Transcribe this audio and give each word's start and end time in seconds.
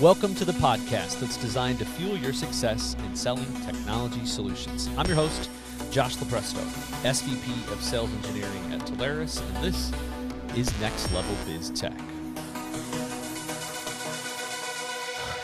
Welcome 0.00 0.34
to 0.34 0.44
the 0.44 0.52
podcast 0.52 1.20
that's 1.20 1.38
designed 1.38 1.78
to 1.78 1.86
fuel 1.86 2.18
your 2.18 2.34
success 2.34 2.94
in 3.06 3.16
selling 3.16 3.50
technology 3.64 4.26
solutions. 4.26 4.90
I'm 4.98 5.06
your 5.06 5.16
host, 5.16 5.48
Josh 5.90 6.16
Lupresto, 6.16 6.60
SVP 7.02 7.72
of 7.72 7.82
Sales 7.82 8.10
Engineering 8.16 8.74
at 8.74 8.80
Telarus, 8.80 9.40
and 9.40 9.64
this 9.64 9.90
is 10.54 10.80
Next 10.82 11.10
Level 11.14 11.34
Biz 11.46 11.70
Tech. 11.70 11.98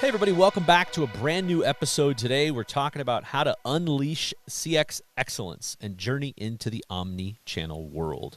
Hey, 0.03 0.09
everybody, 0.09 0.33
welcome 0.33 0.65
back 0.65 0.91
to 0.95 1.05
a 1.05 1.07
brand 1.07 1.47
new 1.47 1.65
episode. 1.65 2.19
Today, 2.19 2.51
we're 2.51 2.65
talking 2.65 3.01
about 3.01 3.23
how 3.23 3.45
to 3.45 3.57
unleash 3.65 4.35
CX 4.51 5.01
excellence 5.17 5.77
and 5.81 5.97
journey 5.97 6.35
into 6.37 6.71
the 6.71 6.85
omni 6.91 7.39
channel 7.45 7.89
world. 7.89 8.37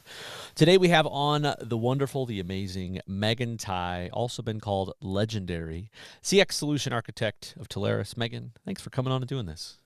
Today, 0.54 0.78
we 0.78 0.90
have 0.90 1.08
on 1.08 1.56
the 1.60 1.76
wonderful, 1.76 2.24
the 2.24 2.38
amazing 2.38 3.00
Meagan 3.08 3.56
Thai, 3.56 4.10
also 4.12 4.42
been 4.42 4.60
called 4.60 4.92
legendary 5.00 5.90
CX 6.22 6.52
solution 6.52 6.92
architect 6.92 7.56
of 7.58 7.68
Telarus. 7.68 8.16
Meagan, 8.16 8.52
thanks 8.64 8.80
for 8.80 8.90
coming 8.90 9.12
on 9.12 9.20
and 9.20 9.28
doing 9.28 9.46
this. 9.46 9.78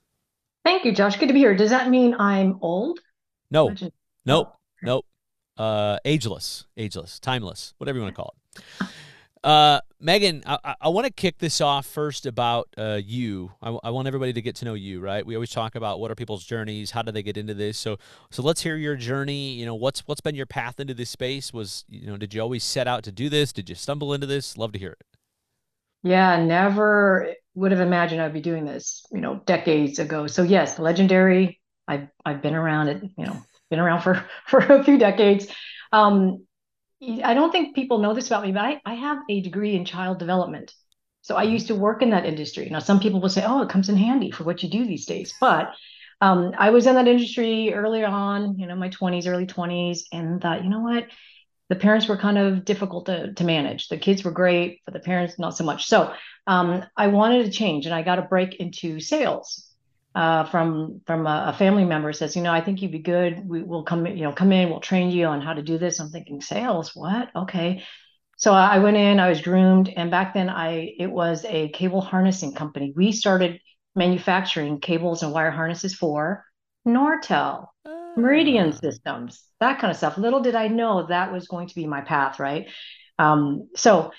Thank 0.63 0.85
you, 0.85 0.93
Josh. 0.93 1.17
Good 1.17 1.29
to 1.29 1.33
be 1.33 1.39
here. 1.39 1.55
Does 1.55 1.71
that 1.71 1.89
mean 1.89 2.13
I'm 2.19 2.59
old? 2.61 2.99
No, 3.49 3.65
Legend- 3.65 3.91
nope, 4.23 4.53
nope. 4.83 5.07
Uh, 5.57 5.97
ageless, 6.05 6.67
ageless, 6.77 7.19
timeless, 7.19 7.73
whatever 7.79 7.97
you 7.97 8.03
want 8.03 8.13
to 8.15 8.21
call 8.21 8.35
it. 8.55 8.87
Uh, 9.43 9.79
Meagan, 9.99 10.43
I, 10.45 10.75
I 10.81 10.89
want 10.89 11.07
to 11.07 11.13
kick 11.13 11.39
this 11.39 11.61
off 11.61 11.85
first 11.87 12.25
about 12.25 12.67
uh, 12.77 12.99
you. 13.03 13.51
I, 13.61 13.69
I 13.83 13.89
want 13.89 14.07
everybody 14.07 14.33
to 14.33 14.41
get 14.41 14.55
to 14.57 14.65
know 14.65 14.75
you, 14.75 14.99
right? 14.99 15.25
We 15.25 15.35
always 15.35 15.49
talk 15.49 15.75
about 15.75 15.99
what 15.99 16.11
are 16.11 16.15
people's 16.15 16.43
journeys, 16.43 16.91
how 16.91 17.01
do 17.01 17.11
they 17.11 17.23
get 17.23 17.37
into 17.37 17.53
this. 17.55 17.77
So, 17.77 17.97
so 18.29 18.43
let's 18.43 18.61
hear 18.61 18.75
your 18.75 18.95
journey. 18.95 19.53
You 19.53 19.65
know, 19.65 19.75
what's 19.75 20.01
what's 20.07 20.21
been 20.21 20.35
your 20.35 20.45
path 20.45 20.79
into 20.79 20.93
this 20.93 21.09
space? 21.09 21.51
Was 21.51 21.85
you 21.89 22.07
know, 22.07 22.17
did 22.17 22.33
you 22.33 22.41
always 22.41 22.63
set 22.63 22.87
out 22.87 23.03
to 23.03 23.11
do 23.11 23.29
this? 23.29 23.51
Did 23.51 23.69
you 23.69 23.75
stumble 23.75 24.13
into 24.13 24.27
this? 24.27 24.57
Love 24.57 24.73
to 24.73 24.79
hear 24.79 24.91
it. 24.91 25.05
Yeah, 26.03 26.43
never 26.43 27.33
would 27.55 27.71
have 27.71 27.81
imagined 27.81 28.21
I'd 28.21 28.33
be 28.33 28.41
doing 28.41 28.65
this. 28.65 29.05
You 29.11 29.21
know, 29.21 29.41
decades 29.45 29.97
ago. 29.97 30.27
So 30.27 30.43
yes, 30.43 30.77
legendary. 30.77 31.59
I've 31.87 32.07
I've 32.23 32.43
been 32.43 32.55
around 32.55 32.89
it. 32.89 33.03
You 33.17 33.25
know, 33.25 33.43
been 33.71 33.79
around 33.79 34.01
for 34.01 34.23
for 34.47 34.59
a 34.59 34.83
few 34.83 34.99
decades. 34.99 35.47
Um, 35.91 36.45
I 37.01 37.33
don't 37.33 37.51
think 37.51 37.75
people 37.75 37.97
know 37.97 38.13
this 38.13 38.27
about 38.27 38.43
me, 38.43 38.51
but 38.51 38.63
I, 38.63 38.81
I 38.85 38.93
have 38.93 39.19
a 39.29 39.41
degree 39.41 39.75
in 39.75 39.85
child 39.85 40.19
development. 40.19 40.73
So 41.21 41.35
I 41.35 41.43
used 41.43 41.67
to 41.67 41.75
work 41.75 42.01
in 42.01 42.11
that 42.11 42.25
industry. 42.25 42.67
Now, 42.69 42.79
some 42.79 42.99
people 42.99 43.21
will 43.21 43.29
say, 43.29 43.43
oh, 43.45 43.61
it 43.61 43.69
comes 43.69 43.89
in 43.89 43.97
handy 43.97 44.31
for 44.31 44.43
what 44.43 44.61
you 44.61 44.69
do 44.69 44.85
these 44.85 45.05
days. 45.05 45.33
But 45.39 45.73
um, 46.19 46.53
I 46.57 46.69
was 46.69 46.85
in 46.85 46.95
that 46.95 47.07
industry 47.07 47.73
earlier 47.73 48.05
on, 48.05 48.59
you 48.59 48.67
know, 48.67 48.75
my 48.75 48.89
20s, 48.89 49.27
early 49.27 49.47
20s, 49.47 50.01
and 50.11 50.41
thought, 50.41 50.63
you 50.63 50.69
know 50.69 50.81
what? 50.81 51.07
The 51.69 51.75
parents 51.75 52.07
were 52.07 52.17
kind 52.17 52.37
of 52.37 52.65
difficult 52.65 53.05
to, 53.07 53.33
to 53.33 53.43
manage. 53.43 53.87
The 53.87 53.97
kids 53.97 54.23
were 54.23 54.31
great, 54.31 54.81
but 54.85 54.93
the 54.93 54.99
parents, 54.99 55.39
not 55.39 55.55
so 55.55 55.63
much. 55.63 55.87
So 55.87 56.13
um, 56.45 56.83
I 56.97 57.07
wanted 57.07 57.45
to 57.45 57.51
change 57.51 57.85
and 57.85 57.95
I 57.95 58.01
got 58.03 58.19
a 58.19 58.23
break 58.23 58.55
into 58.55 58.99
sales 58.99 59.70
uh, 60.13 60.43
from 60.45 61.01
from 61.05 61.25
a, 61.25 61.45
a, 61.47 61.53
family 61.53 61.85
member 61.85 62.11
says, 62.11 62.35
you 62.35 62.41
know, 62.41 62.51
I 62.51 62.61
think 62.61 62.81
you'd 62.81 62.91
be 62.91 62.99
good. 62.99 63.47
We 63.47 63.63
will 63.63 63.83
come, 63.83 64.05
you 64.05 64.23
know, 64.23 64.33
come 64.33 64.51
in. 64.51 64.69
We'll 64.69 64.81
train 64.81 65.09
you 65.09 65.25
on 65.25 65.41
how 65.41 65.53
to 65.53 65.61
do 65.61 65.77
this. 65.77 65.99
I'm 65.99 66.09
thinking 66.09 66.41
sales. 66.41 66.95
What? 66.95 67.29
Okay. 67.35 67.83
So 68.35 68.53
I 68.53 68.79
went 68.79 68.97
in. 68.97 69.19
I 69.19 69.29
was 69.29 69.41
groomed, 69.41 69.89
and 69.89 70.11
back 70.11 70.33
then, 70.33 70.49
I 70.49 70.93
it 70.97 71.09
was 71.09 71.45
a 71.45 71.69
cable 71.69 72.01
harnessing 72.01 72.53
company. 72.53 72.91
We 72.95 73.11
started 73.11 73.61
manufacturing 73.95 74.79
cables 74.79 75.23
and 75.23 75.31
wire 75.31 75.51
harnesses 75.51 75.93
for 75.93 76.45
Nortel. 76.87 77.67
Meridian 78.17 78.73
Systems, 78.73 79.43
that 79.59 79.79
kind 79.79 79.89
of 79.91 79.97
stuff. 79.97 80.17
Little 80.17 80.41
did 80.41 80.55
I 80.55 80.67
know 80.67 81.07
that 81.07 81.31
was 81.31 81.47
going 81.47 81.67
to 81.67 81.75
be 81.75 81.87
my 81.87 82.01
path, 82.01 82.39
right? 82.39 82.67
Um, 83.17 83.69
so 83.75 84.11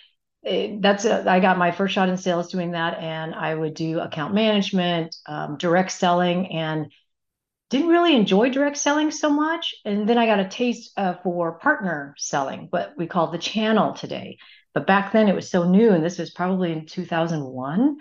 it, 0.43 0.83
that's 0.83 1.05
a, 1.05 1.29
I 1.31 1.41
got 1.41 1.59
my 1.59 1.71
first 1.71 1.95
shot 1.95 2.09
in 2.09 2.17
sales 2.17 2.51
doing 2.51 2.73
that, 2.73 2.99
and 2.99 3.35
I 3.35 3.55
would 3.55 3.75
do 3.75 4.01
account 4.01 4.35
management, 4.35 5.15
um, 5.27 5.57
direct 5.57 5.93
selling, 5.93 6.53
and 6.53 6.91
didn't 7.71 7.89
really 7.89 8.17
enjoy 8.17 8.51
direct 8.51 8.77
selling 8.77 9.11
so 9.11 9.31
much. 9.31 9.75
And 9.85 10.09
then 10.09 10.19
I 10.19 10.27
got 10.27 10.41
a 10.41 10.49
taste 10.49 10.93
uh, 10.97 11.15
for 11.23 11.59
partner 11.59 12.15
selling, 12.19 12.67
what 12.71 12.95
we 12.99 13.07
call 13.07 13.31
the 13.31 13.39
channel 13.39 13.95
today. 13.95 14.39
But 14.75 14.87
back 14.87 15.13
then 15.13 15.29
it 15.29 15.35
was 15.35 15.51
so 15.51 15.69
new, 15.69 15.91
and 15.91 16.05
this 16.05 16.19
was 16.19 16.31
probably 16.31 16.73
in 16.73 16.87
2001. 16.87 17.99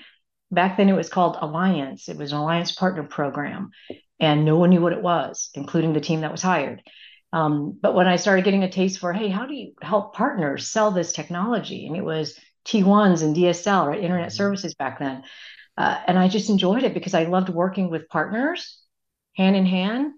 Back 0.52 0.78
then 0.78 0.90
it 0.90 0.96
was 0.96 1.10
called 1.10 1.38
Alliance. 1.40 2.10
It 2.10 2.18
was 2.18 2.32
an 2.32 2.40
Alliance 2.40 2.72
partner 2.72 3.04
program, 3.04 3.72
and 4.20 4.46
no 4.46 4.58
one 4.58 4.72
knew 4.72 4.82
what 4.82 4.94
it 4.94 5.02
was, 5.02 5.50
including 5.54 5.94
the 5.94 6.02
team 6.02 6.22
that 6.22 6.32
was 6.32 6.42
hired. 6.42 6.82
Um, 7.34 7.78
but 7.82 7.96
when 7.96 8.08
I 8.08 8.18
started 8.18 8.46
getting 8.46 8.64
a 8.64 8.72
taste 8.72 9.00
for, 9.00 9.14
hey, 9.14 9.30
how 9.30 9.46
do 9.46 9.54
you 9.54 9.74
help 9.82 10.14
partners 10.16 10.68
sell 10.68 10.92
this 10.92 11.14
technology? 11.14 11.88
And 11.88 11.96
it 11.96 12.04
was 12.04 12.38
T1s 12.66 13.24
and 13.24 13.36
DSL, 13.36 13.88
right? 13.88 14.04
Internet 14.04 14.30
mm-hmm. 14.30 14.36
services 14.36 14.74
back 14.76 15.00
then. 15.00 15.24
Uh, 15.78 16.00
and 16.08 16.20
I 16.20 16.28
just 16.28 16.50
enjoyed 16.50 16.84
it 16.84 16.94
because 16.94 17.14
I 17.14 17.24
loved 17.24 17.50
working 17.50 17.90
with 17.90 18.10
partners 18.10 18.78
hand 19.36 19.56
in 19.56 19.66
hand. 19.66 20.14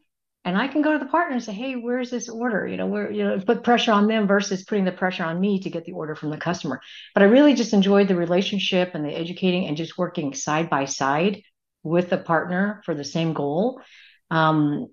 And 0.46 0.58
I 0.58 0.68
can 0.68 0.82
go 0.82 0.92
to 0.92 1.00
the 1.00 1.10
partner 1.10 1.36
and 1.36 1.44
say, 1.44 1.54
hey, 1.54 1.76
where's 1.76 2.10
this 2.10 2.28
order? 2.28 2.68
You 2.68 2.76
know, 2.76 2.88
where, 2.88 3.10
you 3.10 3.24
know, 3.24 3.40
put 3.40 3.64
pressure 3.64 3.94
on 3.94 4.08
them 4.08 4.28
versus 4.28 4.66
putting 4.66 4.84
the 4.84 4.92
pressure 4.92 5.24
on 5.24 5.40
me 5.40 5.62
to 5.62 5.70
get 5.70 5.86
the 5.86 5.94
order 5.94 6.16
from 6.16 6.32
the 6.32 6.38
customer. 6.38 6.82
But 7.14 7.24
I 7.24 7.28
really 7.28 7.54
just 7.54 7.72
enjoyed 7.72 8.10
the 8.10 8.18
relationship 8.18 8.92
and 8.94 9.06
the 9.06 9.18
educating 9.18 9.68
and 9.68 9.78
just 9.78 9.98
working 9.98 10.34
side 10.34 10.70
by 10.70 10.84
side 10.84 11.44
with 11.82 12.10
the 12.10 12.18
partner 12.18 12.82
for 12.86 12.94
the 12.94 13.06
same 13.06 13.32
goal. 13.32 13.82
Um, 14.32 14.88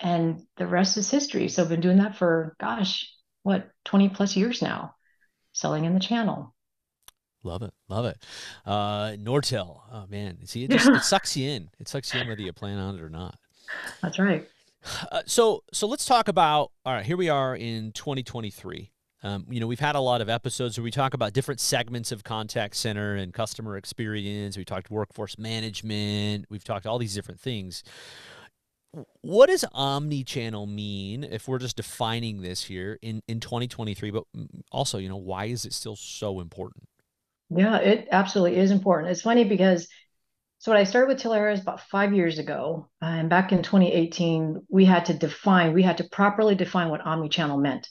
and 0.00 0.42
the 0.56 0.66
rest 0.66 0.96
is 0.96 1.10
history. 1.10 1.48
So 1.48 1.62
I've 1.62 1.68
been 1.68 1.80
doing 1.80 1.98
that 1.98 2.16
for 2.16 2.54
gosh, 2.58 3.12
what 3.42 3.70
20 3.84 4.10
plus 4.10 4.36
years 4.36 4.62
now, 4.62 4.94
selling 5.52 5.84
in 5.84 5.94
the 5.94 6.00
channel. 6.00 6.54
Love 7.42 7.62
it, 7.62 7.72
love 7.88 8.04
it. 8.06 8.18
Uh, 8.64 9.12
Nortel, 9.12 9.80
oh 9.92 10.06
man, 10.08 10.44
see, 10.46 10.64
it 10.64 10.70
just 10.72 10.88
it 10.88 11.02
sucks 11.02 11.36
you 11.36 11.48
in. 11.48 11.70
It 11.78 11.88
sucks 11.88 12.12
you 12.12 12.20
in 12.20 12.28
whether 12.28 12.42
you 12.42 12.52
plan 12.52 12.78
on 12.78 12.96
it 12.96 13.00
or 13.00 13.10
not. 13.10 13.38
That's 14.02 14.18
right. 14.18 14.48
Uh, 15.10 15.22
so, 15.26 15.62
so 15.72 15.86
let's 15.86 16.04
talk 16.04 16.28
about. 16.28 16.72
All 16.84 16.92
right, 16.92 17.04
here 17.04 17.16
we 17.16 17.28
are 17.28 17.56
in 17.56 17.92
2023. 17.92 18.90
Um, 19.22 19.46
you 19.48 19.60
know, 19.60 19.66
we've 19.66 19.80
had 19.80 19.96
a 19.96 20.00
lot 20.00 20.20
of 20.20 20.28
episodes 20.28 20.78
where 20.78 20.84
we 20.84 20.90
talk 20.90 21.14
about 21.14 21.32
different 21.32 21.60
segments 21.60 22.12
of 22.12 22.22
contact 22.22 22.76
center 22.76 23.14
and 23.14 23.32
customer 23.32 23.76
experience. 23.76 24.56
We 24.56 24.64
talked 24.64 24.90
workforce 24.90 25.38
management. 25.38 26.46
We've 26.48 26.62
talked 26.62 26.86
all 26.86 26.98
these 26.98 27.14
different 27.14 27.40
things 27.40 27.82
what 29.20 29.48
does 29.48 29.64
omni-channel 29.72 30.66
mean 30.66 31.24
if 31.24 31.48
we're 31.48 31.58
just 31.58 31.76
defining 31.76 32.40
this 32.40 32.64
here 32.64 32.98
in, 33.02 33.22
in 33.28 33.40
2023 33.40 34.10
but 34.10 34.24
also 34.72 34.98
you 34.98 35.08
know 35.08 35.16
why 35.16 35.46
is 35.46 35.64
it 35.64 35.72
still 35.72 35.96
so 35.96 36.40
important? 36.40 36.88
Yeah 37.50 37.76
it 37.78 38.08
absolutely 38.10 38.58
is 38.58 38.70
important. 38.70 39.10
It's 39.10 39.22
funny 39.22 39.44
because 39.44 39.88
so 40.58 40.72
when 40.72 40.80
i 40.80 40.84
started 40.84 41.08
with 41.08 41.22
Telarus 41.22 41.60
about 41.60 41.80
five 41.80 42.14
years 42.14 42.38
ago 42.38 42.88
and 43.02 43.28
back 43.28 43.52
in 43.52 43.62
2018 43.62 44.66
we 44.68 44.84
had 44.84 45.06
to 45.06 45.14
define 45.14 45.74
we 45.74 45.82
had 45.82 45.98
to 45.98 46.04
properly 46.04 46.54
define 46.54 46.88
what 46.88 47.04
omni-channel 47.04 47.58
meant 47.58 47.88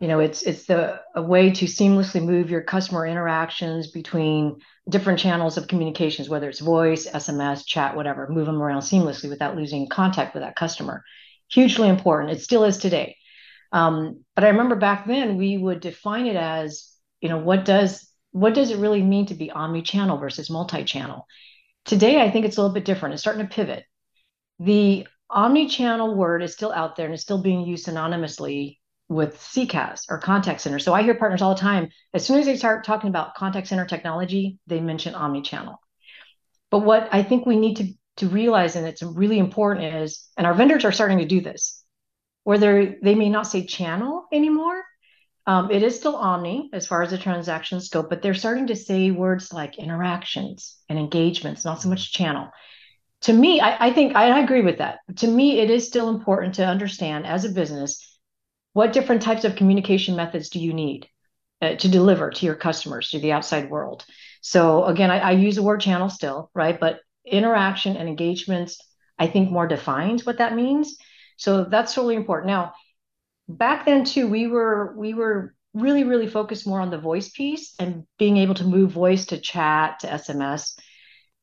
you 0.00 0.08
know 0.08 0.18
it's 0.18 0.42
it's 0.42 0.64
the 0.64 1.00
a 1.14 1.22
way 1.22 1.50
to 1.50 1.66
seamlessly 1.66 2.24
move 2.24 2.50
your 2.50 2.62
customer 2.62 3.06
interactions 3.06 3.90
between 3.90 4.56
different 4.88 5.18
channels 5.18 5.56
of 5.56 5.68
communications 5.68 6.28
whether 6.28 6.48
it's 6.48 6.58
voice 6.58 7.06
sms 7.06 7.64
chat 7.66 7.94
whatever 7.94 8.26
move 8.28 8.46
them 8.46 8.60
around 8.60 8.80
seamlessly 8.80 9.28
without 9.28 9.56
losing 9.56 9.88
contact 9.88 10.34
with 10.34 10.42
that 10.42 10.56
customer. 10.56 11.04
Hugely 11.48 11.88
important. 11.88 12.30
It 12.30 12.40
still 12.40 12.64
is 12.64 12.78
today. 12.78 13.16
Um, 13.72 14.24
but 14.34 14.44
i 14.44 14.48
remember 14.48 14.74
back 14.74 15.06
then 15.06 15.36
we 15.36 15.56
would 15.58 15.80
define 15.80 16.26
it 16.26 16.36
as 16.36 16.90
you 17.20 17.28
know 17.28 17.38
what 17.38 17.64
does 17.64 18.08
what 18.32 18.54
does 18.54 18.70
it 18.70 18.78
really 18.78 19.02
mean 19.02 19.26
to 19.26 19.34
be 19.34 19.50
omni-channel 19.50 20.18
versus 20.18 20.50
multi-channel? 20.50 21.26
Today 21.84 22.20
i 22.20 22.30
think 22.30 22.46
it's 22.46 22.56
a 22.56 22.62
little 22.62 22.74
bit 22.74 22.84
different. 22.84 23.12
It's 23.12 23.22
starting 23.22 23.46
to 23.46 23.54
pivot. 23.54 23.84
The 24.60 25.06
omni-channel 25.28 26.14
word 26.14 26.42
is 26.42 26.52
still 26.52 26.72
out 26.72 26.96
there 26.96 27.06
and 27.06 27.14
it's 27.14 27.22
still 27.22 27.42
being 27.42 27.66
used 27.66 27.86
synonymously 27.86 28.79
with 29.10 29.36
CCaaS 29.36 30.04
or 30.08 30.18
contact 30.18 30.60
center. 30.60 30.78
So 30.78 30.94
I 30.94 31.02
hear 31.02 31.14
partners 31.14 31.42
all 31.42 31.54
the 31.54 31.60
time. 31.60 31.88
As 32.14 32.24
soon 32.24 32.38
as 32.38 32.46
they 32.46 32.56
start 32.56 32.84
talking 32.84 33.10
about 33.10 33.34
contact 33.34 33.66
center 33.66 33.84
technology, 33.84 34.58
they 34.68 34.80
mention 34.80 35.16
omni-channel. 35.16 35.80
But 36.70 36.78
what 36.80 37.08
I 37.10 37.24
think 37.24 37.44
we 37.44 37.56
need 37.56 37.76
to 37.78 37.92
to 38.16 38.28
realize, 38.28 38.76
and 38.76 38.86
it's 38.86 39.02
really 39.02 39.38
important, 39.38 39.94
is, 39.94 40.28
and 40.36 40.46
our 40.46 40.54
vendors 40.54 40.84
are 40.84 40.92
starting 40.92 41.18
to 41.18 41.24
do 41.24 41.40
this, 41.40 41.82
where 42.44 42.58
they 42.58 42.96
they 43.02 43.14
may 43.16 43.28
not 43.28 43.48
say 43.48 43.66
channel 43.66 44.26
anymore. 44.32 44.80
Um, 45.46 45.70
it 45.72 45.82
is 45.82 45.96
still 45.96 46.14
omni 46.14 46.70
as 46.72 46.86
far 46.86 47.02
as 47.02 47.10
the 47.10 47.18
transactions 47.18 47.88
go, 47.88 48.04
but 48.04 48.22
they're 48.22 48.34
starting 48.34 48.68
to 48.68 48.76
say 48.76 49.10
words 49.10 49.52
like 49.52 49.78
interactions 49.78 50.76
and 50.88 50.98
engagements, 50.98 51.64
not 51.64 51.82
so 51.82 51.88
much 51.88 52.12
channel. 52.12 52.50
To 53.22 53.32
me, 53.32 53.60
I, 53.60 53.88
I 53.88 53.92
think 53.92 54.14
I 54.14 54.38
agree 54.38 54.62
with 54.62 54.78
that. 54.78 55.00
To 55.16 55.26
me, 55.26 55.58
it 55.58 55.68
is 55.70 55.86
still 55.88 56.08
important 56.08 56.54
to 56.56 56.64
understand 56.64 57.26
as 57.26 57.44
a 57.44 57.50
business 57.50 58.06
what 58.72 58.92
different 58.92 59.22
types 59.22 59.44
of 59.44 59.56
communication 59.56 60.16
methods 60.16 60.48
do 60.48 60.60
you 60.60 60.72
need 60.72 61.08
uh, 61.60 61.74
to 61.76 61.88
deliver 61.88 62.30
to 62.30 62.46
your 62.46 62.54
customers 62.54 63.10
to 63.10 63.18
the 63.18 63.32
outside 63.32 63.70
world? 63.70 64.04
So 64.40 64.84
again 64.84 65.10
I, 65.10 65.18
I, 65.18 65.30
use 65.32 65.56
the 65.56 65.62
word 65.62 65.80
channel 65.80 66.08
still 66.08 66.50
right? 66.54 66.78
But 66.78 67.00
interaction 67.26 67.96
and 67.96 68.08
engagements 68.08 68.80
i 69.18 69.26
think 69.26 69.50
more 69.50 69.66
defines 69.66 70.24
what 70.24 70.38
that 70.38 70.54
means. 70.54 70.96
So 71.36 71.64
that's 71.64 71.96
really 71.96 72.16
important. 72.16 72.48
Now 72.48 72.72
back 73.48 73.84
then 73.86 74.04
too 74.04 74.28
we 74.28 74.46
were 74.46 74.94
we 74.96 75.14
were 75.14 75.54
really, 75.74 76.04
really 76.04 76.26
focused 76.26 76.66
more 76.66 76.80
on 76.80 76.90
the 76.90 76.98
voice 76.98 77.28
piece 77.28 77.74
and 77.78 78.04
being 78.18 78.36
able 78.38 78.54
to 78.54 78.64
move 78.64 78.90
voice 78.90 79.26
to 79.26 79.38
chat 79.38 80.00
to 80.00 80.08
SMS. 80.08 80.78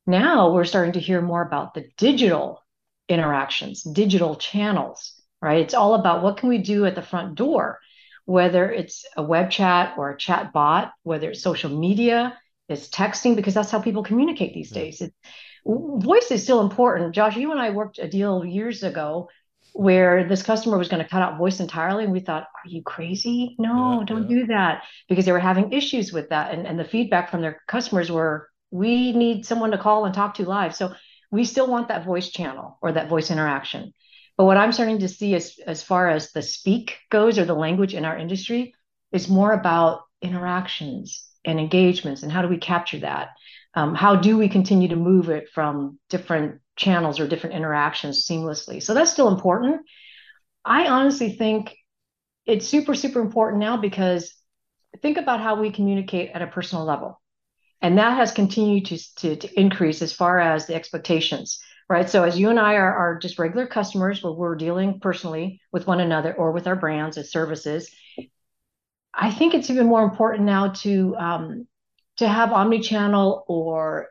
Now 0.05 0.51
we're 0.51 0.65
starting 0.65 0.93
to 0.93 0.99
hear 0.99 1.21
more 1.21 1.41
about 1.41 1.73
the 1.73 1.85
digital 1.97 2.61
interactions, 3.07 3.83
digital 3.83 4.35
channels, 4.35 5.16
right? 5.41 5.61
It's 5.61 5.73
all 5.73 5.95
about 5.95 6.23
what 6.23 6.37
can 6.37 6.49
we 6.49 6.57
do 6.57 6.85
at 6.85 6.95
the 6.95 7.01
front 7.01 7.35
door, 7.35 7.79
whether 8.25 8.71
it's 8.71 9.05
a 9.15 9.23
web 9.23 9.49
chat 9.51 9.95
or 9.97 10.11
a 10.11 10.17
chat 10.17 10.53
bot, 10.53 10.93
whether 11.03 11.31
it's 11.31 11.41
social 11.41 11.69
media, 11.69 12.37
it's 12.69 12.89
texting, 12.89 13.35
because 13.35 13.53
that's 13.53 13.71
how 13.71 13.79
people 13.79 14.03
communicate 14.03 14.53
these 14.53 14.71
days. 14.71 15.01
It, 15.01 15.13
voice 15.65 16.31
is 16.31 16.43
still 16.43 16.61
important. 16.61 17.15
Josh, 17.15 17.35
you 17.35 17.51
and 17.51 17.59
I 17.59 17.69
worked 17.69 17.99
a 17.99 18.07
deal 18.07 18.45
years 18.45 18.83
ago 18.83 19.29
where 19.73 20.27
this 20.27 20.41
customer 20.41 20.77
was 20.77 20.87
going 20.89 21.03
to 21.03 21.09
cut 21.09 21.21
out 21.21 21.37
voice 21.37 21.59
entirely 21.59 22.03
and 22.03 22.11
we 22.11 22.19
thought 22.19 22.43
are 22.43 22.69
you 22.69 22.81
crazy 22.81 23.55
no 23.59 23.99
yeah, 23.99 24.05
don't 24.05 24.29
yeah. 24.29 24.39
do 24.39 24.45
that 24.47 24.83
because 25.07 25.25
they 25.25 25.31
were 25.31 25.39
having 25.39 25.71
issues 25.71 26.11
with 26.11 26.29
that 26.29 26.51
and, 26.51 26.65
and 26.65 26.79
the 26.79 26.83
feedback 26.83 27.29
from 27.29 27.41
their 27.41 27.61
customers 27.67 28.11
were 28.11 28.49
we 28.71 29.11
need 29.13 29.45
someone 29.45 29.69
to 29.69 29.77
call 29.77 30.05
and 30.05 30.15
talk 30.15 30.33
to 30.33 30.49
live 30.49 30.75
so 30.75 30.93
we 31.29 31.45
still 31.45 31.67
want 31.67 31.89
that 31.89 32.05
voice 32.05 32.29
channel 32.29 32.79
or 32.81 32.91
that 32.91 33.07
voice 33.07 33.29
interaction 33.29 33.93
but 34.37 34.45
what 34.45 34.57
i'm 34.57 34.71
starting 34.71 34.99
to 34.99 35.09
see 35.09 35.35
as, 35.35 35.59
as 35.65 35.83
far 35.83 36.09
as 36.09 36.31
the 36.31 36.41
speak 36.41 36.97
goes 37.09 37.37
or 37.37 37.45
the 37.45 37.53
language 37.53 37.93
in 37.93 38.05
our 38.05 38.17
industry 38.17 38.73
is 39.11 39.29
more 39.29 39.51
about 39.51 40.01
interactions 40.21 41.27
and 41.45 41.59
engagements 41.59 42.23
and 42.23 42.31
how 42.31 42.41
do 42.41 42.47
we 42.47 42.57
capture 42.57 42.99
that 42.99 43.29
um, 43.75 43.93
how 43.93 44.15
do 44.15 44.37
we 44.37 44.49
continue 44.49 44.87
to 44.87 44.95
move 44.95 45.29
it 45.29 45.49
from 45.53 45.99
different 46.09 46.61
channels 46.77 47.19
or 47.19 47.27
different 47.27 47.55
interactions 47.55 48.25
seamlessly. 48.25 48.81
So 48.81 48.93
that's 48.93 49.11
still 49.11 49.27
important. 49.27 49.81
I 50.63 50.87
honestly 50.87 51.31
think 51.31 51.75
it's 52.45 52.67
super, 52.67 52.93
super 52.93 53.19
important 53.19 53.59
now 53.59 53.77
because 53.77 54.33
think 55.01 55.17
about 55.17 55.41
how 55.41 55.59
we 55.59 55.71
communicate 55.71 56.31
at 56.31 56.41
a 56.41 56.47
personal 56.47 56.85
level. 56.85 57.19
And 57.81 57.97
that 57.97 58.17
has 58.17 58.31
continued 58.31 58.85
to, 58.87 59.15
to, 59.17 59.35
to 59.35 59.59
increase 59.59 60.01
as 60.01 60.13
far 60.13 60.39
as 60.39 60.65
the 60.65 60.75
expectations, 60.75 61.59
right? 61.89 62.09
So 62.09 62.23
as 62.23 62.37
you 62.37 62.49
and 62.49 62.59
I 62.59 62.75
are, 62.75 62.93
are 62.93 63.19
just 63.19 63.39
regular 63.39 63.67
customers 63.67 64.21
where 64.21 64.33
we're 64.33 64.55
dealing 64.55 64.99
personally 64.99 65.61
with 65.71 65.87
one 65.87 65.99
another 65.99 66.33
or 66.33 66.51
with 66.51 66.67
our 66.67 66.75
brands 66.75 67.17
as 67.17 67.31
services, 67.31 67.89
I 69.13 69.31
think 69.31 69.53
it's 69.53 69.69
even 69.69 69.87
more 69.87 70.03
important 70.03 70.43
now 70.43 70.69
to 70.69 71.15
um, 71.17 71.67
to 72.17 72.27
have 72.27 72.51
omni-channel 72.51 73.45
or 73.47 74.07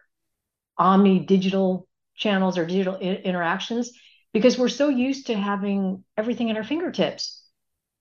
omni 0.78 1.20
digital 1.20 1.88
channels 2.16 2.58
or 2.58 2.66
digital 2.66 2.96
I- 2.96 3.20
interactions 3.24 3.92
because 4.32 4.58
we're 4.58 4.68
so 4.68 4.88
used 4.88 5.26
to 5.26 5.34
having 5.36 6.04
everything 6.16 6.50
at 6.50 6.56
our 6.56 6.64
fingertips. 6.64 7.42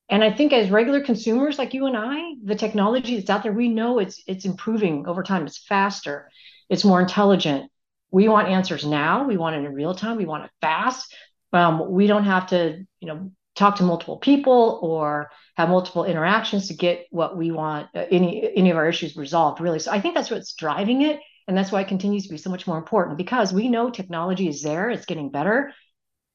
And 0.09 0.23
I 0.23 0.31
think 0.31 0.53
as 0.53 0.69
regular 0.69 1.01
consumers 1.01 1.57
like 1.57 1.73
you 1.73 1.87
and 1.87 1.97
I, 1.97 2.35
the 2.43 2.55
technology 2.55 3.17
that's 3.17 3.29
out 3.29 3.43
there, 3.43 3.53
we 3.53 3.69
know 3.69 3.99
it's 3.99 4.21
it's 4.27 4.45
improving 4.45 5.07
over 5.07 5.23
time. 5.23 5.45
It's 5.45 5.57
faster, 5.57 6.29
it's 6.69 6.85
more 6.85 7.01
intelligent. 7.01 7.71
We 8.15 8.29
want 8.29 8.47
answers 8.47 8.85
now. 8.85 9.27
We 9.27 9.35
want 9.35 9.57
it 9.57 9.65
in 9.65 9.73
real 9.73 9.93
time. 9.93 10.15
We 10.15 10.25
want 10.25 10.45
it 10.45 10.51
fast. 10.61 11.13
Um, 11.51 11.91
we 11.91 12.07
don't 12.07 12.23
have 12.23 12.47
to, 12.47 12.85
you 13.01 13.07
know, 13.09 13.31
talk 13.55 13.75
to 13.75 13.83
multiple 13.83 14.15
people 14.15 14.79
or 14.81 15.31
have 15.57 15.67
multiple 15.67 16.05
interactions 16.05 16.69
to 16.69 16.75
get 16.75 17.07
what 17.09 17.35
we 17.35 17.51
want, 17.51 17.89
uh, 17.93 18.05
any 18.09 18.55
any 18.55 18.71
of 18.71 18.77
our 18.77 18.87
issues 18.87 19.17
resolved. 19.17 19.59
Really, 19.59 19.79
so 19.79 19.91
I 19.91 19.99
think 19.99 20.15
that's 20.15 20.31
what's 20.31 20.53
driving 20.53 21.01
it. 21.01 21.19
And 21.49 21.57
that's 21.57 21.73
why 21.73 21.81
it 21.81 21.89
continues 21.89 22.23
to 22.23 22.29
be 22.29 22.37
so 22.37 22.49
much 22.49 22.65
more 22.65 22.77
important 22.77 23.17
because 23.17 23.51
we 23.51 23.67
know 23.67 23.89
technology 23.89 24.47
is 24.47 24.61
there, 24.61 24.89
it's 24.89 25.05
getting 25.05 25.29
better 25.29 25.73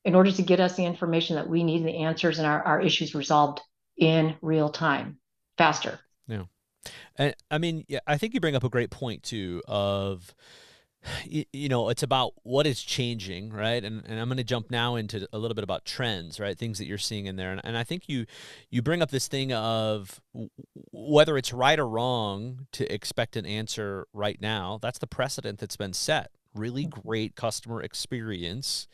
in 0.04 0.14
order 0.14 0.30
to 0.32 0.42
get 0.42 0.60
us 0.60 0.76
the 0.76 0.84
information 0.84 1.36
that 1.36 1.48
we 1.48 1.64
need 1.64 1.78
and 1.78 1.88
the 1.88 2.04
answers 2.04 2.36
and 2.36 2.46
our, 2.46 2.62
our 2.62 2.80
issues 2.82 3.14
resolved 3.14 3.62
in 3.96 4.36
real 4.42 4.68
time, 4.68 5.16
faster. 5.56 5.98
Yeah. 6.28 6.44
And 7.16 7.34
I 7.50 7.56
mean, 7.56 7.86
yeah, 7.88 8.00
I 8.06 8.18
think 8.18 8.34
you 8.34 8.40
bring 8.40 8.54
up 8.54 8.64
a 8.64 8.68
great 8.68 8.90
point 8.90 9.22
too 9.22 9.62
of 9.66 10.34
you, 11.24 11.44
you 11.52 11.68
know, 11.68 11.88
it's 11.88 12.02
about 12.02 12.32
what 12.42 12.66
is 12.66 12.82
changing, 12.82 13.52
right? 13.52 13.82
And, 13.84 14.04
and 14.06 14.20
I'm 14.20 14.28
going 14.28 14.38
to 14.38 14.44
jump 14.44 14.70
now 14.70 14.96
into 14.96 15.26
a 15.32 15.38
little 15.38 15.54
bit 15.54 15.64
about 15.64 15.84
trends, 15.84 16.38
right? 16.38 16.56
Things 16.56 16.78
that 16.78 16.86
you're 16.86 16.98
seeing 16.98 17.26
in 17.26 17.36
there. 17.36 17.52
And, 17.52 17.60
and 17.64 17.76
I 17.76 17.84
think 17.84 18.08
you 18.08 18.26
you 18.70 18.82
bring 18.82 19.02
up 19.02 19.10
this 19.10 19.28
thing 19.28 19.52
of 19.52 20.20
whether 20.92 21.36
it's 21.36 21.52
right 21.52 21.78
or 21.78 21.88
wrong 21.88 22.66
to 22.72 22.92
expect 22.92 23.36
an 23.36 23.46
answer 23.46 24.06
right 24.12 24.40
now. 24.40 24.78
That's 24.80 24.98
the 24.98 25.06
precedent 25.06 25.58
that's 25.58 25.76
been 25.76 25.92
set. 25.92 26.30
Really 26.54 26.86
mm-hmm. 26.86 27.00
great 27.00 27.36
customer 27.36 27.82
experience 27.82 28.88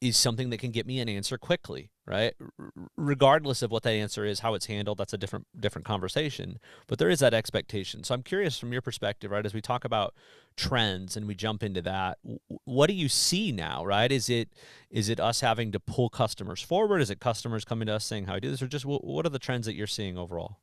is 0.00 0.16
something 0.16 0.50
that 0.50 0.58
can 0.58 0.70
get 0.70 0.86
me 0.86 1.00
an 1.00 1.08
answer 1.08 1.38
quickly, 1.38 1.90
right? 2.06 2.34
R- 2.58 2.70
regardless 2.96 3.62
of 3.62 3.70
what 3.70 3.82
that 3.84 3.92
answer 3.92 4.24
is, 4.26 4.40
how 4.40 4.54
it's 4.54 4.66
handled, 4.66 4.98
that's 4.98 5.14
a 5.14 5.18
different 5.18 5.46
different 5.58 5.86
conversation. 5.86 6.58
But 6.86 6.98
there 6.98 7.08
is 7.08 7.20
that 7.20 7.32
expectation. 7.32 8.04
So 8.04 8.14
I'm 8.14 8.22
curious 8.22 8.58
from 8.58 8.72
your 8.72 8.82
perspective, 8.82 9.30
right? 9.30 9.46
As 9.46 9.54
we 9.54 9.62
talk 9.62 9.84
about 9.84 10.14
trends 10.56 11.16
and 11.16 11.26
we 11.26 11.34
jump 11.34 11.62
into 11.62 11.80
that, 11.82 12.18
what 12.64 12.88
do 12.88 12.92
you 12.92 13.08
see 13.08 13.52
now, 13.52 13.84
right? 13.84 14.12
Is 14.12 14.28
it 14.28 14.50
is 14.90 15.08
it 15.08 15.18
us 15.18 15.40
having 15.40 15.72
to 15.72 15.80
pull 15.80 16.10
customers 16.10 16.60
forward? 16.60 17.00
Is 17.00 17.10
it 17.10 17.20
customers 17.20 17.64
coming 17.64 17.86
to 17.86 17.94
us 17.94 18.04
saying 18.04 18.26
how 18.26 18.34
I 18.34 18.40
do 18.40 18.50
this, 18.50 18.60
or 18.60 18.66
just 18.66 18.84
what 18.84 19.24
are 19.24 19.30
the 19.30 19.38
trends 19.38 19.66
that 19.66 19.74
you're 19.74 19.86
seeing 19.86 20.18
overall? 20.18 20.58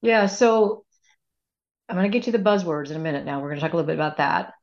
Yeah. 0.00 0.26
So 0.26 0.84
I'm 1.88 1.96
going 1.96 2.10
to 2.10 2.18
get 2.18 2.24
to 2.24 2.32
the 2.32 2.42
buzzwords 2.42 2.90
in 2.90 2.96
a 2.96 3.00
minute. 3.00 3.26
Now 3.26 3.40
we're 3.40 3.48
going 3.48 3.60
to 3.60 3.60
talk 3.60 3.74
a 3.74 3.76
little 3.76 3.86
bit 3.86 3.96
about 3.96 4.16
that. 4.16 4.54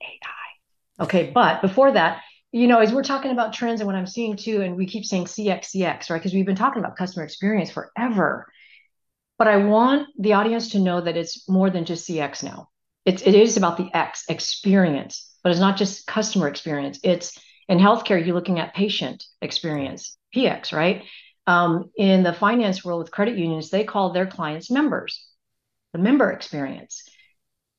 AI. 0.00 1.04
Okay, 1.04 1.30
but 1.32 1.60
before 1.60 1.92
that 1.92 2.22
you 2.52 2.66
know, 2.66 2.80
as 2.80 2.92
we're 2.92 3.02
talking 3.02 3.30
about 3.30 3.52
trends 3.52 3.80
and 3.80 3.86
what 3.86 3.96
I'm 3.96 4.06
seeing 4.06 4.36
too, 4.36 4.62
and 4.62 4.76
we 4.76 4.86
keep 4.86 5.04
saying 5.04 5.26
CX, 5.26 5.76
CX, 5.76 6.10
right? 6.10 6.18
Because 6.18 6.34
we've 6.34 6.46
been 6.46 6.56
talking 6.56 6.82
about 6.82 6.96
customer 6.96 7.24
experience 7.24 7.70
forever. 7.70 8.46
But 9.38 9.48
I 9.48 9.56
want 9.58 10.08
the 10.18 10.34
audience 10.34 10.70
to 10.70 10.80
know 10.80 11.00
that 11.00 11.16
it's 11.16 11.48
more 11.48 11.70
than 11.70 11.84
just 11.84 12.08
CX 12.08 12.42
now. 12.42 12.68
It's 13.06 13.22
it 13.22 13.34
is 13.34 13.56
about 13.56 13.76
the 13.76 13.88
X 13.94 14.24
experience, 14.28 15.34
but 15.42 15.50
it's 15.50 15.60
not 15.60 15.76
just 15.76 16.06
customer 16.06 16.48
experience. 16.48 16.98
It's 17.02 17.38
in 17.68 17.78
healthcare, 17.78 18.24
you're 18.24 18.34
looking 18.34 18.58
at 18.58 18.74
patient 18.74 19.24
experience, 19.40 20.18
PX, 20.34 20.72
right? 20.72 21.04
Um, 21.46 21.90
in 21.96 22.24
the 22.24 22.32
finance 22.32 22.84
world 22.84 23.00
with 23.00 23.12
credit 23.12 23.38
unions, 23.38 23.70
they 23.70 23.84
call 23.84 24.12
their 24.12 24.26
clients 24.26 24.70
members, 24.70 25.24
the 25.92 26.00
member 26.00 26.30
experience. 26.32 27.08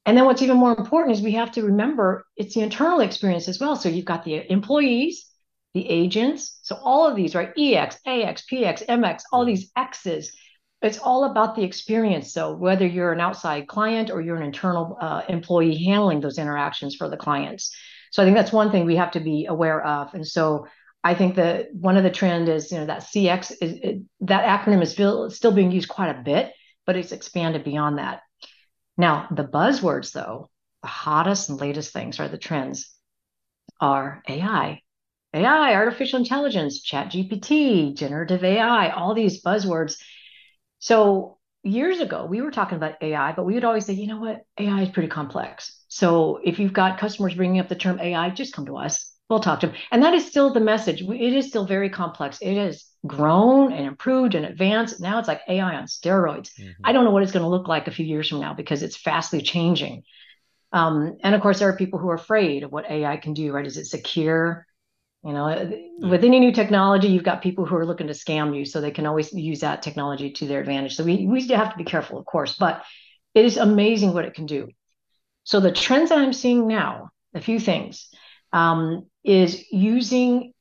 And 0.06 0.18
then 0.18 0.25
what's 0.25 0.42
even 0.42 0.57
more 0.57 0.75
important 0.75 1.15
is 1.15 1.21
we 1.21 1.33
have 1.33 1.51
to 1.51 1.63
remember 1.63 2.25
it's 2.36 2.56
the 2.56 2.62
internal 2.62 3.01
experience 3.01 3.48
as 3.48 3.59
well. 3.59 3.75
So 3.75 3.89
you've 3.89 4.06
got 4.06 4.24
the 4.24 4.51
employees, 4.51 5.27
the 5.74 5.88
agents. 5.88 6.59
So 6.63 6.75
all 6.75 7.07
of 7.07 7.15
these, 7.15 7.36
right? 7.36 7.51
EX, 7.57 8.00
AX, 8.06 8.44
PX, 8.51 8.86
MX, 8.88 9.24
all 9.31 9.45
these 9.45 9.71
X's. 9.77 10.36
It's 10.81 10.98
all 10.98 11.25
about 11.25 11.56
the 11.56 11.63
experience. 11.63 12.33
So 12.33 12.56
whether 12.56 12.88
you're 12.88 13.13
an 13.13 13.21
outside 13.21 13.68
client 13.68 14.09
or 14.09 14.21
you're 14.21 14.38
an 14.38 14.44
internal 14.44 14.98
uh, 15.00 15.21
employee 15.30 15.83
handling 15.83 16.21
those 16.21 16.39
interactions 16.39 16.96
for 16.96 17.08
the 17.08 17.17
clients. 17.17 17.72
So 18.12 18.24
I 18.24 18.25
think 18.25 18.36
that's 18.36 18.51
one 18.51 18.72
thing 18.72 18.86
we 18.86 18.96
have 18.96 19.12
to 19.12 19.20
be 19.20 19.46
aware 19.46 19.86
of. 19.86 20.13
And 20.15 20.27
so 20.27 20.65
I 21.03 21.13
think 21.13 21.36
that 21.36 21.74
one 21.74 21.98
of 21.98 22.03
the 22.03 22.10
trend 22.10 22.50
is, 22.50 22.72
you 22.72 22.79
know, 22.79 22.88
that 22.88 23.03
CX 23.03 23.51
is 23.62 23.74
it, 23.81 24.01
that 24.22 24.65
acronym 24.65 24.81
is 24.81 24.91
still 24.91 25.29
still 25.29 25.51
being 25.51 25.72
used 25.72 25.89
quite 25.89 26.10
a 26.10 26.22
bit, 26.22 26.51
but 26.86 26.96
it's 26.96 27.12
expanded 27.12 27.63
beyond 27.63 28.00
that. 28.00 28.22
Now, 29.01 29.27
the 29.31 29.43
buzzwords, 29.43 30.12
though, 30.12 30.51
the 30.84 30.88
hottest 30.88 31.50
and 31.50 31.60
latest 31.60 31.91
things 31.91 32.20
are 32.20 32.27
the 32.27 32.38
trends 32.38 32.93
are 33.79 34.22
AI, 34.29 34.84
AI, 35.34 35.74
artificial 35.74 36.20
intelligence, 36.20 36.88
ChatGPT, 36.88 37.96
generative 37.96 38.43
AI, 38.43 38.91
all 38.91 39.15
these 39.15 39.41
buzzwords. 39.41 39.98
So 40.77 41.39
years 41.63 42.00
ago, 42.00 42.27
we 42.27 42.41
were 42.43 42.51
talking 42.51 42.75
about 42.75 43.01
AI, 43.01 43.31
but 43.31 43.43
we 43.43 43.55
would 43.55 43.63
always 43.63 43.88
say, 43.88 43.93
you 43.93 44.05
know 44.05 44.20
what, 44.20 44.46
AI 44.60 44.84
is 44.84 44.89
pretty 44.89 45.10
complex. 45.10 45.84
So 45.88 46.39
if 46.43 46.60
you've 46.60 46.72
got 46.72 47.00
customers 47.00 47.34
bringing 47.34 47.60
up 47.60 47.70
the 47.70 47.75
term 47.75 48.00
AI, 48.00 48.29
just 48.29 48.53
come 48.53 48.67
to 48.67 48.77
us. 48.77 49.11
We'll 49.31 49.39
talk 49.39 49.61
to 49.61 49.67
them. 49.67 49.75
And 49.91 50.03
that 50.03 50.13
is 50.13 50.27
still 50.27 50.51
the 50.51 50.59
message. 50.59 51.01
It 51.03 51.33
is 51.33 51.47
still 51.47 51.65
very 51.65 51.89
complex. 51.89 52.39
It 52.41 52.57
has 52.57 52.85
grown 53.07 53.71
and 53.71 53.88
improved 53.88 54.35
and 54.35 54.45
advanced. 54.45 55.00
Now 55.00 55.19
it's 55.19 55.27
like 55.29 55.39
AI 55.47 55.73
on 55.73 55.85
steroids. 55.85 56.51
Mm-hmm. 56.59 56.81
I 56.83 56.91
don't 56.91 57.05
know 57.05 57.11
what 57.11 57.23
it's 57.23 57.31
going 57.31 57.43
to 57.43 57.50
look 57.50 57.69
like 57.69 57.88
a 57.88 57.91
few 57.91 58.05
years 58.05 58.27
from 58.27 58.41
now 58.41 58.53
because 58.53 58.83
it's 58.83 58.97
fastly 58.97 59.41
changing. 59.41 60.03
Um, 60.73 61.15
and 61.23 61.33
of 61.33 61.39
course, 61.39 61.59
there 61.59 61.69
are 61.69 61.77
people 61.77 61.97
who 61.97 62.09
are 62.09 62.15
afraid 62.15 62.63
of 62.63 62.73
what 62.73 62.91
AI 62.91 63.15
can 63.15 63.33
do, 63.33 63.53
right? 63.53 63.65
Is 63.65 63.77
it 63.77 63.85
secure? 63.85 64.67
You 65.23 65.31
know, 65.31 65.45
mm-hmm. 65.45 66.09
with 66.09 66.25
any 66.25 66.41
new 66.41 66.51
technology, 66.51 67.07
you've 67.07 67.23
got 67.23 67.41
people 67.41 67.65
who 67.65 67.77
are 67.77 67.85
looking 67.85 68.07
to 68.07 68.13
scam 68.13 68.53
you, 68.53 68.65
so 68.65 68.81
they 68.81 68.91
can 68.91 69.05
always 69.05 69.31
use 69.31 69.61
that 69.61 69.81
technology 69.81 70.31
to 70.33 70.45
their 70.45 70.59
advantage. 70.59 70.97
So 70.97 71.05
we, 71.05 71.25
we 71.25 71.47
have 71.47 71.71
to 71.71 71.77
be 71.77 71.85
careful, 71.85 72.19
of 72.19 72.25
course, 72.25 72.57
but 72.57 72.83
it 73.33 73.45
is 73.45 73.55
amazing 73.55 74.13
what 74.13 74.25
it 74.25 74.33
can 74.33 74.45
do. 74.45 74.67
So 75.45 75.61
the 75.61 75.71
trends 75.71 76.09
that 76.09 76.17
I'm 76.17 76.33
seeing 76.33 76.67
now, 76.67 77.11
a 77.33 77.39
few 77.39 77.61
things 77.61 78.09
um, 78.53 79.08
is 79.24 79.72
using 79.72 80.53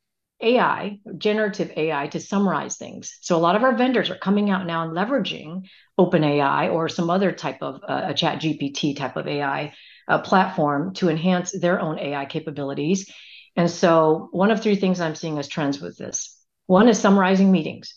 AI, 0.43 0.99
generative 1.19 1.73
AI, 1.77 2.07
to 2.09 2.21
summarize 2.21 2.77
things. 2.77 3.19
So 3.21 3.37
a 3.37 3.39
lot 3.39 3.57
of 3.57 3.63
our 3.63 3.77
vendors 3.77 4.11
are 4.11 4.19
coming 4.19 4.51
out 4.51 4.67
now 4.67 4.85
and 4.85 4.93
leveraging 4.93 5.67
OpenAI 5.99 6.73
or 6.73 6.89
some 6.89 7.11
other 7.11 7.33
type 7.33 7.59
of 7.61 7.77
uh, 7.87 8.07
a 8.09 8.15
ChatGPT 8.15 8.97
type 8.97 9.17
of 9.17 9.27
AI 9.27 9.75
uh, 10.09 10.19
platform 10.19 10.95
to 10.95 11.09
enhance 11.09 11.53
their 11.53 11.81
own 11.81 11.99
AI 11.99 12.25
capabilities. 12.25 13.11
And 13.57 13.71
so 13.71 14.29
one 14.33 14.51
of 14.51 14.63
three 14.63 14.77
things 14.77 15.01
I'm 15.01 15.15
seeing 15.15 15.39
as 15.39 15.49
trends 15.49 15.81
with 15.81 15.99
this. 15.99 16.37
One 16.67 16.89
is 16.89 16.99
summarizing 16.99 17.51
meetings. 17.51 17.95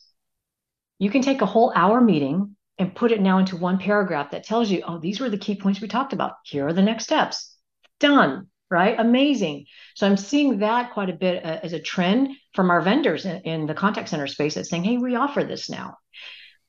You 0.99 1.09
can 1.09 1.21
take 1.21 1.41
a 1.41 1.45
whole 1.47 1.71
hour 1.75 2.01
meeting 2.01 2.55
and 2.77 2.95
put 2.95 3.11
it 3.11 3.21
now 3.21 3.37
into 3.37 3.55
one 3.55 3.77
paragraph 3.77 4.31
that 4.31 4.43
tells 4.43 4.69
you, 4.69 4.83
oh, 4.85 4.99
these 4.99 5.19
were 5.19 5.29
the 5.29 5.37
key 5.37 5.55
points 5.55 5.79
we 5.79 5.87
talked 5.87 6.13
about. 6.13 6.33
Here 6.43 6.67
are 6.67 6.73
the 6.73 6.81
next 6.81 7.05
steps. 7.05 7.55
Done, 7.99 8.47
right? 8.73 8.99
Amazing. 8.99 9.65
So 9.93 10.07
I'm 10.07 10.17
seeing 10.17 10.59
that 10.59 10.93
quite 10.93 11.11
a 11.11 11.13
bit 11.13 11.45
uh, 11.45 11.59
as 11.61 11.73
a 11.73 11.79
trend 11.79 12.29
from 12.55 12.71
our 12.71 12.81
vendors 12.81 13.23
in, 13.25 13.41
in 13.41 13.67
the 13.67 13.75
contact 13.75 14.09
center 14.09 14.25
space 14.25 14.55
that's 14.55 14.71
saying, 14.71 14.83
hey, 14.83 14.97
we 14.97 15.15
offer 15.15 15.43
this 15.43 15.69
now. 15.69 15.97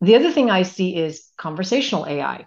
The 0.02 0.16
other 0.16 0.30
thing 0.30 0.50
I 0.50 0.64
see 0.64 0.94
is 0.94 1.26
conversational 1.38 2.06
AI, 2.06 2.46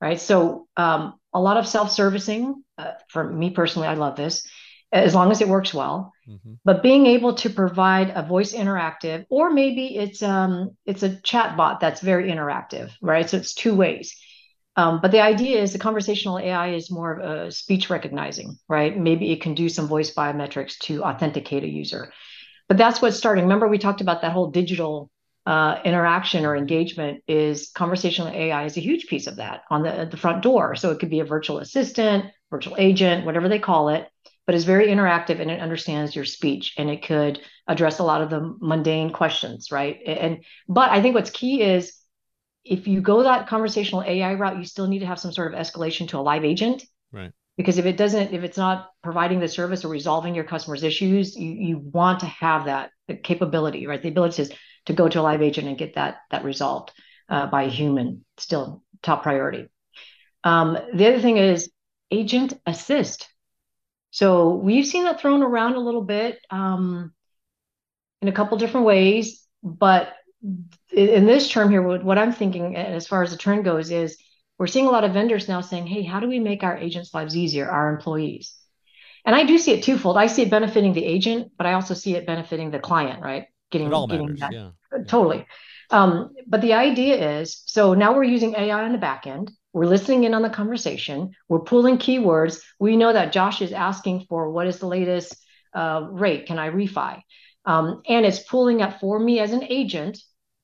right? 0.00 0.18
So 0.18 0.66
um, 0.78 1.20
a 1.34 1.40
lot 1.40 1.58
of 1.58 1.68
self-servicing. 1.68 2.64
Uh, 2.78 2.92
for 3.08 3.22
me 3.22 3.50
personally, 3.50 3.86
I 3.86 3.94
love 3.94 4.16
this 4.16 4.48
as 4.90 5.14
long 5.14 5.30
as 5.30 5.42
it 5.42 5.48
works 5.48 5.74
well. 5.74 6.14
Mm-hmm. 6.26 6.54
But 6.64 6.82
being 6.82 7.04
able 7.04 7.34
to 7.34 7.50
provide 7.50 8.12
a 8.14 8.22
voice 8.22 8.54
interactive, 8.54 9.26
or 9.28 9.50
maybe 9.50 9.98
it's 9.98 10.22
um 10.22 10.70
it's 10.86 11.02
a 11.02 11.20
chat 11.20 11.54
bot 11.56 11.80
that's 11.80 12.00
very 12.00 12.30
interactive, 12.30 12.90
right? 13.02 13.28
So 13.28 13.36
it's 13.36 13.52
two 13.52 13.74
ways. 13.74 14.16
Um, 14.80 15.00
but 15.02 15.10
the 15.10 15.20
idea 15.20 15.60
is 15.60 15.72
the 15.74 15.78
conversational 15.78 16.38
AI 16.38 16.72
is 16.72 16.90
more 16.90 17.12
of 17.12 17.48
a 17.48 17.52
speech 17.52 17.90
recognizing, 17.90 18.58
right? 18.66 18.96
Maybe 18.96 19.30
it 19.30 19.42
can 19.42 19.54
do 19.54 19.68
some 19.68 19.88
voice 19.88 20.14
biometrics 20.14 20.78
to 20.84 21.02
authenticate 21.02 21.64
a 21.64 21.68
user. 21.68 22.12
But 22.66 22.78
that's 22.78 23.02
what's 23.02 23.18
starting. 23.18 23.44
Remember, 23.44 23.68
we 23.68 23.76
talked 23.76 24.00
about 24.00 24.22
that 24.22 24.32
whole 24.32 24.50
digital 24.50 25.10
uh, 25.44 25.80
interaction 25.84 26.46
or 26.46 26.56
engagement 26.56 27.22
is 27.28 27.70
conversational 27.74 28.32
AI 28.32 28.64
is 28.64 28.78
a 28.78 28.80
huge 28.80 29.06
piece 29.06 29.26
of 29.26 29.36
that 29.36 29.62
on 29.70 29.82
the, 29.82 30.08
the 30.10 30.16
front 30.16 30.42
door. 30.42 30.74
So 30.76 30.90
it 30.92 30.98
could 30.98 31.10
be 31.10 31.20
a 31.20 31.24
virtual 31.24 31.58
assistant, 31.58 32.26
virtual 32.50 32.76
agent, 32.78 33.26
whatever 33.26 33.48
they 33.50 33.58
call 33.58 33.90
it 33.90 34.08
but 34.46 34.56
it's 34.56 34.64
very 34.64 34.88
interactive 34.88 35.40
and 35.40 35.48
it 35.48 35.60
understands 35.60 36.16
your 36.16 36.24
speech 36.24 36.74
and 36.76 36.90
it 36.90 37.04
could 37.04 37.40
address 37.68 38.00
a 38.00 38.02
lot 38.02 38.20
of 38.20 38.30
the 38.30 38.56
mundane 38.60 39.12
questions, 39.12 39.70
right? 39.70 40.00
And 40.04 40.44
but 40.68 40.90
I 40.90 41.00
think 41.00 41.14
what's 41.14 41.30
key 41.30 41.62
is 41.62 41.99
if 42.64 42.86
you 42.86 43.00
go 43.00 43.22
that 43.22 43.48
conversational 43.48 44.02
AI 44.02 44.34
route, 44.34 44.58
you 44.58 44.64
still 44.64 44.86
need 44.86 45.00
to 45.00 45.06
have 45.06 45.18
some 45.18 45.32
sort 45.32 45.52
of 45.52 45.58
escalation 45.58 46.08
to 46.08 46.18
a 46.18 46.20
live 46.20 46.44
agent. 46.44 46.84
Right. 47.12 47.32
Because 47.56 47.78
if 47.78 47.86
it 47.86 47.96
doesn't, 47.96 48.32
if 48.32 48.42
it's 48.42 48.56
not 48.56 48.90
providing 49.02 49.40
the 49.40 49.48
service 49.48 49.84
or 49.84 49.88
resolving 49.88 50.34
your 50.34 50.44
customers' 50.44 50.82
issues, 50.82 51.36
you, 51.36 51.50
you 51.50 51.78
want 51.78 52.20
to 52.20 52.26
have 52.26 52.66
that 52.66 52.90
capability, 53.22 53.86
right? 53.86 54.00
The 54.00 54.08
ability 54.08 54.44
to, 54.44 54.54
to 54.86 54.92
go 54.92 55.08
to 55.08 55.20
a 55.20 55.22
live 55.22 55.42
agent 55.42 55.68
and 55.68 55.76
get 55.76 55.94
that 55.94 56.18
that 56.30 56.44
resolved 56.44 56.92
uh, 57.28 57.46
by 57.46 57.64
a 57.64 57.68
human, 57.68 58.24
still 58.38 58.82
top 59.02 59.22
priority. 59.22 59.68
Um, 60.44 60.78
the 60.94 61.08
other 61.08 61.20
thing 61.20 61.36
is 61.36 61.70
agent 62.10 62.54
assist. 62.66 63.28
So 64.10 64.54
we've 64.54 64.86
seen 64.86 65.04
that 65.04 65.20
thrown 65.20 65.42
around 65.42 65.74
a 65.74 65.80
little 65.80 66.02
bit 66.02 66.38
um, 66.50 67.12
in 68.22 68.28
a 68.28 68.32
couple 68.32 68.58
different 68.58 68.86
ways. 68.86 69.46
But 69.62 70.12
in 70.42 71.26
this 71.26 71.48
term 71.48 71.70
here, 71.70 71.82
what 71.82 72.18
I'm 72.18 72.32
thinking 72.32 72.76
as 72.76 73.06
far 73.06 73.22
as 73.22 73.30
the 73.30 73.36
trend 73.36 73.64
goes 73.64 73.90
is 73.90 74.16
we're 74.58 74.66
seeing 74.66 74.86
a 74.86 74.90
lot 74.90 75.04
of 75.04 75.12
vendors 75.12 75.48
now 75.48 75.60
saying, 75.60 75.86
hey, 75.86 76.02
how 76.02 76.20
do 76.20 76.28
we 76.28 76.38
make 76.38 76.62
our 76.62 76.76
agents' 76.76 77.14
lives 77.14 77.36
easier, 77.36 77.68
our 77.68 77.94
employees? 77.94 78.54
And 79.24 79.34
I 79.36 79.44
do 79.44 79.58
see 79.58 79.72
it 79.72 79.84
twofold. 79.84 80.16
I 80.16 80.26
see 80.26 80.42
it 80.42 80.50
benefiting 80.50 80.92
the 80.92 81.04
agent, 81.04 81.52
but 81.56 81.66
I 81.66 81.74
also 81.74 81.94
see 81.94 82.16
it 82.16 82.26
benefiting 82.26 82.70
the 82.70 82.78
client, 82.78 83.22
right? 83.22 83.46
Getting, 83.70 83.88
it 83.88 83.92
all 83.92 84.06
getting 84.06 84.26
matters, 84.26 84.40
that. 84.40 84.52
Yeah. 84.52 84.70
Totally. 85.06 85.46
Um, 85.90 86.30
but 86.46 86.60
the 86.62 86.74
idea 86.74 87.40
is 87.40 87.62
so 87.66 87.94
now 87.94 88.14
we're 88.14 88.24
using 88.24 88.54
AI 88.54 88.84
on 88.84 88.92
the 88.92 88.98
back 88.98 89.26
end. 89.26 89.50
We're 89.72 89.86
listening 89.86 90.24
in 90.24 90.34
on 90.34 90.42
the 90.42 90.50
conversation. 90.50 91.32
We're 91.48 91.60
pulling 91.60 91.98
keywords. 91.98 92.60
We 92.78 92.96
know 92.96 93.12
that 93.12 93.32
Josh 93.32 93.62
is 93.62 93.72
asking 93.72 94.26
for 94.28 94.50
what 94.50 94.66
is 94.66 94.78
the 94.78 94.86
latest 94.86 95.36
uh, 95.74 96.06
rate? 96.10 96.46
Can 96.46 96.58
I 96.58 96.70
refi? 96.70 97.20
Um, 97.64 98.02
and 98.08 98.24
it's 98.24 98.40
pulling 98.40 98.82
up 98.82 99.00
for 99.00 99.18
me 99.18 99.38
as 99.38 99.52
an 99.52 99.64
agent. 99.64 100.18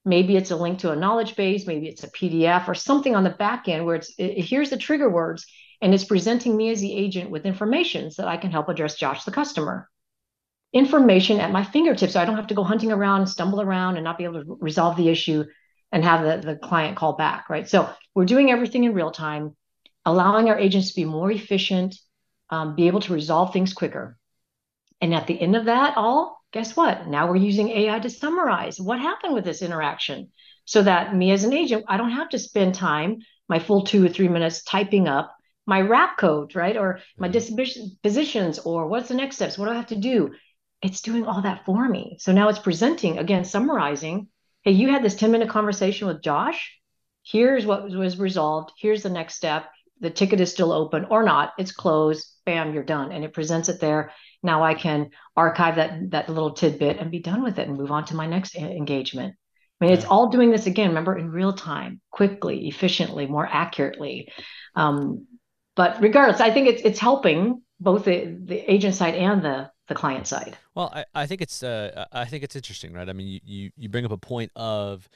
Maybe 0.06 0.36
it's 0.36 0.52
a 0.52 0.56
link 0.56 0.78
to 0.78 0.92
a 0.92 0.96
knowledge 0.96 1.34
base. 1.34 1.66
Maybe 1.66 1.88
it's 1.88 2.04
a 2.04 2.10
PDF 2.10 2.68
or 2.68 2.74
something 2.74 3.16
on 3.16 3.24
the 3.24 3.30
back 3.30 3.68
end 3.68 3.84
where 3.84 3.96
it's 3.96 4.14
it, 4.16 4.38
here's 4.44 4.70
the 4.70 4.76
trigger 4.76 5.10
words 5.10 5.44
and 5.82 5.92
it's 5.92 6.04
presenting 6.04 6.56
me 6.56 6.70
as 6.70 6.80
the 6.80 6.96
agent 6.96 7.28
with 7.28 7.44
information 7.44 8.12
so 8.12 8.22
that 8.22 8.28
I 8.28 8.36
can 8.36 8.52
help 8.52 8.68
address 8.68 8.94
Josh, 8.94 9.24
the 9.24 9.32
customer. 9.32 9.90
Information 10.72 11.40
at 11.40 11.50
my 11.50 11.64
fingertips, 11.64 12.12
so 12.12 12.20
I 12.20 12.24
don't 12.24 12.36
have 12.36 12.46
to 12.46 12.54
go 12.54 12.62
hunting 12.62 12.92
around 12.92 13.22
and 13.22 13.28
stumble 13.28 13.60
around 13.60 13.96
and 13.96 14.04
not 14.04 14.16
be 14.16 14.24
able 14.24 14.44
to 14.44 14.58
resolve 14.60 14.96
the 14.96 15.08
issue 15.08 15.44
and 15.90 16.04
have 16.04 16.22
the, 16.22 16.46
the 16.46 16.56
client 16.56 16.96
call 16.96 17.14
back, 17.14 17.50
right? 17.50 17.68
So 17.68 17.90
we're 18.14 18.26
doing 18.26 18.50
everything 18.50 18.84
in 18.84 18.94
real 18.94 19.10
time, 19.10 19.56
allowing 20.04 20.48
our 20.48 20.58
agents 20.58 20.90
to 20.90 20.96
be 20.96 21.04
more 21.04 21.32
efficient, 21.32 21.96
um, 22.50 22.76
be 22.76 22.86
able 22.86 23.00
to 23.00 23.12
resolve 23.12 23.52
things 23.52 23.72
quicker. 23.72 24.16
And 25.00 25.14
at 25.14 25.26
the 25.26 25.40
end 25.40 25.56
of 25.56 25.64
that 25.64 25.96
all, 25.96 26.35
guess 26.52 26.76
what? 26.76 27.06
Now 27.06 27.28
we're 27.28 27.36
using 27.36 27.68
AI 27.68 27.98
to 27.98 28.10
summarize 28.10 28.80
what 28.80 29.00
happened 29.00 29.34
with 29.34 29.44
this 29.44 29.62
interaction 29.62 30.30
so 30.64 30.82
that 30.82 31.14
me 31.14 31.30
as 31.30 31.44
an 31.44 31.52
agent, 31.52 31.84
I 31.88 31.96
don't 31.96 32.10
have 32.10 32.30
to 32.30 32.38
spend 32.38 32.74
time, 32.74 33.18
my 33.48 33.58
full 33.58 33.84
two 33.84 34.04
or 34.04 34.08
three 34.08 34.28
minutes 34.28 34.62
typing 34.64 35.06
up 35.06 35.32
my 35.66 35.80
wrap 35.80 36.16
code, 36.16 36.54
right? 36.54 36.76
Or 36.76 37.00
my 37.18 37.28
mm-hmm. 37.28 37.32
dispositions, 37.32 38.60
or 38.60 38.86
what's 38.86 39.08
the 39.08 39.14
next 39.14 39.36
steps? 39.36 39.58
What 39.58 39.66
do 39.66 39.72
I 39.72 39.76
have 39.76 39.88
to 39.88 39.96
do? 39.96 40.32
It's 40.82 41.00
doing 41.00 41.26
all 41.26 41.42
that 41.42 41.64
for 41.64 41.88
me. 41.88 42.16
So 42.20 42.32
now 42.32 42.48
it's 42.48 42.58
presenting, 42.58 43.18
again, 43.18 43.44
summarizing 43.44 44.28
hey, 44.66 44.72
you 44.72 44.90
had 44.90 45.04
this 45.04 45.14
10 45.14 45.30
minute 45.30 45.48
conversation 45.48 46.08
with 46.08 46.20
Josh. 46.20 46.76
Here's 47.22 47.64
what 47.64 47.88
was 47.88 48.18
resolved. 48.18 48.72
Here's 48.76 49.04
the 49.04 49.08
next 49.08 49.36
step. 49.36 49.66
The 50.00 50.10
ticket 50.10 50.40
is 50.40 50.50
still 50.50 50.72
open 50.72 51.06
or 51.08 51.22
not. 51.22 51.52
It's 51.56 51.70
closed. 51.70 52.26
Bam, 52.44 52.74
you're 52.74 52.82
done. 52.82 53.12
And 53.12 53.24
it 53.24 53.32
presents 53.32 53.68
it 53.68 53.80
there. 53.80 54.10
Now 54.42 54.62
I 54.62 54.74
can 54.74 55.10
archive 55.36 55.76
that 55.76 56.10
that 56.10 56.28
little 56.28 56.52
tidbit 56.52 56.98
and 56.98 57.10
be 57.10 57.20
done 57.20 57.42
with 57.42 57.58
it 57.58 57.68
and 57.68 57.76
move 57.76 57.90
on 57.90 58.04
to 58.06 58.14
my 58.14 58.26
next 58.26 58.56
engagement. 58.56 59.34
I 59.80 59.84
mean, 59.84 59.94
it's 59.94 60.06
all 60.06 60.28
doing 60.30 60.50
this 60.50 60.66
again, 60.66 60.88
remember, 60.88 61.18
in 61.18 61.30
real 61.30 61.52
time, 61.52 62.00
quickly, 62.10 62.66
efficiently, 62.68 63.26
more 63.26 63.46
accurately. 63.46 64.32
Um, 64.74 65.26
but 65.74 66.00
regardless, 66.00 66.40
I 66.40 66.50
think 66.50 66.68
it's 66.68 66.82
it's 66.82 66.98
helping 66.98 67.62
both 67.78 68.04
the, 68.04 68.38
the 68.44 68.72
agent 68.72 68.94
side 68.94 69.14
and 69.14 69.42
the 69.44 69.70
the 69.88 69.94
client 69.94 70.26
side. 70.26 70.56
Well, 70.74 70.90
I, 70.94 71.04
I 71.14 71.26
think 71.26 71.40
it's 71.40 71.62
uh, 71.62 72.06
I 72.12 72.24
think 72.24 72.42
it's 72.42 72.56
interesting, 72.56 72.92
right? 72.92 73.08
I 73.08 73.12
mean, 73.12 73.26
you, 73.28 73.40
you 73.44 73.70
you 73.76 73.88
bring 73.88 74.04
up 74.04 74.12
a 74.12 74.16
point 74.16 74.50
of 74.56 75.08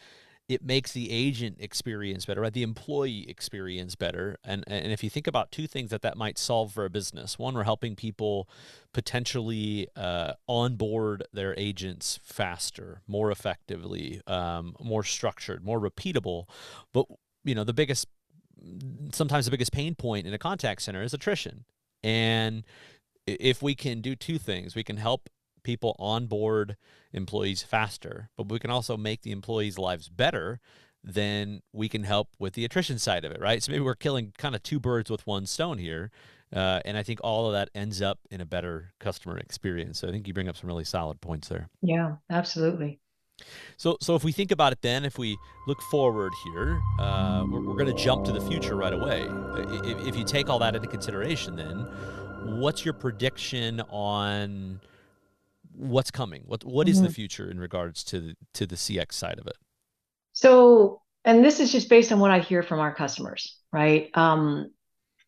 it 0.50 0.64
makes 0.64 0.90
the 0.90 1.12
agent 1.12 1.58
experience 1.60 2.26
better, 2.26 2.40
right? 2.40 2.52
The 2.52 2.64
employee 2.64 3.24
experience 3.30 3.94
better. 3.94 4.36
And 4.42 4.64
and 4.66 4.90
if 4.90 5.04
you 5.04 5.08
think 5.08 5.28
about 5.28 5.52
two 5.52 5.68
things 5.68 5.90
that 5.90 6.02
that 6.02 6.16
might 6.16 6.38
solve 6.38 6.72
for 6.72 6.84
a 6.84 6.90
business, 6.90 7.38
one, 7.38 7.54
we're 7.54 7.62
helping 7.62 7.94
people 7.94 8.48
potentially 8.92 9.86
uh, 9.94 10.32
onboard 10.48 11.22
their 11.32 11.54
agents 11.56 12.18
faster, 12.24 13.00
more 13.06 13.30
effectively, 13.30 14.20
um, 14.26 14.74
more 14.80 15.04
structured, 15.04 15.64
more 15.64 15.78
repeatable. 15.78 16.46
But 16.92 17.06
you 17.44 17.54
know, 17.54 17.62
the 17.62 17.72
biggest 17.72 18.08
sometimes 19.12 19.44
the 19.44 19.52
biggest 19.52 19.72
pain 19.72 19.94
point 19.94 20.26
in 20.26 20.34
a 20.34 20.38
contact 20.38 20.82
center 20.82 21.00
is 21.00 21.14
attrition. 21.14 21.64
And 22.02 22.64
if 23.24 23.62
we 23.62 23.76
can 23.76 24.00
do 24.00 24.16
two 24.16 24.38
things, 24.38 24.74
we 24.74 24.82
can 24.82 24.96
help 24.96 25.28
people 25.62 25.96
onboard 25.98 26.76
employees 27.12 27.62
faster, 27.62 28.30
but 28.36 28.48
we 28.48 28.58
can 28.58 28.70
also 28.70 28.96
make 28.96 29.22
the 29.22 29.32
employees' 29.32 29.78
lives 29.78 30.08
better, 30.08 30.60
then 31.02 31.62
we 31.72 31.88
can 31.88 32.04
help 32.04 32.28
with 32.38 32.54
the 32.54 32.64
attrition 32.64 32.98
side 32.98 33.24
of 33.24 33.32
it, 33.32 33.40
right? 33.40 33.62
So 33.62 33.72
maybe 33.72 33.84
we're 33.84 33.94
killing 33.94 34.32
kind 34.36 34.54
of 34.54 34.62
two 34.62 34.78
birds 34.78 35.10
with 35.10 35.26
one 35.26 35.46
stone 35.46 35.78
here. 35.78 36.10
Uh, 36.52 36.80
and 36.84 36.96
I 36.96 37.02
think 37.02 37.20
all 37.22 37.46
of 37.46 37.52
that 37.52 37.70
ends 37.74 38.02
up 38.02 38.18
in 38.30 38.40
a 38.40 38.44
better 38.44 38.92
customer 38.98 39.38
experience. 39.38 40.00
So 40.00 40.08
I 40.08 40.10
think 40.10 40.26
you 40.26 40.34
bring 40.34 40.48
up 40.48 40.56
some 40.56 40.68
really 40.68 40.84
solid 40.84 41.20
points 41.20 41.48
there. 41.48 41.68
Yeah, 41.80 42.16
absolutely. 42.28 42.98
So, 43.76 43.96
so 44.00 44.14
if 44.16 44.24
we 44.24 44.32
think 44.32 44.50
about 44.50 44.72
it, 44.72 44.82
then 44.82 45.04
if 45.04 45.16
we 45.16 45.38
look 45.66 45.80
forward 45.82 46.32
here, 46.44 46.80
uh, 46.98 47.44
we're, 47.48 47.60
we're 47.60 47.76
going 47.76 47.94
to 47.94 48.02
jump 48.02 48.24
to 48.26 48.32
the 48.32 48.40
future 48.40 48.76
right 48.76 48.92
away. 48.92 49.26
If, 49.88 50.08
if 50.08 50.16
you 50.16 50.24
take 50.24 50.50
all 50.50 50.58
that 50.58 50.74
into 50.74 50.88
consideration, 50.88 51.56
then 51.56 51.86
what's 52.58 52.84
your 52.84 52.94
prediction 52.94 53.80
on 53.88 54.80
what's 55.80 56.10
coming? 56.10 56.42
What 56.46 56.64
what 56.64 56.88
is 56.88 56.96
mm-hmm. 56.96 57.06
the 57.06 57.12
future 57.12 57.50
in 57.50 57.58
regards 57.58 58.04
to 58.04 58.20
the, 58.20 58.34
to 58.54 58.66
the 58.66 58.76
CX 58.76 59.12
side 59.12 59.38
of 59.38 59.46
it? 59.46 59.56
So, 60.32 61.02
and 61.24 61.44
this 61.44 61.60
is 61.60 61.72
just 61.72 61.88
based 61.88 62.12
on 62.12 62.20
what 62.20 62.30
I 62.30 62.40
hear 62.40 62.62
from 62.62 62.80
our 62.80 62.94
customers, 62.94 63.58
right? 63.72 64.10
Um, 64.14 64.70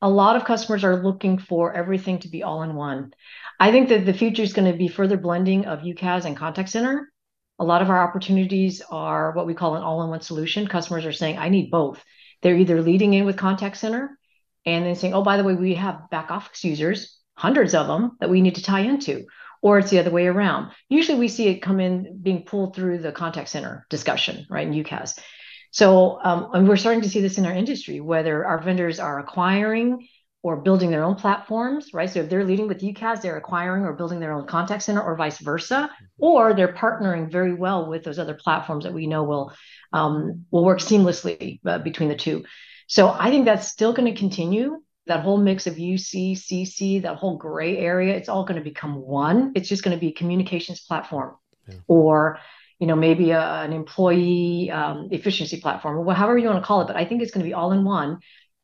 a 0.01 0.11
lot 0.11 0.37
of 0.37 0.45
customers 0.45 0.85
are 0.85 1.03
looking 1.03 1.39
for 1.39 1.73
everything 1.73 2.19
to 2.21 2.29
be 2.29 2.43
all 2.43 2.63
in 2.63 2.75
one. 2.75 3.15
I 3.61 3.71
think 3.71 3.89
that 3.89 4.05
the 4.05 4.15
future 4.15 4.43
is 4.43 4.53
going 4.53 4.71
to 4.71 4.77
be 4.77 4.89
further 4.89 5.17
blending 5.17 5.67
of 5.67 5.81
UCaaS 5.81 6.25
and 6.25 6.37
contact 6.37 6.71
center. 6.71 7.13
A 7.59 7.65
lot 7.65 7.83
of 7.83 7.91
our 7.91 8.03
opportunities 8.03 8.83
are 8.91 9.33
what 9.33 9.47
we 9.47 9.55
call 9.55 9.77
an 9.77 9.83
all 9.83 10.03
in 10.03 10.11
one 10.11 10.21
solution. 10.21 10.67
Customers 10.67 11.07
are 11.07 11.13
saying, 11.13 11.39
I 11.39 11.49
need 11.49 11.71
both. 11.71 12.03
They're 12.43 12.57
either 12.57 12.83
leading 12.83 13.15
in 13.15 13.25
with 13.25 13.37
contact 13.37 13.77
center 13.77 14.19
and 14.67 14.85
then 14.85 14.97
saying, 14.97 15.15
oh, 15.15 15.23
by 15.23 15.37
the 15.37 15.45
way, 15.45 15.55
we 15.55 15.75
have 15.75 16.11
back 16.11 16.31
office 16.33 16.65
users, 16.65 17.19
hundreds 17.35 17.75
of 17.75 17.87
them 17.87 18.17
that 18.21 18.31
we 18.31 18.41
need 18.41 18.57
to 18.57 18.63
tie 18.63 18.81
into, 18.81 19.25
or 19.63 19.79
it's 19.79 19.91
the 19.91 20.01
other 20.01 20.11
way 20.11 20.27
around. 20.27 20.73
Usually 20.89 21.19
we 21.19 21.29
see 21.29 21.49
it 21.49 21.61
come 21.61 21.81
in 21.81 22.19
being 22.21 22.45
pulled 22.45 22.77
through 22.77 22.99
the 22.99 23.13
contact 23.13 23.49
center 23.49 23.87
discussion, 23.89 24.45
right, 24.51 24.67
in 24.67 24.75
UCaaS. 24.75 25.19
So, 25.71 26.21
um, 26.23 26.51
and 26.53 26.69
we're 26.69 26.77
starting 26.77 27.03
to 27.03 27.09
see 27.09 27.23
this 27.23 27.39
in 27.39 27.47
our 27.47 27.55
industry, 27.55 28.01
whether 28.01 28.45
our 28.45 28.61
vendors 28.61 29.01
are 29.01 29.19
acquiring 29.19 30.07
or 30.43 30.57
building 30.57 30.91
their 30.91 31.05
own 31.05 31.15
platforms, 31.15 31.95
right? 31.95 32.11
So 32.11 32.21
if 32.21 32.29
they're 32.29 32.45
leading 32.45 32.67
with 32.67 32.83
UCaaS, 32.83 33.23
they're 33.23 33.37
acquiring 33.37 33.85
or 33.85 33.93
building 33.93 34.19
their 34.19 34.33
own 34.33 34.47
contact 34.47 34.83
center, 34.83 35.01
or 35.01 35.17
vice 35.17 35.39
versa, 35.39 35.89
mm-hmm. 35.93 36.05
or 36.19 36.53
they're 36.53 36.75
partnering 36.75 37.31
very 37.31 37.55
well 37.55 37.89
with 37.89 38.03
those 38.03 38.19
other 38.19 38.35
platforms 38.35 38.85
that 38.85 38.93
we 38.93 39.07
know 39.07 39.23
will 39.23 39.53
um, 39.93 40.45
will 40.51 40.65
work 40.65 40.81
seamlessly 40.81 41.61
uh, 41.65 41.79
between 41.79 42.09
the 42.09 42.17
two. 42.17 42.45
So 42.89 43.09
I 43.09 43.31
think 43.31 43.45
that's 43.45 43.69
still 43.69 43.93
going 43.93 44.13
to 44.13 44.19
continue. 44.19 44.82
That 45.07 45.21
whole 45.21 45.39
mix 45.39 45.67
of 45.67 45.75
UC, 45.75 46.33
CC, 46.33 47.03
that 47.03 47.17
whole 47.17 47.37
gray 47.37 47.77
area, 47.79 48.15
it's 48.15 48.29
all 48.29 48.45
going 48.45 48.59
to 48.59 48.65
become 48.65 48.95
one. 48.95 49.53
It's 49.57 49.69
just 49.69 49.83
going 49.83 49.97
to 49.97 50.01
be 50.01 50.09
a 50.09 50.13
communications 50.13 50.81
platform, 50.81 51.37
yeah. 51.69 51.75
or 51.89 52.39
you 52.79 52.87
know 52.87 52.95
maybe 52.95 53.33
a, 53.33 53.41
an 53.41 53.73
employee 53.73 54.71
um, 54.71 55.09
efficiency 55.11 55.61
platform, 55.61 55.99
or 55.99 56.15
however 56.15 56.39
you 56.39 56.49
want 56.49 56.63
to 56.63 56.67
call 56.67 56.83
it. 56.83 56.87
But 56.87 56.97
I 56.97 57.05
think 57.05 57.21
it's 57.21 57.33
going 57.33 57.45
to 57.45 57.49
be 57.49 57.55
all 57.55 57.73
in 57.73 57.85
one 57.85 58.21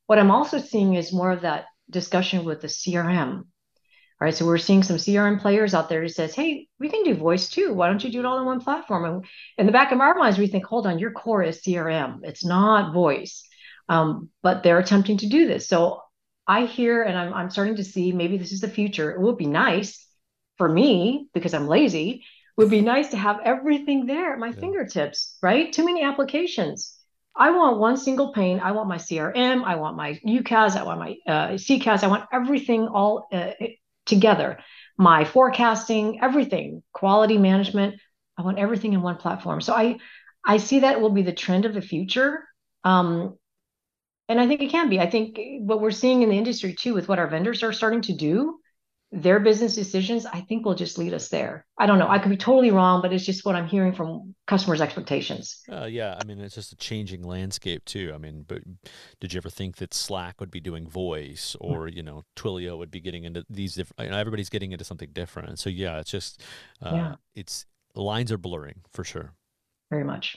what 0.08 0.18
I'm 0.18 0.30
also 0.30 0.58
seeing 0.58 0.94
is 0.94 1.12
more 1.12 1.30
of 1.30 1.42
that 1.42 1.66
discussion 1.90 2.44
with 2.44 2.62
the 2.62 2.66
CRM. 2.66 3.40
All 3.40 4.24
right, 4.24 4.34
so 4.34 4.46
we're 4.46 4.56
seeing 4.56 4.82
some 4.82 4.96
CRM 4.96 5.38
players 5.38 5.74
out 5.74 5.90
there 5.90 6.00
who 6.00 6.08
says, 6.08 6.34
"Hey, 6.34 6.66
we 6.80 6.88
can 6.88 7.04
do 7.04 7.14
voice 7.14 7.50
too. 7.50 7.74
Why 7.74 7.88
don't 7.88 8.02
you 8.02 8.10
do 8.10 8.20
it 8.20 8.24
all 8.24 8.38
in 8.38 8.46
one 8.46 8.60
platform?" 8.60 9.04
And 9.04 9.24
in 9.58 9.66
the 9.66 9.72
back 9.72 9.92
of 9.92 10.00
our 10.00 10.14
minds, 10.14 10.38
we 10.38 10.46
think, 10.46 10.64
"Hold 10.64 10.86
on, 10.86 10.98
your 10.98 11.12
core 11.12 11.42
is 11.42 11.60
CRM. 11.62 12.20
It's 12.24 12.44
not 12.44 12.94
voice." 12.94 13.46
Um, 13.90 14.30
but 14.42 14.62
they're 14.62 14.78
attempting 14.78 15.18
to 15.18 15.28
do 15.28 15.46
this. 15.46 15.68
So 15.68 16.02
I 16.48 16.64
hear, 16.64 17.02
and 17.02 17.16
I'm 17.16 17.34
I'm 17.34 17.50
starting 17.50 17.76
to 17.76 17.84
see 17.84 18.10
maybe 18.12 18.38
this 18.38 18.52
is 18.52 18.60
the 18.60 18.68
future. 18.68 19.12
It 19.12 19.20
would 19.20 19.36
be 19.36 19.46
nice 19.46 20.04
for 20.56 20.68
me 20.68 21.28
because 21.34 21.54
I'm 21.54 21.68
lazy. 21.68 22.24
Would 22.56 22.70
be 22.70 22.80
nice 22.80 23.10
to 23.10 23.16
have 23.16 23.38
everything 23.44 24.06
there 24.06 24.32
at 24.32 24.40
my 24.40 24.48
yeah. 24.48 24.60
fingertips. 24.60 25.36
Right? 25.42 25.72
Too 25.72 25.84
many 25.84 26.02
applications 26.02 26.98
I 27.38 27.52
want 27.52 27.78
one 27.78 27.96
single 27.96 28.32
pane. 28.32 28.58
I 28.58 28.72
want 28.72 28.88
my 28.88 28.96
CRM. 28.96 29.62
I 29.64 29.76
want 29.76 29.96
my 29.96 30.18
UCaaS. 30.26 30.76
I 30.76 30.82
want 30.82 30.98
my 30.98 31.16
uh, 31.26 31.48
CCaaS. 31.50 32.02
I 32.02 32.08
want 32.08 32.24
everything 32.32 32.88
all 32.88 33.28
uh, 33.32 33.52
together. 34.04 34.58
My 34.98 35.24
forecasting, 35.24 36.20
everything, 36.20 36.82
quality 36.92 37.38
management. 37.38 38.00
I 38.36 38.42
want 38.42 38.58
everything 38.58 38.92
in 38.92 39.02
one 39.02 39.16
platform. 39.16 39.60
So 39.60 39.72
I, 39.72 39.98
I 40.44 40.56
see 40.56 40.80
that 40.80 41.00
will 41.00 41.10
be 41.10 41.22
the 41.22 41.32
trend 41.32 41.64
of 41.64 41.74
the 41.74 41.80
future. 41.80 42.42
Um, 42.82 43.38
and 44.28 44.40
I 44.40 44.46
think 44.46 44.60
it 44.62 44.70
can 44.70 44.88
be. 44.88 45.00
I 45.00 45.08
think 45.08 45.38
what 45.60 45.80
we're 45.80 45.90
seeing 45.90 46.22
in 46.22 46.28
the 46.28 46.38
industry 46.38 46.74
too, 46.74 46.94
with 46.94 47.08
what 47.08 47.18
our 47.18 47.28
vendors 47.28 47.62
are 47.62 47.72
starting 47.72 48.02
to 48.02 48.12
do, 48.12 48.60
their 49.10 49.40
business 49.40 49.74
decisions, 49.74 50.26
I 50.26 50.42
think 50.42 50.66
will 50.66 50.74
just 50.74 50.98
lead 50.98 51.14
us 51.14 51.30
there. 51.30 51.64
I 51.78 51.86
don't 51.86 51.98
know. 51.98 52.08
I 52.08 52.18
could 52.18 52.28
be 52.28 52.36
totally 52.36 52.70
wrong, 52.70 53.00
but 53.00 53.10
it's 53.10 53.24
just 53.24 53.44
what 53.44 53.54
I'm 53.54 53.66
hearing 53.66 53.94
from 53.94 54.34
customers' 54.46 54.82
expectations. 54.82 55.62
Uh, 55.72 55.86
yeah, 55.86 56.18
I 56.20 56.26
mean, 56.26 56.38
it's 56.40 56.54
just 56.54 56.72
a 56.72 56.76
changing 56.76 57.22
landscape 57.22 57.86
too. 57.86 58.12
I 58.14 58.18
mean, 58.18 58.44
but 58.46 58.60
did 59.18 59.32
you 59.32 59.38
ever 59.38 59.48
think 59.48 59.76
that 59.76 59.94
Slack 59.94 60.40
would 60.40 60.50
be 60.50 60.60
doing 60.60 60.86
voice, 60.86 61.56
hmm. 61.58 61.66
or 61.66 61.88
you 61.88 62.02
know, 62.02 62.24
Twilio 62.36 62.76
would 62.76 62.90
be 62.90 63.00
getting 63.00 63.24
into 63.24 63.46
these 63.48 63.74
different? 63.74 64.00
You 64.00 64.10
know, 64.10 64.18
everybody's 64.18 64.50
getting 64.50 64.72
into 64.72 64.84
something 64.84 65.08
different, 65.14 65.48
and 65.48 65.58
so 65.58 65.70
yeah, 65.70 66.00
it's 66.00 66.10
just, 66.10 66.42
uh, 66.82 66.92
yeah. 66.92 67.14
it's 67.34 67.64
lines 67.94 68.30
are 68.30 68.38
blurring 68.38 68.82
for 68.92 69.04
sure. 69.04 69.32
Very 69.90 70.04
much. 70.04 70.36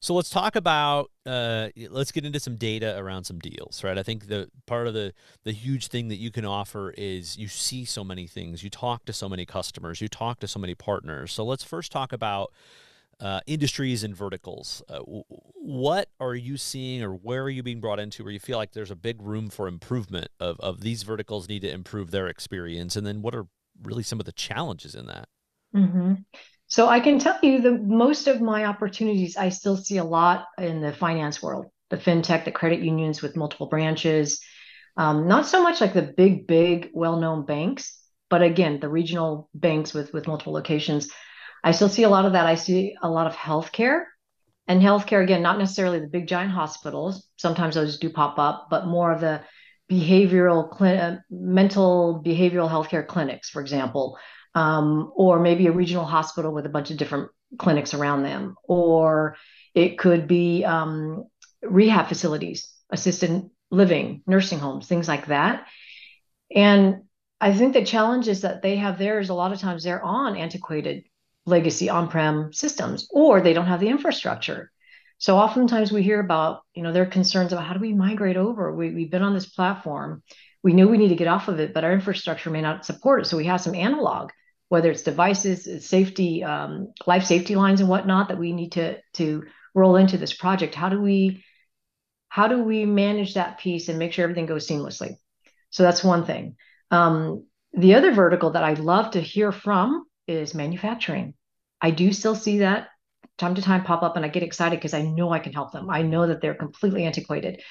So 0.00 0.14
let's 0.14 0.30
talk 0.30 0.54
about 0.54 1.10
uh, 1.26 1.68
let's 1.90 2.12
get 2.12 2.24
into 2.24 2.38
some 2.38 2.56
data 2.56 2.96
around 2.98 3.24
some 3.24 3.40
deals, 3.40 3.82
right? 3.82 3.98
I 3.98 4.02
think 4.04 4.28
the 4.28 4.48
part 4.66 4.86
of 4.86 4.94
the 4.94 5.12
the 5.44 5.52
huge 5.52 5.88
thing 5.88 6.08
that 6.08 6.16
you 6.16 6.30
can 6.30 6.44
offer 6.44 6.94
is 6.96 7.36
you 7.36 7.48
see 7.48 7.84
so 7.84 8.04
many 8.04 8.26
things, 8.26 8.62
you 8.62 8.70
talk 8.70 9.04
to 9.06 9.12
so 9.12 9.28
many 9.28 9.44
customers, 9.44 10.00
you 10.00 10.08
talk 10.08 10.38
to 10.40 10.48
so 10.48 10.60
many 10.60 10.74
partners. 10.74 11.32
So 11.32 11.44
let's 11.44 11.64
first 11.64 11.90
talk 11.90 12.12
about 12.12 12.52
uh, 13.18 13.40
industries 13.48 14.04
and 14.04 14.14
verticals. 14.14 14.82
Uh, 14.88 15.00
what 15.54 16.08
are 16.20 16.36
you 16.36 16.56
seeing, 16.56 17.02
or 17.02 17.12
where 17.12 17.42
are 17.42 17.50
you 17.50 17.64
being 17.64 17.80
brought 17.80 17.98
into, 17.98 18.22
where 18.22 18.32
you 18.32 18.38
feel 18.38 18.56
like 18.56 18.72
there's 18.72 18.92
a 18.92 18.96
big 18.96 19.20
room 19.20 19.50
for 19.50 19.66
improvement 19.66 20.28
of 20.38 20.60
of 20.60 20.80
these 20.82 21.02
verticals 21.02 21.48
need 21.48 21.62
to 21.62 21.70
improve 21.70 22.12
their 22.12 22.28
experience, 22.28 22.94
and 22.94 23.04
then 23.04 23.20
what 23.20 23.34
are 23.34 23.46
really 23.82 24.04
some 24.04 24.20
of 24.20 24.26
the 24.26 24.32
challenges 24.32 24.94
in 24.94 25.06
that? 25.06 25.28
Mm-hmm. 25.74 26.14
So 26.68 26.86
I 26.86 27.00
can 27.00 27.18
tell 27.18 27.38
you 27.42 27.62
the 27.62 27.78
most 27.78 28.28
of 28.28 28.42
my 28.42 28.66
opportunities 28.66 29.36
I 29.36 29.48
still 29.48 29.76
see 29.76 29.96
a 29.96 30.04
lot 30.04 30.46
in 30.58 30.82
the 30.82 30.92
finance 30.92 31.42
world, 31.42 31.66
the 31.88 31.96
fintech, 31.96 32.44
the 32.44 32.52
credit 32.52 32.80
unions 32.80 33.22
with 33.22 33.36
multiple 33.36 33.68
branches. 33.68 34.40
Um, 34.96 35.28
not 35.28 35.46
so 35.46 35.62
much 35.62 35.80
like 35.80 35.94
the 35.94 36.02
big, 36.02 36.46
big, 36.46 36.90
well-known 36.92 37.46
banks, 37.46 37.98
but 38.28 38.42
again, 38.42 38.80
the 38.80 38.88
regional 38.88 39.48
banks 39.54 39.94
with 39.94 40.12
with 40.12 40.26
multiple 40.26 40.52
locations. 40.52 41.08
I 41.64 41.72
still 41.72 41.88
see 41.88 42.02
a 42.02 42.10
lot 42.10 42.26
of 42.26 42.32
that. 42.32 42.46
I 42.46 42.56
see 42.56 42.96
a 43.02 43.08
lot 43.08 43.26
of 43.26 43.34
healthcare, 43.34 44.04
and 44.66 44.82
healthcare 44.82 45.22
again, 45.22 45.42
not 45.42 45.58
necessarily 45.58 46.00
the 46.00 46.06
big 46.06 46.28
giant 46.28 46.52
hospitals. 46.52 47.26
Sometimes 47.36 47.76
those 47.76 47.98
do 47.98 48.10
pop 48.10 48.38
up, 48.38 48.66
but 48.70 48.86
more 48.86 49.10
of 49.10 49.20
the 49.20 49.40
behavioral, 49.90 50.76
cl- 50.78 51.20
mental 51.30 52.22
behavioral 52.24 52.70
healthcare 52.70 53.06
clinics, 53.06 53.48
for 53.48 53.62
example, 53.62 54.18
um, 54.54 55.12
or 55.14 55.38
maybe 55.40 55.66
a 55.66 55.72
regional 55.72 56.04
hospital 56.04 56.52
with 56.52 56.66
a 56.66 56.70
bunch 56.70 56.90
of 56.90 56.96
different 56.96 57.30
clinics 57.58 57.94
around 57.94 58.22
them, 58.22 58.56
or 58.64 59.36
it 59.74 59.98
could 59.98 60.26
be 60.26 60.64
um, 60.64 61.26
rehab 61.62 62.08
facilities, 62.08 62.72
assisted 62.90 63.48
living, 63.70 64.22
nursing 64.26 64.58
homes, 64.58 64.86
things 64.86 65.08
like 65.08 65.26
that. 65.26 65.66
And 66.54 67.02
I 67.40 67.54
think 67.54 67.72
the 67.72 67.84
challenges 67.84 68.40
that 68.40 68.62
they 68.62 68.76
have 68.76 68.98
there 68.98 69.20
is 69.20 69.28
a 69.28 69.34
lot 69.34 69.52
of 69.52 69.60
times 69.60 69.84
they're 69.84 70.02
on 70.02 70.36
antiquated 70.36 71.04
legacy 71.46 71.88
on-prem 71.88 72.52
systems, 72.52 73.08
or 73.10 73.40
they 73.40 73.52
don't 73.52 73.66
have 73.66 73.80
the 73.80 73.88
infrastructure. 73.88 74.70
So 75.18 75.36
oftentimes 75.36 75.90
we 75.90 76.02
hear 76.02 76.20
about, 76.20 76.62
you 76.74 76.82
know, 76.82 76.92
their 76.92 77.06
concerns 77.06 77.52
about 77.52 77.64
how 77.64 77.74
do 77.74 77.80
we 77.80 77.92
migrate 77.92 78.36
over? 78.36 78.74
We, 78.74 78.90
we've 78.90 79.10
been 79.10 79.22
on 79.22 79.34
this 79.34 79.48
platform. 79.48 80.22
We 80.68 80.74
know 80.74 80.86
we 80.86 80.98
need 80.98 81.08
to 81.08 81.22
get 81.22 81.28
off 81.28 81.48
of 81.48 81.60
it, 81.60 81.72
but 81.72 81.84
our 81.84 81.92
infrastructure 81.92 82.50
may 82.50 82.60
not 82.60 82.84
support 82.84 83.22
it. 83.22 83.24
So 83.24 83.38
we 83.38 83.46
have 83.46 83.60
some 83.60 83.74
analog 83.74 84.30
whether 84.68 84.90
it's 84.90 85.02
devices, 85.02 85.86
safety, 85.86 86.44
um, 86.44 86.92
life 87.06 87.24
safety 87.24 87.56
lines 87.56 87.80
and 87.80 87.88
whatnot 87.88 88.28
that 88.28 88.38
we 88.38 88.52
need 88.52 88.72
to 88.72 88.98
to 89.14 89.44
roll 89.74 89.96
into 89.96 90.18
this 90.18 90.34
project. 90.34 90.74
How 90.74 90.88
do 90.88 91.00
we 91.00 91.42
how 92.28 92.48
do 92.48 92.62
we 92.62 92.84
manage 92.84 93.34
that 93.34 93.58
piece 93.58 93.88
and 93.88 93.98
make 93.98 94.12
sure 94.12 94.24
everything 94.24 94.46
goes 94.46 94.68
seamlessly? 94.68 95.14
So 95.70 95.82
that's 95.82 96.04
one 96.04 96.26
thing. 96.26 96.56
Um, 96.90 97.46
the 97.72 97.94
other 97.94 98.12
vertical 98.12 98.50
that 98.50 98.64
I 98.64 98.74
love 98.74 99.12
to 99.12 99.20
hear 99.20 99.52
from 99.52 100.04
is 100.26 100.54
manufacturing. 100.54 101.34
I 101.80 101.90
do 101.90 102.12
still 102.12 102.34
see 102.34 102.58
that 102.58 102.88
time 103.38 103.54
to 103.54 103.62
time 103.62 103.84
pop 103.84 104.02
up, 104.02 104.16
and 104.16 104.24
I 104.24 104.28
get 104.28 104.42
excited 104.42 104.78
because 104.78 104.94
I 104.94 105.02
know 105.02 105.30
I 105.30 105.38
can 105.38 105.52
help 105.52 105.72
them. 105.72 105.88
I 105.88 106.02
know 106.02 106.26
that 106.26 106.42
they're 106.42 106.54
completely 106.54 107.04
antiquated. 107.04 107.62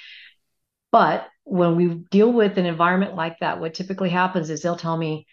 But 0.98 1.28
when 1.44 1.76
we 1.76 1.94
deal 2.10 2.34
with 2.34 2.58
an 2.58 2.66
environment 2.66 3.16
like 3.16 3.38
that, 3.42 3.60
what 3.60 3.76
typically 3.76 4.10
happens 4.10 4.50
is 4.50 4.64
they'll 4.64 4.76
tell 4.76 4.98
me, 4.98 5.28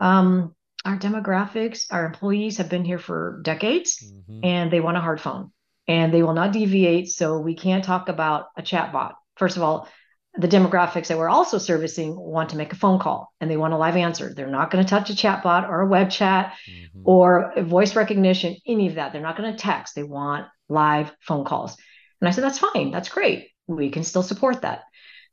um, 0.00 0.56
our 0.84 0.98
demographics, 0.98 1.86
our 1.92 2.04
employees 2.04 2.58
have 2.58 2.68
been 2.68 2.84
here 2.84 2.98
for 2.98 3.40
decades 3.44 4.02
mm-hmm. 4.04 4.40
and 4.42 4.72
they 4.72 4.80
want 4.80 4.96
a 4.96 5.00
hard 5.00 5.20
phone 5.20 5.52
and 5.86 6.12
they 6.12 6.24
will 6.24 6.34
not 6.34 6.52
deviate. 6.52 7.08
So 7.10 7.38
we 7.38 7.54
can't 7.54 7.84
talk 7.84 8.08
about 8.08 8.46
a 8.56 8.62
chatbot. 8.62 9.12
First 9.36 9.56
of 9.56 9.62
all, 9.62 9.88
the 10.36 10.48
demographics 10.48 11.06
that 11.06 11.16
we're 11.16 11.28
also 11.28 11.58
servicing 11.58 12.16
want 12.16 12.50
to 12.50 12.56
make 12.56 12.72
a 12.72 12.76
phone 12.76 12.98
call 12.98 13.32
and 13.40 13.48
they 13.48 13.56
want 13.56 13.72
a 13.72 13.78
live 13.78 13.96
answer. 13.96 14.34
They're 14.34 14.48
not 14.48 14.72
going 14.72 14.84
to 14.84 14.90
touch 14.90 15.10
a 15.10 15.14
chatbot 15.14 15.68
or 15.68 15.82
a 15.82 15.86
web 15.86 16.10
chat 16.10 16.54
mm-hmm. 16.68 17.02
or 17.04 17.52
voice 17.58 17.94
recognition, 17.94 18.56
any 18.66 18.88
of 18.88 18.96
that. 18.96 19.12
They're 19.12 19.22
not 19.22 19.36
going 19.36 19.52
to 19.52 19.58
text. 19.58 19.94
They 19.94 20.02
want 20.02 20.48
live 20.68 21.12
phone 21.20 21.44
calls. 21.44 21.76
And 22.20 22.28
I 22.28 22.32
said, 22.32 22.42
that's 22.42 22.58
fine. 22.58 22.90
That's 22.90 23.08
great. 23.08 23.50
We 23.68 23.90
can 23.90 24.02
still 24.02 24.24
support 24.24 24.62
that. 24.62 24.82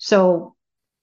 So, 0.01 0.55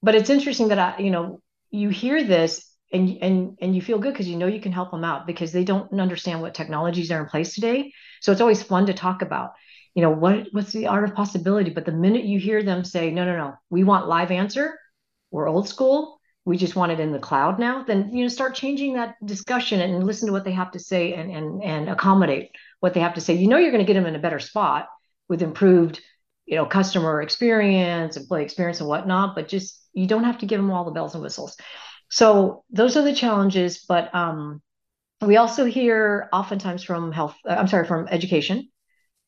but 0.02 0.16
it's 0.16 0.28
interesting 0.28 0.68
that 0.68 0.78
I, 0.80 0.98
you 0.98 1.10
know, 1.10 1.40
you 1.70 1.88
hear 1.88 2.24
this 2.24 2.68
and 2.92 3.18
and 3.22 3.56
and 3.60 3.74
you 3.76 3.80
feel 3.80 3.98
good 3.98 4.12
because 4.12 4.26
you 4.26 4.36
know 4.36 4.48
you 4.48 4.60
can 4.60 4.72
help 4.72 4.90
them 4.90 5.04
out 5.04 5.24
because 5.24 5.52
they 5.52 5.62
don't 5.62 5.92
understand 6.00 6.42
what 6.42 6.54
technologies 6.54 7.12
are 7.12 7.22
in 7.22 7.28
place 7.28 7.54
today. 7.54 7.92
So 8.20 8.32
it's 8.32 8.40
always 8.40 8.62
fun 8.62 8.86
to 8.86 8.94
talk 8.94 9.22
about 9.22 9.52
you 9.94 10.02
know 10.02 10.10
what 10.10 10.48
what's 10.50 10.72
the 10.72 10.88
art 10.88 11.04
of 11.04 11.14
possibility? 11.14 11.70
But 11.70 11.86
the 11.86 11.92
minute 11.92 12.24
you 12.24 12.40
hear 12.40 12.62
them 12.64 12.84
say 12.84 13.12
no 13.12 13.24
no 13.24 13.36
no 13.36 13.54
we 13.70 13.84
want 13.84 14.08
live 14.08 14.32
answer. 14.32 14.76
We're 15.30 15.48
old 15.48 15.68
school. 15.68 16.18
We 16.44 16.56
just 16.56 16.74
want 16.74 16.90
it 16.90 16.98
in 16.98 17.12
the 17.12 17.20
cloud 17.20 17.60
now 17.60 17.84
then 17.84 18.10
you 18.12 18.22
know 18.24 18.28
start 18.28 18.56
changing 18.56 18.94
that 18.94 19.14
discussion 19.24 19.80
and 19.80 20.04
listen 20.04 20.26
to 20.26 20.32
what 20.32 20.44
they 20.44 20.52
have 20.52 20.72
to 20.72 20.80
say 20.80 21.14
and 21.14 21.30
and 21.30 21.62
and 21.62 21.88
accommodate 21.88 22.50
what 22.80 22.94
they 22.94 23.00
have 23.00 23.14
to 23.14 23.20
say. 23.20 23.34
You 23.34 23.46
know 23.46 23.58
you're 23.58 23.70
going 23.70 23.86
to 23.86 23.92
get 23.92 23.94
them 23.94 24.06
in 24.06 24.16
a 24.16 24.26
better 24.26 24.40
spot 24.40 24.88
with 25.28 25.42
improved 25.42 26.00
you 26.48 26.56
know 26.56 26.66
customer 26.66 27.22
experience 27.22 28.16
employee 28.16 28.42
experience 28.42 28.80
and 28.80 28.88
whatnot 28.88 29.34
but 29.34 29.48
just 29.48 29.80
you 29.92 30.06
don't 30.06 30.24
have 30.24 30.38
to 30.38 30.46
give 30.46 30.60
them 30.60 30.70
all 30.70 30.84
the 30.84 30.90
bells 30.90 31.14
and 31.14 31.22
whistles 31.22 31.56
so 32.08 32.64
those 32.70 32.96
are 32.96 33.02
the 33.02 33.14
challenges, 33.14 33.84
but 33.86 34.14
um, 34.14 34.62
we 35.20 35.36
also 35.36 35.64
hear 35.64 36.28
oftentimes 36.32 36.82
from 36.82 37.12
health, 37.12 37.36
uh, 37.46 37.54
I'm 37.54 37.68
sorry, 37.68 37.86
from 37.86 38.08
education, 38.08 38.68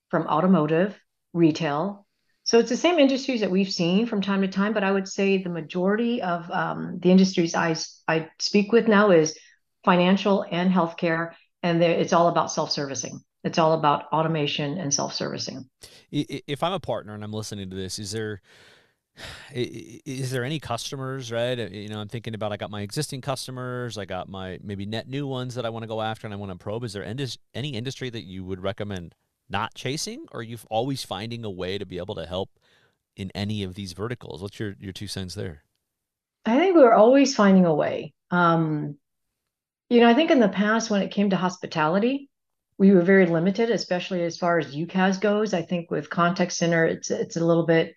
from 0.09 0.27
automotive, 0.27 0.99
retail. 1.33 2.07
So 2.45 2.59
it's 2.59 2.71
the 2.71 2.77
same 2.77 2.99
industries 2.99 3.41
that 3.41 3.51
we've 3.51 3.71
seen 3.71 4.07
from 4.07 4.23
time 4.23 4.41
to 4.43 4.49
time, 4.49 4.73
but 4.73 4.83
I 4.83 4.91
would 4.91 5.07
say 5.07 5.43
the 5.43 5.51
majority 5.51 6.23
of 6.23 6.51
um, 6.51 6.99
the 7.01 7.11
industries 7.11 7.55
I, 7.55 7.77
I 8.09 8.31
speak 8.39 8.73
with 8.73 8.89
now 8.89 9.11
is 9.11 9.39
financial 9.85 10.45
and 10.51 10.73
healthcare, 10.73 11.33
and 11.63 11.83
it's 11.83 12.13
all 12.13 12.29
about 12.29 12.51
self-servicing. 12.51 13.21
It's 13.43 13.59
all 13.59 13.73
about 13.73 14.05
automation 14.13 14.79
and 14.79 14.93
self-servicing. 14.93 15.69
If 16.11 16.63
I'm 16.63 16.73
a 16.73 16.81
partner 16.81 17.15
and 17.15 17.25
I'm 17.25 17.33
listening 17.33 17.71
to 17.71 17.77
this, 17.77 17.99
is 17.99 18.13
there 18.13 18.43
is 19.55 20.31
there 20.31 20.45
any 20.45 20.61
customers 20.61 21.33
right? 21.33 21.59
Uh, 21.59 21.69
you 21.71 21.89
know 21.89 21.99
i'm 21.99 22.09
thinking 22.09 22.35
about 22.35 22.53
i 22.53 22.57
got 22.57 22.71
my 22.71 22.83
existing 22.83 23.21
customers 23.21 23.99
i 23.99 24.05
got 24.05 24.29
my 24.29 24.59
maybe 24.63 24.87
net 24.87 25.09
new 25.09 25.27
ones 25.27 25.55
that 25.57 25.67
i 25.67 25.69
want 25.69 25.83
to 25.83 25.89
go 25.89 26.01
after 26.01 26.27
and 26.27 26.35
i 26.35 26.37
want 26.37 26.53
to 26.53 26.57
probe. 26.57 26.85
Is 26.85 26.93
there 26.93 27.05
any 27.05 27.71
industry 27.71 28.11
that 28.11 28.23
you 28.23 28.45
would 28.45 28.63
recommend 28.63 29.15
not 29.49 29.75
chasing 29.75 30.27
or 30.33 30.41
are 30.41 30.45
you 30.45 30.59
always 30.71 31.05
finding 31.05 31.45
a 31.45 31.51
way 31.51 31.77
to 31.77 31.85
be 31.85 31.99
able 31.99 32.15
to 32.15 32.27
help 32.27 32.51
in 33.17 33.31
any 33.35 33.63
of 33.65 33.75
these 33.75 33.93
verticals? 33.93 34.43
What's 34.43 34.61
your 34.61 34.77
your 34.79 34.93
two 34.93 35.09
cents 35.09 35.35
there? 35.35 35.65
I 36.45 36.57
think 36.57 36.77
we're 36.77 36.95
always 36.95 37.35
finding 37.35 37.67
a 37.67 37.75
way. 37.75 38.13
Um 38.31 38.97
you 39.91 40.01
know 40.01 40.09
i 40.09 40.15
think 40.15 40.31
in 40.31 40.41
the 40.41 40.49
past 40.49 40.89
when 40.89 41.03
it 41.03 41.11
came 41.11 41.31
to 41.31 41.37
hospitality 41.37 42.30
we 42.81 42.93
were 42.93 43.03
very 43.03 43.27
limited, 43.27 43.69
especially 43.69 44.23
as 44.23 44.39
far 44.39 44.59
as 44.59 44.75
UCaaS 44.75 45.21
goes. 45.21 45.53
I 45.53 45.61
think 45.61 45.91
with 45.91 46.09
contact 46.09 46.51
center, 46.53 46.87
it's 46.87 47.11
it's 47.11 47.37
a 47.37 47.45
little 47.45 47.67
bit. 47.67 47.95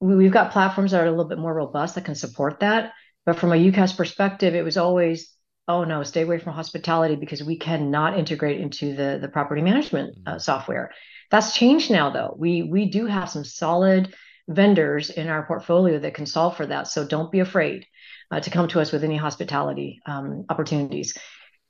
We've 0.00 0.32
got 0.32 0.50
platforms 0.50 0.92
that 0.92 1.02
are 1.02 1.06
a 1.06 1.10
little 1.10 1.28
bit 1.28 1.38
more 1.38 1.52
robust 1.52 1.94
that 1.94 2.06
can 2.06 2.14
support 2.14 2.60
that. 2.60 2.94
But 3.26 3.38
from 3.38 3.52
a 3.52 3.56
UCaaS 3.56 3.94
perspective, 3.94 4.54
it 4.54 4.64
was 4.64 4.78
always, 4.78 5.30
oh 5.68 5.84
no, 5.84 6.04
stay 6.04 6.22
away 6.22 6.38
from 6.38 6.54
hospitality 6.54 7.16
because 7.16 7.44
we 7.44 7.58
cannot 7.58 8.18
integrate 8.18 8.62
into 8.62 8.96
the 8.96 9.18
the 9.20 9.28
property 9.28 9.60
management 9.60 10.16
uh, 10.26 10.30
mm-hmm. 10.30 10.38
software. 10.38 10.92
That's 11.30 11.54
changed 11.54 11.90
now, 11.90 12.08
though. 12.08 12.34
We 12.38 12.62
we 12.62 12.86
do 12.86 13.04
have 13.04 13.28
some 13.28 13.44
solid 13.44 14.14
vendors 14.48 15.10
in 15.10 15.28
our 15.28 15.44
portfolio 15.44 15.98
that 15.98 16.14
can 16.14 16.24
solve 16.24 16.56
for 16.56 16.64
that. 16.64 16.88
So 16.88 17.06
don't 17.06 17.30
be 17.30 17.40
afraid 17.40 17.84
uh, 18.30 18.40
to 18.40 18.48
come 18.48 18.68
to 18.68 18.80
us 18.80 18.90
with 18.90 19.04
any 19.04 19.18
hospitality 19.18 20.00
um, 20.06 20.46
opportunities. 20.48 21.14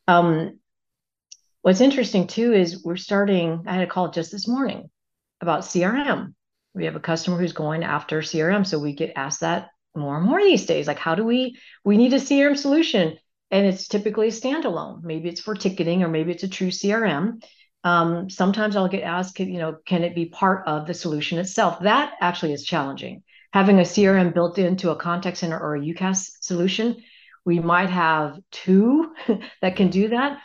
Um, 0.07 0.61
What's 1.63 1.81
interesting 1.81 2.27
too 2.27 2.53
is 2.53 2.83
we're 2.85 2.97
starting, 2.97 3.63
I 3.69 3.75
had 3.75 3.85
a 3.85 3.87
call 3.87 4.11
just 4.11 4.33
this 4.33 4.49
morning 4.49 4.91
about 5.41 5.61
CRM. 5.61 6.35
We 6.75 6.87
have 6.87 6.97
a 6.97 7.01
customer 7.01 7.39
who's 7.39 7.53
going 7.53 7.85
after 7.85 8.21
CRM. 8.21 8.67
So 8.67 8.81
we 8.81 8.95
get 8.95 9.13
asked 9.15 9.41
that 9.41 9.69
more 9.95 10.17
and 10.17 10.27
more 10.27 10.41
these 10.41 10.67
days. 10.67 10.89
Like, 10.89 10.99
how 10.99 11.15
do 11.15 11.25
we, 11.25 11.57
we 11.85 11.97
need 11.97 12.13
a 12.15 12.17
CRM 12.17 12.57
solution? 12.57 13.17
And 13.53 13.65
it's 13.65 13.87
typically 13.87 14.29
standalone. 14.29 15.05
Maybe 15.05 15.29
it's 15.29 15.41
for 15.41 15.55
ticketing 15.55 16.03
or 16.03 16.09
maybe 16.09 16.33
it's 16.33 16.43
a 16.43 16.49
true 16.49 16.71
CRM. 16.71 17.45
Um, 17.85 18.29
sometimes 18.29 18.75
I'll 18.75 18.89
get 18.89 19.05
asked, 19.05 19.39
you 19.39 19.59
know, 19.59 19.77
can 19.87 20.03
it 20.03 20.17
be 20.17 20.27
part 20.27 20.67
of 20.67 20.89
the 20.89 20.95
solution 20.95 21.39
itself? 21.39 21.79
That 21.81 22.15
actually 22.21 22.55
is 22.55 22.65
challenging. 22.65 23.23
Having 23.53 23.79
a 23.79 23.83
CRM 23.83 24.35
built 24.35 24.59
into 24.59 24.91
a 24.91 24.97
contact 24.97 25.37
center 25.37 25.61
or 25.61 25.77
a 25.77 25.81
UCaaS 25.81 26.39
solution, 26.41 27.05
we 27.45 27.61
might 27.61 27.91
have 27.91 28.39
two 28.51 29.15
that 29.61 29.77
can 29.77 29.91
do 29.91 30.09
that 30.09 30.41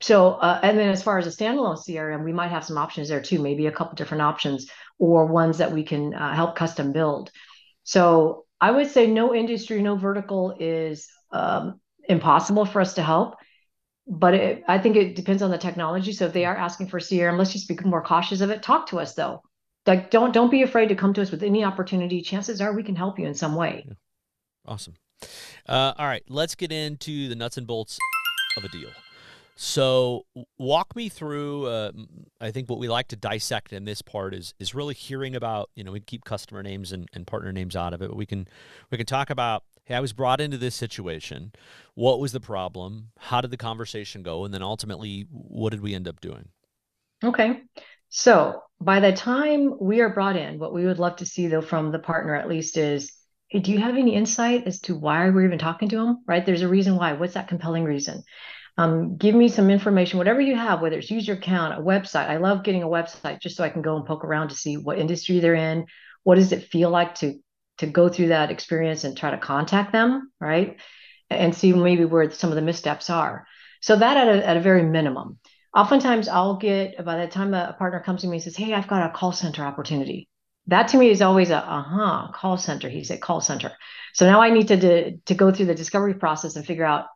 so 0.00 0.32
uh, 0.32 0.60
and 0.62 0.78
then 0.78 0.88
as 0.88 1.02
far 1.02 1.18
as 1.18 1.26
a 1.26 1.30
standalone 1.30 1.76
crm 1.76 2.24
we 2.24 2.32
might 2.32 2.50
have 2.50 2.64
some 2.64 2.78
options 2.78 3.08
there 3.08 3.20
too 3.20 3.40
maybe 3.40 3.66
a 3.66 3.72
couple 3.72 3.94
different 3.94 4.22
options 4.22 4.70
or 4.98 5.26
ones 5.26 5.58
that 5.58 5.72
we 5.72 5.84
can 5.84 6.14
uh, 6.14 6.34
help 6.34 6.56
custom 6.56 6.92
build. 6.92 7.30
So 7.84 8.44
i 8.60 8.70
would 8.70 8.90
say 8.90 9.06
no 9.06 9.34
industry 9.34 9.82
no 9.82 9.96
vertical 9.96 10.56
is 10.58 11.08
um, 11.30 11.80
impossible 12.08 12.64
for 12.64 12.80
us 12.80 12.94
to 12.94 13.02
help 13.02 13.36
but 14.06 14.34
it, 14.34 14.64
i 14.66 14.78
think 14.78 14.96
it 14.96 15.14
depends 15.16 15.42
on 15.42 15.50
the 15.50 15.58
technology. 15.58 16.12
So 16.12 16.26
if 16.26 16.32
they 16.32 16.44
are 16.44 16.56
asking 16.56 16.88
for 16.88 16.98
crm 16.98 17.38
let's 17.38 17.52
just 17.52 17.68
be 17.68 17.76
more 17.84 18.02
cautious 18.02 18.40
of 18.40 18.50
it. 18.50 18.62
Talk 18.62 18.88
to 18.88 18.98
us 18.98 19.14
though. 19.14 19.42
Like 19.86 20.10
don't 20.10 20.32
don't 20.32 20.50
be 20.50 20.62
afraid 20.62 20.88
to 20.88 20.94
come 20.94 21.14
to 21.14 21.22
us 21.22 21.30
with 21.30 21.42
any 21.42 21.64
opportunity. 21.64 22.20
Chances 22.22 22.60
are 22.60 22.72
we 22.72 22.82
can 22.82 22.96
help 22.96 23.18
you 23.18 23.26
in 23.26 23.34
some 23.34 23.54
way. 23.54 23.84
Yeah. 23.86 23.94
awesome. 24.66 24.94
Uh, 25.68 25.92
all 25.98 26.06
right. 26.06 26.22
Let's 26.28 26.54
get 26.54 26.72
into 26.72 27.28
the 27.28 27.34
nuts 27.34 27.56
and 27.56 27.66
bolts 27.66 27.98
of 28.56 28.64
a 28.64 28.68
deal 28.68 28.90
so 29.60 30.24
walk 30.56 30.94
me 30.94 31.08
through. 31.08 31.66
Uh, 31.66 31.90
I 32.40 32.52
think 32.52 32.70
what 32.70 32.78
we 32.78 32.86
like 32.86 33.08
to 33.08 33.16
dissect 33.16 33.72
in 33.72 33.86
this 33.86 34.02
part 34.02 34.32
is 34.32 34.54
is 34.60 34.72
really 34.72 34.94
hearing 34.94 35.34
about. 35.34 35.68
You 35.74 35.82
know, 35.82 35.90
we 35.90 35.98
keep 35.98 36.24
customer 36.24 36.62
names 36.62 36.92
and, 36.92 37.08
and 37.12 37.26
partner 37.26 37.50
names 37.52 37.74
out 37.74 37.92
of 37.92 38.00
it, 38.00 38.06
but 38.06 38.16
we 38.16 38.24
can 38.24 38.46
we 38.92 38.96
can 38.96 39.06
talk 39.06 39.30
about. 39.30 39.64
Hey, 39.82 39.96
I 39.96 40.00
was 40.00 40.12
brought 40.12 40.40
into 40.40 40.58
this 40.58 40.76
situation. 40.76 41.50
What 41.94 42.20
was 42.20 42.30
the 42.30 42.38
problem? 42.38 43.08
How 43.18 43.40
did 43.40 43.50
the 43.50 43.56
conversation 43.56 44.22
go? 44.22 44.44
And 44.44 44.54
then 44.54 44.62
ultimately, 44.62 45.26
what 45.32 45.70
did 45.70 45.80
we 45.80 45.92
end 45.92 46.06
up 46.06 46.20
doing? 46.20 46.50
Okay. 47.24 47.62
So 48.10 48.62
by 48.80 49.00
the 49.00 49.12
time 49.12 49.74
we 49.80 50.00
are 50.02 50.14
brought 50.14 50.36
in, 50.36 50.60
what 50.60 50.72
we 50.72 50.86
would 50.86 51.00
love 51.00 51.16
to 51.16 51.26
see 51.26 51.48
though 51.48 51.62
from 51.62 51.90
the 51.90 51.98
partner 51.98 52.36
at 52.36 52.48
least 52.48 52.76
is 52.76 53.12
hey, 53.48 53.58
do 53.58 53.72
you 53.72 53.78
have 53.78 53.96
any 53.96 54.14
insight 54.14 54.68
as 54.68 54.78
to 54.82 54.94
why 54.94 55.28
we're 55.30 55.46
even 55.46 55.58
talking 55.58 55.88
to 55.88 55.96
them? 55.96 56.22
Right? 56.28 56.46
There's 56.46 56.62
a 56.62 56.68
reason 56.68 56.94
why. 56.94 57.14
What's 57.14 57.34
that 57.34 57.48
compelling 57.48 57.82
reason? 57.82 58.22
Um, 58.78 59.16
give 59.16 59.34
me 59.34 59.48
some 59.48 59.70
information, 59.70 60.18
whatever 60.18 60.40
you 60.40 60.54
have, 60.54 60.80
whether 60.80 60.96
it's 60.98 61.10
user 61.10 61.32
account, 61.32 61.76
a 61.76 61.82
website. 61.82 62.30
I 62.30 62.36
love 62.36 62.62
getting 62.62 62.84
a 62.84 62.88
website 62.88 63.40
just 63.40 63.56
so 63.56 63.64
I 63.64 63.70
can 63.70 63.82
go 63.82 63.96
and 63.96 64.06
poke 64.06 64.24
around 64.24 64.50
to 64.50 64.54
see 64.54 64.76
what 64.76 65.00
industry 65.00 65.40
they're 65.40 65.54
in. 65.54 65.86
What 66.22 66.36
does 66.36 66.52
it 66.52 66.68
feel 66.70 66.88
like 66.88 67.16
to 67.16 67.40
to 67.78 67.86
go 67.86 68.08
through 68.08 68.28
that 68.28 68.50
experience 68.50 69.04
and 69.04 69.16
try 69.16 69.30
to 69.32 69.38
contact 69.38 69.92
them, 69.92 70.30
right? 70.40 70.76
And 71.28 71.54
see 71.54 71.72
maybe 71.72 72.04
where 72.04 72.30
some 72.30 72.50
of 72.50 72.56
the 72.56 72.62
missteps 72.62 73.10
are. 73.10 73.46
So 73.80 73.96
that 73.96 74.16
at 74.16 74.28
a, 74.28 74.46
at 74.46 74.56
a 74.56 74.60
very 74.60 74.82
minimum. 74.82 75.38
Oftentimes 75.74 76.28
I'll 76.28 76.56
get 76.56 77.04
by 77.04 77.18
the 77.24 77.30
time 77.30 77.54
a 77.54 77.74
partner 77.78 78.00
comes 78.00 78.22
to 78.22 78.28
me 78.28 78.36
and 78.36 78.42
says, 78.42 78.56
Hey, 78.56 78.74
I've 78.74 78.88
got 78.88 79.08
a 79.08 79.12
call 79.12 79.32
center 79.32 79.64
opportunity. 79.64 80.28
That 80.68 80.88
to 80.88 80.98
me 80.98 81.10
is 81.10 81.22
always 81.22 81.50
a 81.50 81.58
uh-huh, 81.58 82.32
call 82.32 82.58
center. 82.58 82.88
He's 82.88 83.08
said 83.08 83.20
call 83.20 83.40
center. 83.40 83.72
So 84.12 84.26
now 84.26 84.40
I 84.40 84.50
need 84.50 84.68
to, 84.68 84.76
to, 84.76 85.16
to 85.16 85.34
go 85.34 85.50
through 85.50 85.66
the 85.66 85.74
discovery 85.74 86.14
process 86.14 86.56
and 86.56 86.66
figure 86.66 86.84
out 86.84 87.06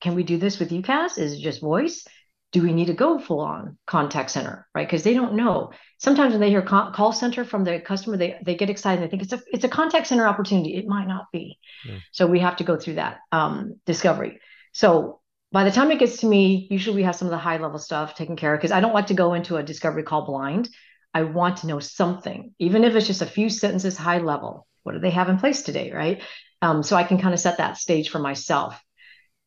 can 0.00 0.14
we 0.14 0.22
do 0.22 0.38
this 0.38 0.58
with 0.58 0.70
UCaaS? 0.70 1.18
Is 1.18 1.34
it 1.34 1.40
just 1.40 1.60
voice? 1.60 2.06
Do 2.52 2.62
we 2.62 2.72
need 2.72 2.86
to 2.86 2.94
go 2.94 3.18
full 3.18 3.40
on 3.40 3.76
contact 3.86 4.30
center, 4.30 4.66
right? 4.74 4.86
Because 4.86 5.02
they 5.02 5.12
don't 5.12 5.34
know. 5.34 5.72
Sometimes 5.98 6.32
when 6.32 6.40
they 6.40 6.48
hear 6.48 6.62
call 6.62 7.12
center 7.12 7.44
from 7.44 7.64
the 7.64 7.80
customer, 7.80 8.16
they 8.16 8.38
they 8.42 8.54
get 8.54 8.70
excited. 8.70 9.04
They 9.04 9.08
think 9.08 9.22
it's 9.22 9.32
a 9.32 9.42
it's 9.52 9.64
a 9.64 9.68
contact 9.68 10.06
center 10.06 10.26
opportunity. 10.26 10.76
It 10.76 10.86
might 10.86 11.08
not 11.08 11.26
be. 11.32 11.58
Yeah. 11.84 11.98
So 12.12 12.26
we 12.26 12.40
have 12.40 12.56
to 12.56 12.64
go 12.64 12.76
through 12.76 12.94
that 12.94 13.18
um, 13.32 13.80
discovery. 13.84 14.40
So 14.72 15.20
by 15.52 15.64
the 15.64 15.70
time 15.70 15.90
it 15.90 15.98
gets 15.98 16.18
to 16.18 16.26
me, 16.26 16.68
usually 16.70 16.96
we 16.96 17.02
have 17.02 17.16
some 17.16 17.28
of 17.28 17.32
the 17.32 17.38
high 17.38 17.58
level 17.58 17.78
stuff 17.78 18.14
taken 18.14 18.36
care 18.36 18.54
of 18.54 18.60
because 18.60 18.72
I 18.72 18.80
don't 18.80 18.94
like 18.94 19.08
to 19.08 19.14
go 19.14 19.34
into 19.34 19.56
a 19.56 19.62
discovery 19.62 20.02
call 20.02 20.24
blind. 20.24 20.68
I 21.12 21.22
want 21.24 21.58
to 21.58 21.66
know 21.66 21.80
something, 21.80 22.54
even 22.58 22.84
if 22.84 22.94
it's 22.94 23.06
just 23.06 23.22
a 23.22 23.26
few 23.26 23.50
sentences 23.50 23.96
high 23.96 24.18
level. 24.18 24.66
What 24.82 24.92
do 24.92 25.00
they 25.00 25.10
have 25.10 25.28
in 25.28 25.38
place 25.38 25.62
today, 25.62 25.92
right? 25.92 26.22
Um, 26.62 26.82
so 26.82 26.96
I 26.96 27.04
can 27.04 27.18
kind 27.18 27.34
of 27.34 27.40
set 27.40 27.58
that 27.58 27.76
stage 27.76 28.08
for 28.10 28.18
myself. 28.18 28.80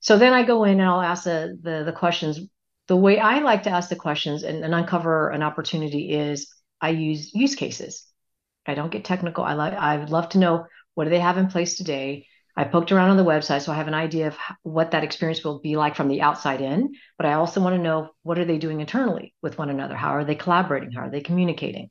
So 0.01 0.17
then 0.17 0.33
I 0.33 0.43
go 0.43 0.63
in 0.63 0.79
and 0.79 0.89
I'll 0.89 1.01
ask 1.01 1.23
the, 1.23 1.57
the, 1.61 1.83
the 1.85 1.93
questions. 1.93 2.39
The 2.87 2.95
way 2.95 3.19
I 3.19 3.39
like 3.39 3.63
to 3.63 3.69
ask 3.69 3.89
the 3.89 3.95
questions 3.95 4.43
and, 4.43 4.63
and 4.63 4.75
uncover 4.75 5.29
an 5.29 5.43
opportunity 5.43 6.11
is 6.11 6.53
I 6.81 6.89
use 6.89 7.33
use 7.33 7.55
cases. 7.55 8.05
I 8.65 8.73
don't 8.73 8.91
get 8.91 9.05
technical. 9.05 9.43
I 9.43 9.53
like 9.53 9.73
I 9.73 9.97
would 9.97 10.09
love 10.09 10.29
to 10.29 10.39
know 10.39 10.65
what 10.95 11.05
do 11.05 11.09
they 11.09 11.19
have 11.19 11.37
in 11.37 11.47
place 11.47 11.75
today. 11.75 12.25
I 12.57 12.65
poked 12.65 12.91
around 12.91 13.11
on 13.11 13.17
the 13.17 13.23
website, 13.23 13.61
so 13.61 13.71
I 13.71 13.75
have 13.75 13.87
an 13.87 13.93
idea 13.93 14.27
of 14.27 14.37
what 14.63 14.91
that 14.91 15.05
experience 15.05 15.43
will 15.43 15.59
be 15.59 15.77
like 15.77 15.95
from 15.95 16.09
the 16.09 16.21
outside 16.21 16.59
in. 16.59 16.93
But 17.17 17.27
I 17.27 17.33
also 17.33 17.61
want 17.61 17.75
to 17.75 17.81
know 17.81 18.09
what 18.23 18.37
are 18.39 18.45
they 18.45 18.57
doing 18.57 18.81
internally 18.81 19.33
with 19.41 19.57
one 19.57 19.69
another? 19.69 19.95
How 19.95 20.09
are 20.09 20.25
they 20.25 20.35
collaborating? 20.35 20.91
How 20.91 21.03
are 21.03 21.09
they 21.11 21.21
communicating? 21.21 21.89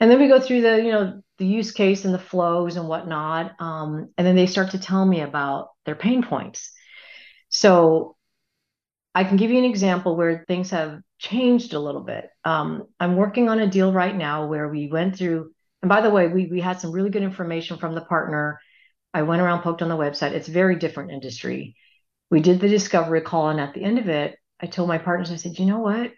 And 0.00 0.10
then 0.10 0.20
we 0.20 0.28
go 0.28 0.40
through 0.40 0.62
the 0.62 0.82
you 0.82 0.90
know 0.90 1.22
the 1.38 1.46
use 1.46 1.72
case 1.72 2.04
and 2.04 2.14
the 2.14 2.18
flows 2.18 2.76
and 2.76 2.88
whatnot, 2.88 3.52
um, 3.60 4.12
and 4.16 4.26
then 4.26 4.34
they 4.34 4.46
start 4.46 4.70
to 4.70 4.78
tell 4.78 5.04
me 5.04 5.20
about 5.20 5.68
their 5.84 5.94
pain 5.94 6.22
points. 6.22 6.72
So 7.54 8.16
I 9.14 9.22
can 9.22 9.36
give 9.36 9.52
you 9.52 9.58
an 9.58 9.64
example 9.64 10.16
where 10.16 10.44
things 10.48 10.70
have 10.70 11.00
changed 11.20 11.72
a 11.72 11.78
little 11.78 12.00
bit. 12.00 12.28
Um, 12.44 12.88
I'm 12.98 13.14
working 13.14 13.48
on 13.48 13.60
a 13.60 13.70
deal 13.70 13.92
right 13.92 14.14
now 14.14 14.48
where 14.48 14.68
we 14.68 14.88
went 14.88 15.16
through, 15.16 15.52
and 15.80 15.88
by 15.88 16.00
the 16.00 16.10
way, 16.10 16.26
we 16.26 16.46
we 16.46 16.60
had 16.60 16.80
some 16.80 16.90
really 16.90 17.10
good 17.10 17.22
information 17.22 17.78
from 17.78 17.94
the 17.94 18.00
partner. 18.00 18.60
I 19.14 19.22
went 19.22 19.40
around, 19.40 19.62
poked 19.62 19.82
on 19.82 19.88
the 19.88 19.96
website. 19.96 20.32
It's 20.32 20.48
very 20.48 20.74
different 20.74 21.12
industry. 21.12 21.76
We 22.28 22.40
did 22.40 22.58
the 22.58 22.68
discovery 22.68 23.20
call, 23.20 23.50
and 23.50 23.60
at 23.60 23.72
the 23.72 23.84
end 23.84 24.00
of 24.00 24.08
it, 24.08 24.36
I 24.60 24.66
told 24.66 24.88
my 24.88 24.98
partners, 24.98 25.30
I 25.30 25.36
said, 25.36 25.56
you 25.56 25.66
know 25.66 25.78
what? 25.78 26.10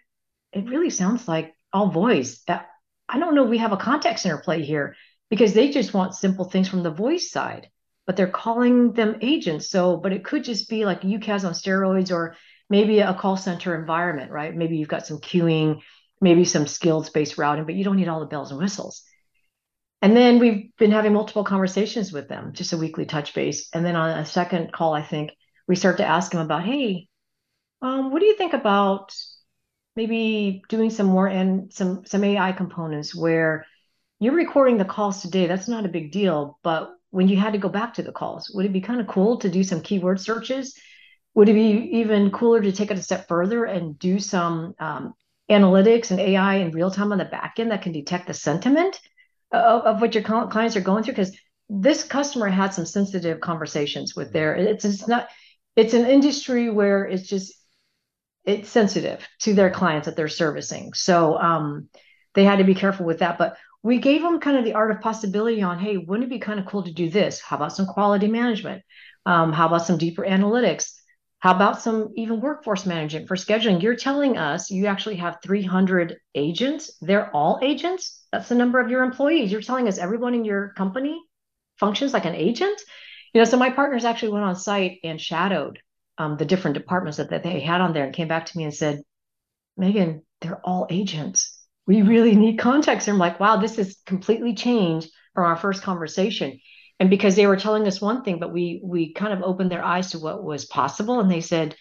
It 0.53 0.67
really 0.67 0.89
sounds 0.89 1.27
like 1.27 1.53
all 1.71 1.91
voice. 1.91 2.43
I 2.49 3.19
don't 3.19 3.35
know. 3.35 3.43
We 3.43 3.59
have 3.59 3.73
a 3.73 3.77
contact 3.77 4.21
center 4.21 4.39
play 4.39 4.63
here 4.63 4.95
because 5.29 5.53
they 5.53 5.69
just 5.69 5.93
want 5.93 6.15
simple 6.15 6.45
things 6.45 6.67
from 6.67 6.81
the 6.81 6.89
voice 7.05 7.29
side 7.29 7.69
but 8.07 8.15
they're 8.15 8.27
calling 8.27 8.93
them 8.93 9.17
agents. 9.21 9.69
So, 9.69 9.97
but 9.97 10.13
it 10.13 10.23
could 10.23 10.45
just 10.45 10.69
be 10.69 10.85
like 10.85 11.01
UCaaS 11.01 11.45
on 11.45 11.53
steroids 11.53 12.11
or 12.11 12.35
maybe 12.69 12.99
a 12.99 13.13
call 13.13 13.37
center 13.37 13.75
environment, 13.79 14.31
right? 14.31 14.55
Maybe 14.55 14.77
you've 14.77 14.87
got 14.87 15.05
some 15.05 15.19
queuing, 15.19 15.81
maybe 16.21 16.45
some 16.45 16.65
skills 16.67 17.09
based 17.09 17.37
routing, 17.37 17.65
but 17.65 17.75
you 17.75 17.83
don't 17.83 17.97
need 17.97 18.07
all 18.07 18.21
the 18.21 18.25
bells 18.25 18.49
and 18.49 18.59
whistles. 18.59 19.03
And 20.01 20.15
then 20.15 20.39
we've 20.39 20.75
been 20.77 20.91
having 20.91 21.13
multiple 21.13 21.43
conversations 21.43 22.13
with 22.13 22.29
them, 22.29 22.53
just 22.53 22.73
a 22.73 22.77
weekly 22.77 23.05
touch 23.05 23.33
base. 23.33 23.67
And 23.73 23.85
then 23.85 23.95
on 23.95 24.17
a 24.17 24.25
second 24.25 24.71
call, 24.71 24.93
I 24.93 25.01
think 25.01 25.31
we 25.67 25.75
start 25.75 25.97
to 25.97 26.05
ask 26.05 26.31
them 26.31 26.41
about, 26.41 26.63
hey, 26.63 27.09
um, 27.81 28.11
what 28.11 28.19
do 28.19 28.25
you 28.25 28.37
think 28.37 28.53
about 28.53 29.13
maybe 29.95 30.61
doing 30.69 30.91
some 30.91 31.07
more 31.07 31.27
and 31.27 31.73
some 31.73 32.05
some 32.05 32.23
AI 32.23 32.51
components 32.51 33.15
where 33.15 33.65
you're 34.19 34.33
recording 34.33 34.77
the 34.77 34.85
calls 34.85 35.21
today? 35.21 35.47
That's 35.47 35.67
not 35.67 35.85
a 35.85 35.89
big 35.89 36.11
deal, 36.11 36.57
but 36.63 36.96
when 37.17 37.27
you 37.27 37.35
had 37.35 37.53
to 37.53 37.59
go 37.59 37.67
back 37.67 37.95
to 37.95 38.03
the 38.03 38.11
calls? 38.11 38.51
Would 38.53 38.67
it 38.67 38.71
be 38.71 38.79
kind 38.79 39.01
of 39.01 39.07
cool 39.07 39.39
to 39.39 39.49
do 39.49 39.63
some 39.63 39.81
keyword 39.81 40.21
searches? 40.21 40.75
Would 41.33 41.49
it 41.49 41.55
be 41.55 41.97
even 41.97 42.29
cooler 42.29 42.61
to 42.61 42.71
take 42.71 42.91
it 42.91 42.99
a 42.99 43.01
step 43.01 43.27
further 43.27 43.65
and 43.65 43.97
do 43.97 44.19
some 44.19 44.75
um, 44.79 45.15
analytics 45.49 46.11
and 46.11 46.19
AI 46.19 46.57
in 46.57 46.69
real 46.69 46.91
time 46.91 47.11
on 47.11 47.17
the 47.17 47.25
back 47.25 47.55
end 47.57 47.71
that 47.71 47.81
can 47.81 47.91
detect 47.91 48.27
the 48.27 48.35
sentiment 48.35 48.99
of, 49.51 49.81
of 49.81 49.99
what 49.99 50.13
your 50.13 50.23
clients 50.23 50.75
are 50.75 50.81
going 50.81 51.03
through? 51.03 51.15
Because 51.15 51.35
this 51.67 52.03
customer 52.03 52.49
had 52.49 52.75
some 52.75 52.85
sensitive 52.85 53.39
conversations 53.39 54.15
with 54.15 54.31
their 54.31 54.55
it's 54.55 54.85
it's 54.85 55.07
not 55.07 55.27
it's 55.75 55.95
an 55.95 56.05
industry 56.05 56.69
where 56.69 57.03
it's 57.03 57.27
just 57.27 57.53
it's 58.45 58.69
sensitive 58.69 59.27
to 59.39 59.55
their 59.55 59.71
clients 59.71 60.05
that 60.05 60.15
they're 60.15 60.29
servicing 60.29 60.93
so 60.93 61.37
um 61.37 61.89
they 62.35 62.45
had 62.45 62.59
to 62.59 62.63
be 62.63 62.75
careful 62.75 63.05
with 63.05 63.19
that 63.19 63.37
but 63.37 63.57
we 63.83 63.99
gave 63.99 64.21
them 64.21 64.39
kind 64.39 64.57
of 64.57 64.65
the 64.65 64.73
art 64.73 64.91
of 64.91 65.01
possibility 65.01 65.61
on 65.61 65.79
hey 65.79 65.97
wouldn't 65.97 66.25
it 66.25 66.33
be 66.33 66.39
kind 66.39 66.59
of 66.59 66.65
cool 66.65 66.83
to 66.83 66.93
do 66.93 67.09
this? 67.09 67.39
How 67.39 67.55
about 67.55 67.75
some 67.75 67.85
quality 67.85 68.27
management? 68.27 68.83
Um, 69.25 69.53
how 69.53 69.67
about 69.67 69.85
some 69.85 69.97
deeper 69.97 70.23
analytics? 70.23 70.93
How 71.39 71.53
about 71.55 71.81
some 71.81 72.13
even 72.15 72.41
workforce 72.41 72.85
management 72.85 73.27
for 73.27 73.35
scheduling? 73.35 73.81
You're 73.81 73.95
telling 73.95 74.37
us 74.37 74.71
you 74.71 74.87
actually 74.87 75.17
have 75.17 75.37
300 75.43 76.17
agents. 76.33 76.97
They're 76.99 77.29
all 77.35 77.59
agents? 77.61 78.25
That's 78.31 78.49
the 78.49 78.55
number 78.55 78.79
of 78.79 78.89
your 78.89 79.03
employees. 79.03 79.51
You're 79.51 79.61
telling 79.61 79.87
us 79.87 79.99
everyone 79.99 80.33
in 80.33 80.45
your 80.45 80.73
company 80.75 81.21
functions 81.79 82.13
like 82.13 82.25
an 82.25 82.35
agent. 82.35 82.81
You 83.33 83.41
know, 83.41 83.45
so 83.45 83.57
my 83.57 83.69
partners 83.69 84.05
actually 84.05 84.31
went 84.31 84.45
on 84.45 84.55
site 84.55 84.99
and 85.03 85.21
shadowed 85.21 85.79
um, 86.17 86.37
the 86.37 86.45
different 86.45 86.75
departments 86.75 87.17
that, 87.17 87.29
that 87.29 87.43
they 87.43 87.59
had 87.59 87.81
on 87.81 87.93
there 87.93 88.05
and 88.05 88.13
came 88.13 88.27
back 88.27 88.47
to 88.47 88.57
me 88.57 88.63
and 88.63 88.73
said, 88.73 89.01
Meagan, 89.77 90.23
they're 90.41 90.61
all 90.63 90.87
agents. 90.89 91.56
We 91.87 92.01
really 92.01 92.35
need 92.35 92.59
context. 92.59 93.07
And 93.07 93.15
I'm 93.15 93.19
like, 93.19 93.39
wow, 93.39 93.57
this 93.57 93.77
has 93.77 93.97
completely 94.05 94.53
changed 94.53 95.09
from 95.33 95.45
our 95.45 95.55
first 95.55 95.81
conversation. 95.81 96.59
And 96.99 97.09
because 97.09 97.35
they 97.35 97.47
were 97.47 97.57
telling 97.57 97.87
us 97.87 98.01
one 98.01 98.23
thing, 98.23 98.39
but 98.39 98.53
we 98.53 98.81
we 98.83 99.13
kind 99.13 99.33
of 99.33 99.41
opened 99.41 99.71
their 99.71 99.83
eyes 99.83 100.11
to 100.11 100.19
what 100.19 100.43
was 100.43 100.65
possible, 100.65 101.19
and 101.19 101.31
they 101.31 101.41
said, 101.41 101.75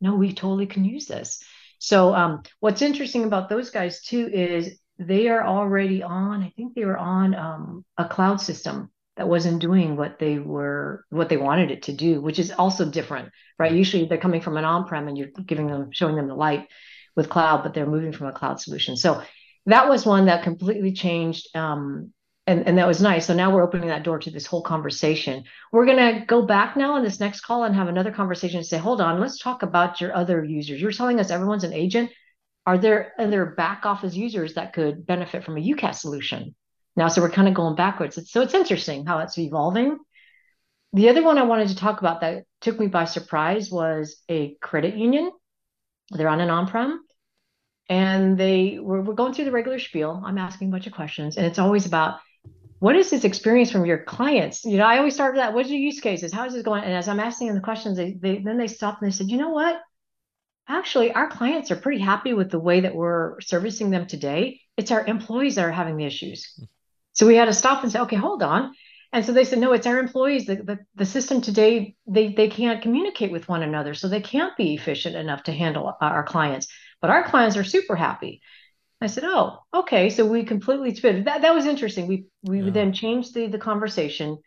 no, 0.00 0.14
we 0.14 0.32
totally 0.32 0.66
can 0.66 0.84
use 0.84 1.06
this. 1.06 1.42
So 1.78 2.14
um, 2.14 2.42
what's 2.60 2.82
interesting 2.82 3.24
about 3.24 3.48
those 3.48 3.70
guys 3.70 4.02
too 4.02 4.28
is 4.32 4.78
they 4.98 5.28
are 5.28 5.46
already 5.46 6.02
on. 6.02 6.42
I 6.42 6.52
think 6.56 6.74
they 6.74 6.84
were 6.84 6.98
on 6.98 7.34
um, 7.34 7.84
a 7.96 8.06
cloud 8.06 8.40
system 8.40 8.90
that 9.18 9.28
wasn't 9.28 9.60
doing 9.60 9.96
what 9.96 10.18
they 10.18 10.38
were 10.38 11.04
what 11.10 11.28
they 11.28 11.36
wanted 11.36 11.70
it 11.72 11.82
to 11.82 11.92
do 11.92 12.20
which 12.20 12.38
is 12.38 12.52
also 12.52 12.88
different 12.88 13.30
right 13.58 13.72
usually 13.72 14.06
they're 14.06 14.16
coming 14.16 14.40
from 14.40 14.56
an 14.56 14.64
on-prem 14.64 15.08
and 15.08 15.18
you're 15.18 15.28
giving 15.44 15.66
them 15.66 15.90
showing 15.92 16.14
them 16.14 16.28
the 16.28 16.34
light 16.34 16.68
with 17.16 17.28
cloud 17.28 17.64
but 17.64 17.74
they're 17.74 17.84
moving 17.84 18.12
from 18.12 18.28
a 18.28 18.32
cloud 18.32 18.60
solution 18.60 18.96
so 18.96 19.20
that 19.68 19.88
was 19.88 20.04
one 20.04 20.26
that 20.26 20.42
completely 20.42 20.92
changed 20.92 21.48
um, 21.56 22.12
and, 22.46 22.66
and 22.66 22.78
that 22.78 22.86
was 22.86 23.00
nice 23.00 23.26
so 23.26 23.34
now 23.34 23.54
we're 23.54 23.62
opening 23.62 23.88
that 23.88 24.02
door 24.02 24.18
to 24.18 24.30
this 24.30 24.46
whole 24.46 24.62
conversation 24.62 25.44
we're 25.72 25.86
going 25.86 25.96
to 25.96 26.24
go 26.26 26.42
back 26.42 26.76
now 26.76 26.94
on 26.94 27.04
this 27.04 27.20
next 27.20 27.42
call 27.42 27.64
and 27.64 27.74
have 27.74 27.88
another 27.88 28.12
conversation 28.12 28.58
and 28.58 28.66
say 28.66 28.78
hold 28.78 29.00
on 29.00 29.20
let's 29.20 29.38
talk 29.38 29.62
about 29.62 30.00
your 30.00 30.14
other 30.14 30.44
users 30.44 30.80
you're 30.80 30.92
telling 30.92 31.20
us 31.20 31.30
everyone's 31.30 31.64
an 31.64 31.72
agent 31.72 32.10
are 32.66 32.76
there 32.76 33.12
other 33.18 33.46
back 33.46 33.86
office 33.86 34.14
users 34.14 34.54
that 34.54 34.74
could 34.74 35.06
benefit 35.06 35.42
from 35.42 35.56
a 35.56 35.60
UCaaS 35.60 35.94
solution 35.94 36.54
now. 36.98 37.08
So 37.08 37.22
we're 37.22 37.30
kind 37.30 37.48
of 37.48 37.54
going 37.54 37.76
backwards. 37.76 38.18
so 38.30 38.42
it's 38.42 38.52
interesting 38.52 39.06
how 39.06 39.20
it's 39.20 39.38
evolving. 39.38 39.98
The 40.92 41.08
other 41.08 41.22
one 41.22 41.38
I 41.38 41.44
wanted 41.44 41.68
to 41.68 41.76
talk 41.76 42.00
about 42.00 42.20
that 42.20 42.44
took 42.60 42.78
me 42.78 42.88
by 42.88 43.06
surprise 43.06 43.70
was 43.70 44.22
a 44.28 44.54
credit 44.60 44.96
union. 44.96 45.30
They're 46.10 46.28
on 46.28 46.40
an 46.40 46.50
on 46.50 46.66
prem 46.66 47.02
and 47.88 48.38
they 48.38 48.78
were, 48.80 49.02
we're 49.02 49.14
going 49.14 49.32
through 49.32 49.46
the 49.46 49.52
regular 49.52 49.78
spiel. 49.78 50.22
I'm 50.24 50.38
asking 50.38 50.68
a 50.68 50.70
bunch 50.70 50.86
of 50.86 50.92
questions, 50.92 51.36
and 51.36 51.46
it's 51.46 51.58
always 51.58 51.86
about 51.86 52.20
what 52.80 52.94
is 52.94 53.10
this 53.10 53.24
experience 53.24 53.72
from 53.72 53.86
your 53.86 54.04
clients? 54.04 54.64
You 54.64 54.76
know, 54.76 54.84
I 54.84 54.98
always 54.98 55.14
start 55.14 55.34
with 55.34 55.40
that. 55.40 55.52
What's 55.52 55.68
your 55.68 55.80
use 55.80 56.00
cases? 56.00 56.32
How 56.32 56.46
is 56.46 56.52
this 56.54 56.62
going? 56.62 56.84
And 56.84 56.92
as 56.92 57.08
I'm 57.08 57.20
asking 57.20 57.48
them 57.48 57.56
the 57.56 57.62
questions, 57.62 57.96
they, 57.96 58.12
they 58.12 58.38
then 58.38 58.56
they 58.56 58.68
stopped 58.68 59.02
and 59.02 59.10
they 59.10 59.16
said, 59.16 59.30
you 59.30 59.36
know 59.36 59.50
what? 59.50 59.80
Actually, 60.68 61.12
our 61.12 61.28
clients 61.28 61.70
are 61.70 61.76
pretty 61.76 62.00
happy 62.00 62.34
with 62.34 62.50
the 62.50 62.58
way 62.58 62.80
that 62.80 62.94
we're 62.94 63.40
servicing 63.40 63.90
them 63.90 64.06
today. 64.06 64.60
It's 64.76 64.90
our 64.92 65.04
employees 65.06 65.56
that 65.56 65.64
are 65.64 65.72
having 65.72 65.96
the 65.96 66.04
issues. 66.04 66.62
So 67.14 67.26
we 67.26 67.34
had 67.34 67.46
to 67.46 67.54
stop 67.54 67.82
and 67.82 67.90
say, 67.90 68.00
okay, 68.00 68.16
hold 68.16 68.42
on. 68.42 68.74
And 69.12 69.24
so 69.24 69.32
they 69.32 69.44
said, 69.44 69.58
no, 69.58 69.72
it's 69.72 69.86
our 69.86 69.98
employees. 69.98 70.46
The, 70.46 70.56
the, 70.56 70.78
the 70.94 71.06
system 71.06 71.40
today, 71.40 71.96
they, 72.06 72.28
they 72.32 72.48
can't 72.48 72.82
communicate 72.82 73.32
with 73.32 73.48
one 73.48 73.62
another. 73.62 73.94
So 73.94 74.06
they 74.06 74.20
can't 74.20 74.56
be 74.56 74.74
efficient 74.74 75.16
enough 75.16 75.44
to 75.44 75.52
handle 75.52 75.94
our 76.00 76.22
clients. 76.22 76.68
But 77.00 77.10
our 77.10 77.24
clients 77.24 77.56
are 77.56 77.64
super 77.64 77.96
happy. 77.96 78.40
I 79.00 79.06
said, 79.06 79.24
oh, 79.24 79.60
okay. 79.72 80.10
So 80.10 80.26
we 80.26 80.44
completely 80.44 80.92
pivoted. 80.92 81.26
That, 81.26 81.42
that 81.42 81.54
was 81.54 81.66
interesting. 81.66 82.08
We 82.08 82.26
we 82.42 82.62
yeah. 82.62 82.70
then 82.70 82.92
changed 82.92 83.34
the, 83.34 83.46
the 83.46 83.58
conversation. 83.58 84.38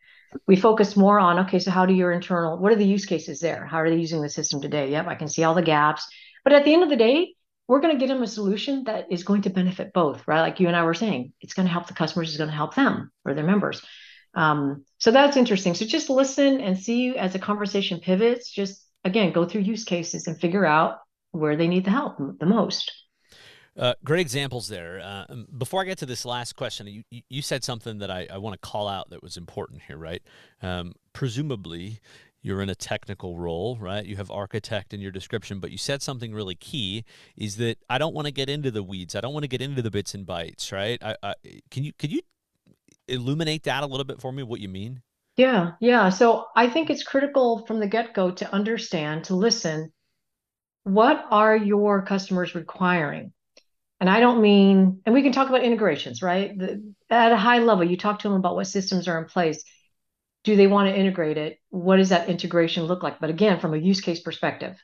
We 0.47 0.55
focused 0.55 0.95
more 0.95 1.19
on, 1.19 1.39
okay, 1.39 1.59
so 1.59 1.71
how 1.71 1.85
do 1.85 1.93
your 1.93 2.11
internal, 2.11 2.57
what 2.57 2.71
are 2.71 2.77
the 2.77 2.85
use 2.85 3.05
cases 3.05 3.41
there? 3.41 3.65
How 3.65 3.77
are 3.81 3.89
they 3.89 3.97
using 3.97 4.21
the 4.21 4.29
system 4.29 4.61
today? 4.61 4.89
Yep, 4.91 5.07
I 5.07 5.15
can 5.15 5.27
see 5.27 5.43
all 5.43 5.53
the 5.53 5.61
gaps. 5.61 6.07
But 6.45 6.53
at 6.53 6.63
the 6.63 6.73
end 6.73 6.83
of 6.83 6.89
the 6.89 6.95
day, 6.95 7.35
we're 7.67 7.81
going 7.81 7.93
to 7.93 7.99
get 7.99 8.07
them 8.07 8.23
a 8.23 8.27
solution 8.27 8.85
that 8.85 9.11
is 9.11 9.23
going 9.23 9.41
to 9.43 9.49
benefit 9.49 9.93
both, 9.93 10.25
right? 10.27 10.41
Like 10.41 10.59
you 10.59 10.67
and 10.67 10.75
I 10.75 10.83
were 10.83 10.93
saying, 10.93 11.33
it's 11.41 11.53
going 11.53 11.65
to 11.65 11.71
help 11.71 11.87
the 11.87 11.93
customers, 11.93 12.29
it's 12.29 12.37
going 12.37 12.49
to 12.49 12.55
help 12.55 12.75
them 12.75 13.11
or 13.25 13.33
their 13.33 13.45
members. 13.45 13.81
Um, 14.33 14.85
so 14.97 15.11
that's 15.11 15.37
interesting. 15.37 15.73
So 15.73 15.85
just 15.85 16.09
listen 16.09 16.61
and 16.61 16.79
see 16.79 17.17
as 17.17 17.33
the 17.33 17.39
conversation 17.39 17.99
pivots, 17.99 18.49
just 18.49 18.81
again, 19.03 19.33
go 19.33 19.45
through 19.45 19.61
use 19.61 19.83
cases 19.83 20.27
and 20.27 20.39
figure 20.39 20.65
out 20.65 20.99
where 21.31 21.55
they 21.55 21.67
need 21.67 21.85
the 21.85 21.91
help 21.91 22.17
the 22.39 22.45
most. 22.45 22.91
Uh, 23.77 23.93
great 24.03 24.19
examples 24.19 24.67
there. 24.67 24.99
Uh, 24.99 25.25
um, 25.29 25.47
before 25.57 25.81
I 25.81 25.85
get 25.85 25.97
to 25.99 26.05
this 26.05 26.25
last 26.25 26.57
question, 26.57 26.87
you, 26.87 27.21
you 27.29 27.41
said 27.41 27.63
something 27.63 27.99
that 27.99 28.11
I, 28.11 28.27
I 28.31 28.37
want 28.37 28.53
to 28.53 28.67
call 28.67 28.87
out 28.87 29.09
that 29.11 29.23
was 29.23 29.37
important 29.37 29.83
here, 29.87 29.97
right? 29.97 30.21
Um, 30.61 30.93
presumably, 31.13 32.01
you're 32.41 32.61
in 32.61 32.69
a 32.69 32.75
technical 32.75 33.37
role, 33.37 33.77
right? 33.79 34.05
You 34.05 34.17
have 34.17 34.29
architect 34.29 34.93
in 34.93 34.99
your 34.99 35.11
description, 35.11 35.59
but 35.59 35.71
you 35.71 35.77
said 35.77 36.01
something 36.01 36.33
really 36.33 36.55
key 36.55 37.05
is 37.37 37.57
that 37.57 37.77
I 37.89 37.97
don't 37.97 38.13
want 38.13 38.25
to 38.25 38.33
get 38.33 38.49
into 38.49 38.71
the 38.71 38.83
weeds. 38.83 39.15
I 39.15 39.21
don't 39.21 39.33
want 39.33 39.43
to 39.43 39.49
get 39.49 39.61
into 39.61 39.81
the 39.81 39.91
bits 39.91 40.13
and 40.15 40.25
bytes, 40.25 40.71
right? 40.71 41.01
I, 41.01 41.15
I, 41.23 41.35
can 41.69 41.83
you 41.83 41.93
could 41.93 42.11
you 42.11 42.21
illuminate 43.07 43.63
that 43.63 43.83
a 43.83 43.85
little 43.85 44.03
bit 44.05 44.19
for 44.19 44.31
me 44.31 44.43
what 44.43 44.59
you 44.59 44.69
mean? 44.69 45.01
Yeah, 45.37 45.71
yeah. 45.79 46.09
So 46.09 46.47
I 46.55 46.67
think 46.67 46.89
it's 46.89 47.03
critical 47.03 47.65
from 47.65 47.79
the 47.79 47.87
get-go 47.87 48.31
to 48.31 48.53
understand, 48.53 49.23
to 49.25 49.35
listen, 49.35 49.91
what 50.83 51.25
are 51.29 51.55
your 51.55 52.01
customers 52.03 52.55
requiring? 52.55 53.33
And 53.99 54.09
I 54.09 54.19
don't 54.19 54.41
mean, 54.41 55.01
and 55.05 55.13
we 55.13 55.21
can 55.21 55.31
talk 55.31 55.49
about 55.49 55.63
integrations, 55.63 56.21
right? 56.21 56.57
The, 56.57 56.93
at 57.09 57.31
a 57.31 57.37
high 57.37 57.59
level, 57.59 57.83
you 57.83 57.97
talk 57.97 58.19
to 58.19 58.29
them 58.29 58.37
about 58.37 58.55
what 58.55 58.65
systems 58.67 59.07
are 59.07 59.19
in 59.19 59.25
place 59.25 59.63
do 60.43 60.55
they 60.55 60.67
want 60.67 60.89
to 60.89 60.99
integrate 60.99 61.37
it? 61.37 61.59
What 61.69 61.97
does 61.97 62.09
that 62.09 62.29
integration 62.29 62.83
look 62.83 63.03
like? 63.03 63.19
But 63.19 63.29
again, 63.29 63.59
from 63.59 63.73
a 63.73 63.77
use 63.77 64.01
case 64.01 64.19
perspective, 64.19 64.75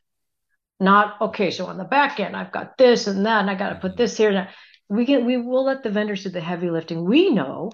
not 0.79 1.19
okay. 1.21 1.49
So 1.51 1.65
on 1.65 1.77
the 1.77 1.83
back 1.83 2.19
end, 2.19 2.35
I've 2.35 2.51
got 2.51 2.77
this 2.77 3.07
and 3.07 3.25
that, 3.25 3.41
and 3.41 3.49
I 3.49 3.55
got 3.55 3.69
to 3.69 3.75
put 3.75 3.91
mm-hmm. 3.91 3.97
this 3.97 4.15
here. 4.15 4.29
And 4.29 4.47
we 4.89 5.05
can 5.05 5.25
we 5.25 5.37
will 5.37 5.65
let 5.65 5.83
the 5.83 5.89
vendors 5.89 6.23
do 6.23 6.29
the 6.29 6.41
heavy 6.41 6.69
lifting. 6.69 7.03
We 7.03 7.31
know, 7.31 7.71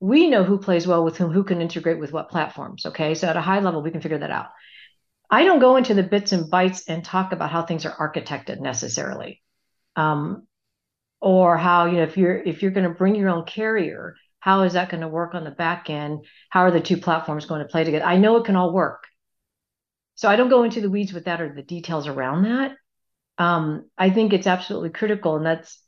we 0.00 0.28
know 0.28 0.44
who 0.44 0.58
plays 0.58 0.86
well 0.86 1.04
with 1.04 1.16
whom, 1.16 1.32
who 1.32 1.44
can 1.44 1.62
integrate 1.62 1.98
with 1.98 2.12
what 2.12 2.28
platforms. 2.28 2.84
Okay, 2.86 3.14
so 3.14 3.28
at 3.28 3.36
a 3.36 3.40
high 3.40 3.60
level, 3.60 3.82
we 3.82 3.90
can 3.90 4.02
figure 4.02 4.18
that 4.18 4.30
out. 4.30 4.48
I 5.34 5.44
don't 5.44 5.60
go 5.60 5.76
into 5.76 5.94
the 5.94 6.02
bits 6.02 6.32
and 6.32 6.50
bytes 6.50 6.84
and 6.88 7.04
talk 7.04 7.32
about 7.32 7.50
how 7.50 7.62
things 7.62 7.84
are 7.86 7.90
architected 7.96 8.60
necessarily, 8.60 9.42
um, 9.96 10.46
or 11.20 11.56
how 11.56 11.86
you 11.86 11.96
know 11.98 12.02
if 12.04 12.16
you're 12.16 12.36
if 12.36 12.62
you're 12.62 12.70
going 12.70 12.88
to 12.88 12.94
bring 12.94 13.14
your 13.14 13.30
own 13.30 13.44
carrier 13.44 14.14
how 14.44 14.60
is 14.60 14.74
that 14.74 14.90
going 14.90 15.00
to 15.00 15.08
work 15.08 15.34
on 15.34 15.42
the 15.42 15.50
back 15.50 15.88
end? 15.88 16.26
How 16.50 16.60
are 16.60 16.70
the 16.70 16.78
two 16.78 16.98
platforms 16.98 17.46
going 17.46 17.62
to 17.62 17.66
play 17.66 17.82
together? 17.82 18.04
I 18.04 18.18
know 18.18 18.36
it 18.36 18.44
can 18.44 18.56
all 18.56 18.74
work. 18.74 19.04
So 20.16 20.28
I 20.28 20.36
don't 20.36 20.50
go 20.50 20.64
into 20.64 20.82
the 20.82 20.90
weeds 20.90 21.14
with 21.14 21.24
that 21.24 21.40
or 21.40 21.50
the 21.54 21.62
details 21.62 22.06
around 22.06 22.42
that. 22.42 22.72
Um, 23.38 23.88
I 23.96 24.10
think 24.10 24.34
it's 24.34 24.46
absolutely 24.46 24.90
critical, 24.90 25.36
and 25.36 25.46
that's 25.46 25.82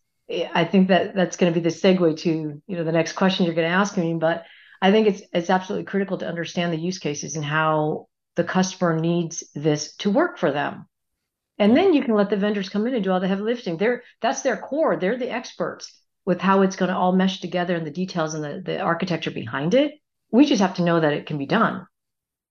I 0.55 0.65
think 0.65 0.89
that 0.89 1.15
that's 1.15 1.37
going 1.37 1.53
to 1.53 1.61
be 1.61 1.63
the 1.63 1.75
segue 1.75 2.19
to 2.21 2.31
you 2.67 2.77
know 2.77 2.83
the 2.83 2.93
next 2.93 3.13
question 3.13 3.45
you're 3.45 3.55
going 3.55 3.69
to 3.69 3.77
ask 3.77 3.95
me. 3.99 4.15
But 4.15 4.45
I 4.81 4.91
think 4.91 5.07
it's 5.07 5.21
it's 5.35 5.51
absolutely 5.51 5.85
critical 5.85 6.17
to 6.17 6.27
understand 6.27 6.73
the 6.73 6.79
use 6.79 6.99
cases 6.99 7.37
and 7.37 7.45
how 7.45 8.09
the 8.37 8.45
customer 8.45 8.99
needs 8.99 9.45
this 9.55 9.97
to 9.97 10.11
work 10.11 10.39
for 10.39 10.53
them. 10.53 10.87
And 11.59 11.75
then 11.75 11.95
you 11.95 12.03
can 12.03 12.15
let 12.15 12.29
the 12.29 12.37
vendors 12.37 12.69
come 12.69 12.87
in 12.87 12.95
and 12.95 13.03
do 13.03 13.11
all 13.11 13.21
the 13.21 13.29
heavy 13.29 13.43
lifting. 13.43 13.79
They're 13.79 14.03
that's 14.21 14.43
their 14.43 14.59
core. 14.59 14.97
They're 14.97 15.17
the 15.19 15.31
experts 15.31 15.91
with 16.27 16.41
how 16.41 16.63
it's 16.63 16.77
going 16.77 16.91
to 16.91 16.97
all 16.97 17.13
mesh 17.13 17.41
together 17.41 17.75
and 17.75 17.87
the 17.87 17.91
details 17.91 18.35
and 18.35 18.45
the, 18.45 18.63
the 18.65 18.81
architecture 18.81 19.31
behind 19.31 19.73
it. 19.75 19.95
We 20.31 20.45
just 20.45 20.61
have 20.61 20.75
to 20.75 20.83
know 20.83 21.01
that 21.01 21.15
it 21.15 21.27
can 21.27 21.39
be 21.39 21.47
done. 21.47 21.87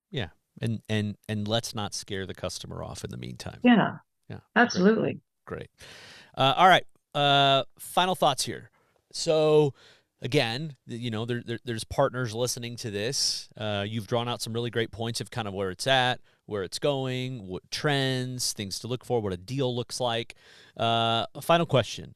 Yeah. 0.09 0.29
And 0.59 0.81
and 0.89 1.17
and 1.29 1.47
let's 1.47 1.75
not 1.75 1.93
scare 1.93 2.25
the 2.25 2.33
customer 2.33 2.83
off 2.83 3.03
in 3.03 3.11
the 3.11 3.17
meantime. 3.17 3.59
Yeah. 3.63 3.97
Yeah. 4.27 4.39
Absolutely. 4.55 5.19
Great. 5.45 5.69
Great. 5.69 5.69
Uh, 6.35 6.53
all 6.57 6.67
right. 6.67 6.85
Uh, 7.13 7.63
final 7.77 8.15
thoughts 8.15 8.45
here. 8.45 8.71
So 9.11 9.73
again, 10.21 10.75
you 10.87 11.11
know, 11.11 11.25
there, 11.25 11.41
there, 11.45 11.59
there's 11.65 11.83
partners 11.83 12.33
listening 12.33 12.75
to 12.77 12.91
this. 12.91 13.49
Uh, 13.57 13.85
you've 13.87 14.07
drawn 14.07 14.27
out 14.27 14.41
some 14.41 14.53
really 14.53 14.69
great 14.69 14.91
points 14.91 15.21
of 15.21 15.31
kind 15.31 15.47
of 15.47 15.53
where 15.53 15.69
it's 15.69 15.87
at, 15.87 16.19
where 16.45 16.63
it's 16.63 16.79
going, 16.79 17.47
what 17.47 17.69
trends, 17.71 18.53
things 18.53 18.79
to 18.79 18.87
look 18.87 19.05
for, 19.05 19.21
what 19.21 19.33
a 19.33 19.37
deal 19.37 19.75
looks 19.75 19.99
like. 19.99 20.35
Uh, 20.77 21.25
a 21.35 21.41
final 21.41 21.65
question 21.65 22.15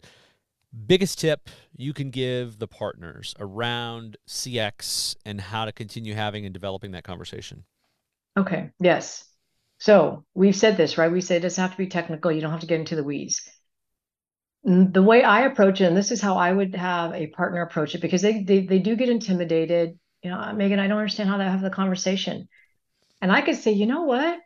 biggest 0.85 1.19
tip 1.19 1.49
you 1.75 1.93
can 1.93 2.11
give 2.11 2.59
the 2.59 2.67
partners 2.67 3.33
around 3.39 4.17
CX 4.27 5.15
and 5.25 5.41
how 5.41 5.65
to 5.65 5.71
continue 5.71 6.13
having 6.13 6.45
and 6.45 6.53
developing 6.53 6.91
that 6.91 7.03
conversation? 7.03 7.63
Okay, 8.37 8.69
yes. 8.79 9.25
So 9.79 10.25
we've 10.33 10.55
said 10.55 10.77
this, 10.77 10.97
right? 10.97 11.11
We 11.11 11.21
say 11.21 11.37
it 11.37 11.41
doesn't 11.41 11.61
have 11.61 11.71
to 11.71 11.77
be 11.77 11.87
technical. 11.87 12.31
You 12.31 12.41
don't 12.41 12.51
have 12.51 12.59
to 12.61 12.67
get 12.67 12.79
into 12.79 12.95
the 12.95 13.03
weeds. 13.03 13.49
The 14.63 15.01
way 15.01 15.23
I 15.23 15.41
approach 15.41 15.81
it, 15.81 15.85
and 15.85 15.95
this 15.95 16.11
is 16.11 16.21
how 16.21 16.35
I 16.35 16.51
would 16.51 16.75
have 16.75 17.13
a 17.13 17.27
partner 17.27 17.61
approach 17.61 17.95
it, 17.95 18.01
because 18.01 18.21
they 18.21 18.43
they, 18.43 18.65
they 18.65 18.79
do 18.79 18.95
get 18.95 19.09
intimidated. 19.09 19.97
you 20.23 20.29
know, 20.29 20.37
ah, 20.39 20.53
Meagan, 20.53 20.79
I 20.79 20.87
don't 20.87 20.97
understand 20.97 21.29
how 21.29 21.37
to 21.37 21.43
have 21.43 21.61
the 21.61 21.69
conversation. 21.69 22.47
And 23.21 23.31
I 23.31 23.41
could 23.41 23.55
say, 23.55 23.71
you 23.71 23.85
know 23.85 24.03
what? 24.03 24.39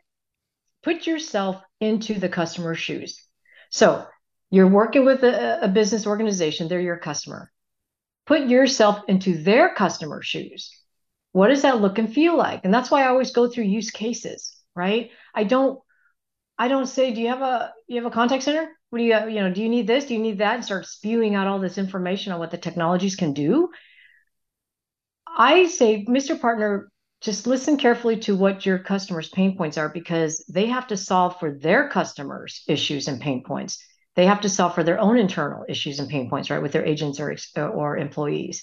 Put 0.82 1.06
yourself 1.06 1.62
into 1.80 2.14
the 2.14 2.28
customer's 2.28 2.78
shoes. 2.78 3.20
So 3.70 4.06
you're 4.50 4.68
working 4.68 5.04
with 5.04 5.24
a, 5.24 5.64
a 5.64 5.68
business 5.68 6.06
organization, 6.06 6.68
they're 6.68 6.80
your 6.80 6.98
customer. 6.98 7.50
Put 8.26 8.48
yourself 8.48 9.02
into 9.08 9.42
their 9.42 9.74
customer 9.74 10.22
shoes. 10.22 10.70
What 11.32 11.48
does 11.48 11.62
that 11.62 11.80
look 11.80 11.98
and 11.98 12.12
feel 12.12 12.36
like? 12.36 12.64
And 12.64 12.72
that's 12.72 12.90
why 12.90 13.02
I 13.02 13.08
always 13.08 13.32
go 13.32 13.48
through 13.48 13.64
use 13.64 13.90
cases, 13.90 14.56
right? 14.76 15.10
I 15.34 15.44
don't 15.44 15.80
I 16.56 16.68
don't 16.68 16.86
say, 16.86 17.12
do 17.12 17.20
you 17.20 17.28
have 17.28 17.42
a 17.42 17.72
you 17.88 17.96
have 17.96 18.10
a 18.10 18.14
contact 18.14 18.44
center? 18.44 18.70
Do 18.94 19.02
you 19.02 19.28
you 19.28 19.40
know, 19.40 19.52
do 19.52 19.62
you 19.62 19.68
need 19.68 19.86
this? 19.86 20.06
Do 20.06 20.14
you 20.14 20.20
need 20.20 20.38
that? 20.38 20.56
And 20.56 20.64
start 20.64 20.86
spewing 20.86 21.34
out 21.34 21.46
all 21.46 21.58
this 21.58 21.78
information 21.78 22.32
on 22.32 22.38
what 22.38 22.50
the 22.50 22.58
technologies 22.58 23.16
can 23.16 23.32
do. 23.32 23.70
I 25.36 25.66
say, 25.66 26.04
Mr. 26.08 26.36
Partner, 26.36 26.90
just 27.20 27.46
listen 27.46 27.76
carefully 27.78 28.18
to 28.20 28.36
what 28.36 28.66
your 28.66 28.78
customers' 28.78 29.30
pain 29.30 29.56
points 29.56 29.78
are 29.78 29.88
because 29.88 30.44
they 30.48 30.66
have 30.66 30.86
to 30.88 30.96
solve 30.96 31.40
for 31.40 31.58
their 31.58 31.88
customers' 31.88 32.62
issues 32.68 33.08
and 33.08 33.20
pain 33.20 33.42
points. 33.42 33.82
They 34.14 34.26
have 34.26 34.42
to 34.42 34.48
solve 34.48 34.74
for 34.74 34.84
their 34.84 35.00
own 35.00 35.16
internal 35.16 35.64
issues 35.68 35.98
and 35.98 36.08
pain 36.08 36.30
points, 36.30 36.50
right, 36.50 36.62
with 36.62 36.72
their 36.72 36.84
agents 36.84 37.18
or 37.18 37.34
uh, 37.56 37.66
or 37.66 37.96
employees. 37.96 38.62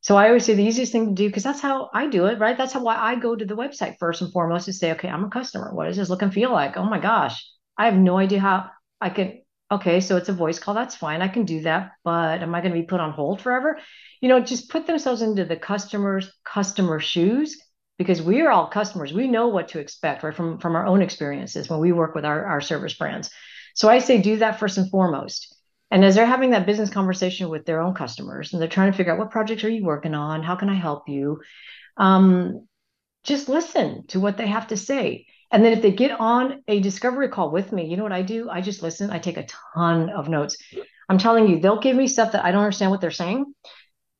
So 0.00 0.16
I 0.16 0.26
always 0.26 0.44
say 0.44 0.54
the 0.54 0.64
easiest 0.64 0.92
thing 0.92 1.06
to 1.06 1.14
do 1.14 1.28
because 1.28 1.44
that's 1.44 1.62
how 1.62 1.88
I 1.94 2.08
do 2.08 2.26
it, 2.26 2.38
right? 2.38 2.58
That's 2.58 2.74
how 2.74 2.82
why 2.82 2.96
I 2.96 3.14
go 3.14 3.34
to 3.34 3.44
the 3.44 3.56
website 3.56 3.96
first 3.98 4.20
and 4.20 4.30
foremost 4.32 4.66
to 4.66 4.72
say, 4.74 4.92
okay, 4.92 5.08
I'm 5.08 5.24
a 5.24 5.30
customer. 5.30 5.72
What 5.72 5.86
does 5.86 5.96
this 5.96 6.10
look 6.10 6.20
and 6.20 6.34
feel 6.34 6.52
like? 6.52 6.76
Oh 6.76 6.84
my 6.84 6.98
gosh, 6.98 7.48
I 7.78 7.86
have 7.86 7.94
no 7.94 8.18
idea 8.18 8.40
how 8.40 8.70
I 9.00 9.08
can. 9.08 9.40
Okay, 9.70 10.00
so 10.00 10.16
it's 10.16 10.28
a 10.28 10.34
voice 10.34 10.58
call. 10.58 10.74
That's 10.74 10.94
fine. 10.94 11.22
I 11.22 11.28
can 11.28 11.44
do 11.44 11.62
that, 11.62 11.92
but 12.04 12.42
am 12.42 12.54
I 12.54 12.60
going 12.60 12.74
to 12.74 12.80
be 12.80 12.86
put 12.86 13.00
on 13.00 13.12
hold 13.12 13.40
forever? 13.40 13.78
You 14.20 14.28
know, 14.28 14.40
just 14.40 14.70
put 14.70 14.86
themselves 14.86 15.22
into 15.22 15.44
the 15.44 15.56
customer's 15.56 16.30
customer 16.44 17.00
shoes 17.00 17.60
because 17.98 18.20
we 18.22 18.42
are 18.42 18.50
all 18.50 18.68
customers. 18.68 19.12
We 19.12 19.26
know 19.26 19.48
what 19.48 19.68
to 19.68 19.78
expect, 19.78 20.22
right, 20.22 20.34
from 20.34 20.58
from 20.58 20.76
our 20.76 20.86
own 20.86 21.02
experiences 21.02 21.68
when 21.68 21.80
we 21.80 21.92
work 21.92 22.14
with 22.14 22.24
our 22.24 22.44
our 22.44 22.60
service 22.60 22.94
brands. 22.94 23.30
So 23.74 23.88
I 23.88 23.98
say 23.98 24.20
do 24.20 24.36
that 24.38 24.60
first 24.60 24.78
and 24.78 24.90
foremost. 24.90 25.54
And 25.90 26.04
as 26.04 26.14
they're 26.14 26.26
having 26.26 26.50
that 26.50 26.66
business 26.66 26.90
conversation 26.90 27.48
with 27.48 27.64
their 27.66 27.80
own 27.80 27.94
customers 27.94 28.52
and 28.52 28.60
they're 28.60 28.68
trying 28.68 28.90
to 28.90 28.96
figure 28.96 29.12
out 29.12 29.18
what 29.18 29.30
projects 29.30 29.64
are 29.64 29.70
you 29.70 29.84
working 29.84 30.14
on? 30.14 30.42
How 30.42 30.56
can 30.56 30.68
I 30.68 30.74
help 30.74 31.08
you? 31.08 31.40
Um, 31.96 32.66
just 33.22 33.48
listen 33.48 34.06
to 34.08 34.20
what 34.20 34.36
they 34.36 34.46
have 34.46 34.68
to 34.68 34.76
say. 34.76 35.26
And 35.54 35.64
then 35.64 35.72
if 35.72 35.82
they 35.82 35.92
get 35.92 36.10
on 36.10 36.64
a 36.66 36.80
discovery 36.80 37.28
call 37.28 37.52
with 37.52 37.70
me, 37.70 37.86
you 37.86 37.96
know 37.96 38.02
what 38.02 38.10
I 38.10 38.22
do? 38.22 38.50
I 38.50 38.60
just 38.60 38.82
listen. 38.82 39.10
I 39.10 39.20
take 39.20 39.36
a 39.36 39.46
ton 39.72 40.10
of 40.10 40.28
notes. 40.28 40.56
I'm 41.08 41.16
telling 41.16 41.46
you, 41.46 41.60
they'll 41.60 41.78
give 41.78 41.96
me 41.96 42.08
stuff 42.08 42.32
that 42.32 42.44
I 42.44 42.50
don't 42.50 42.64
understand 42.64 42.90
what 42.90 43.00
they're 43.00 43.12
saying. 43.12 43.54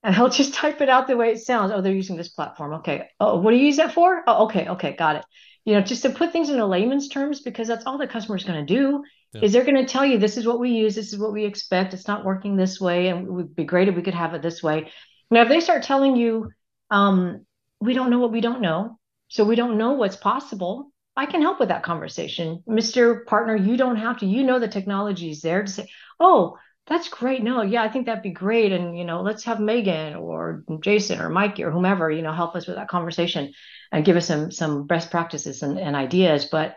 And 0.05 0.15
I'll 0.15 0.29
just 0.29 0.55
type 0.63 0.81
it 0.81 0.89
out 0.89 1.09
the 1.09 1.17
way 1.17 1.33
it 1.33 1.41
sounds. 1.41 1.73
Oh, 1.73 1.81
they're 1.81 1.93
using 1.93 2.17
this 2.17 2.29
platform. 2.29 2.75
Okay. 2.75 3.09
Oh, 3.19 3.41
what 3.41 3.51
do 3.51 3.57
you 3.57 3.67
use 3.67 3.79
that 3.79 3.93
for? 3.93 4.23
Oh, 4.29 4.45
okay. 4.45 4.69
Okay. 4.69 4.93
Got 4.93 5.17
it. 5.17 5.25
You 5.65 5.75
know, 5.75 5.81
just 5.81 6.03
to 6.03 6.11
put 6.11 6.31
things 6.31 6.51
in 6.51 6.61
a 6.61 6.67
layman's 6.69 7.09
terms, 7.09 7.41
because 7.41 7.67
that's 7.67 7.85
all 7.85 7.99
the 7.99 8.07
customer 8.07 8.37
is 8.37 8.45
going 8.45 8.65
to 8.65 8.73
do 8.73 9.03
yeah. 9.33 9.41
is 9.43 9.53
they're 9.53 9.65
going 9.65 9.85
to 9.85 9.93
tell 9.93 10.07
you 10.07 10.19
this 10.19 10.37
is 10.37 10.47
what 10.47 10.61
we 10.61 10.71
use, 10.71 10.95
this 10.95 11.13
is 11.13 11.19
what 11.19 11.33
we 11.33 11.45
expect. 11.45 11.95
It's 11.95 12.07
not 12.07 12.25
working 12.25 12.55
this 12.55 12.81
way, 12.81 13.09
and 13.09 13.27
it 13.27 13.33
would 13.33 13.57
be 13.57 13.65
great 13.65 13.89
if 13.89 13.97
we 13.97 14.03
could 14.03 14.15
have 14.15 14.35
it 14.35 14.43
this 14.43 14.63
way. 14.63 14.93
Now, 15.33 15.43
if 15.43 15.49
they 15.49 15.59
start 15.59 15.83
telling 15.83 16.15
you, 16.15 16.51
um, 16.93 17.45
we 17.81 17.93
don't 17.93 18.11
know 18.11 18.21
what 18.21 18.31
we 18.31 18.41
don't 18.41 18.61
know, 18.61 19.01
so 19.27 19.45
we 19.45 19.57
don't 19.57 19.79
know 19.79 19.95
what's 19.95 20.15
possible, 20.15 20.93
I 21.17 21.27
can 21.27 21.43
help 21.43 21.61
with 21.61 21.69
that 21.69 21.85
conversation, 21.85 22.63
Mr. 22.69 23.25
Partner. 23.25 23.55
You 23.55 23.77
don't 23.77 23.97
have 23.97 24.19
to. 24.19 24.27
You 24.27 24.43
know 24.43 24.59
the 24.59 24.69
technology 24.69 25.31
is 25.31 25.43
there 25.43 25.63
to 25.63 25.71
say, 25.71 25.89
oh, 26.19 26.59
that's 26.87 27.09
great. 27.09 27.43
No, 27.43 27.63
yeah, 27.63 27.83
I 27.83 27.89
think 27.89 28.07
that'd 28.07 28.23
be 28.23 28.31
great. 28.31 28.73
And 28.73 28.99
you 28.99 29.05
know, 29.05 29.23
let's 29.23 29.45
have 29.45 29.61
Meagan 29.61 30.17
or 30.17 30.65
Jason 30.81 31.21
or 31.21 31.31
Mikey 31.31 31.65
or 31.65 31.71
whomever, 31.71 32.11
you 32.11 32.23
know, 32.23 32.33
help 32.33 32.55
us 32.57 32.67
with 32.67 32.77
that 32.77 32.89
conversation 32.89 33.53
and 33.91 34.05
give 34.05 34.17
us 34.17 34.27
some 34.27 34.51
some 34.51 34.87
best 34.87 35.11
practices 35.11 35.63
and, 35.63 35.79
and 35.79 35.97
ideas. 35.97 36.47
But 36.47 36.77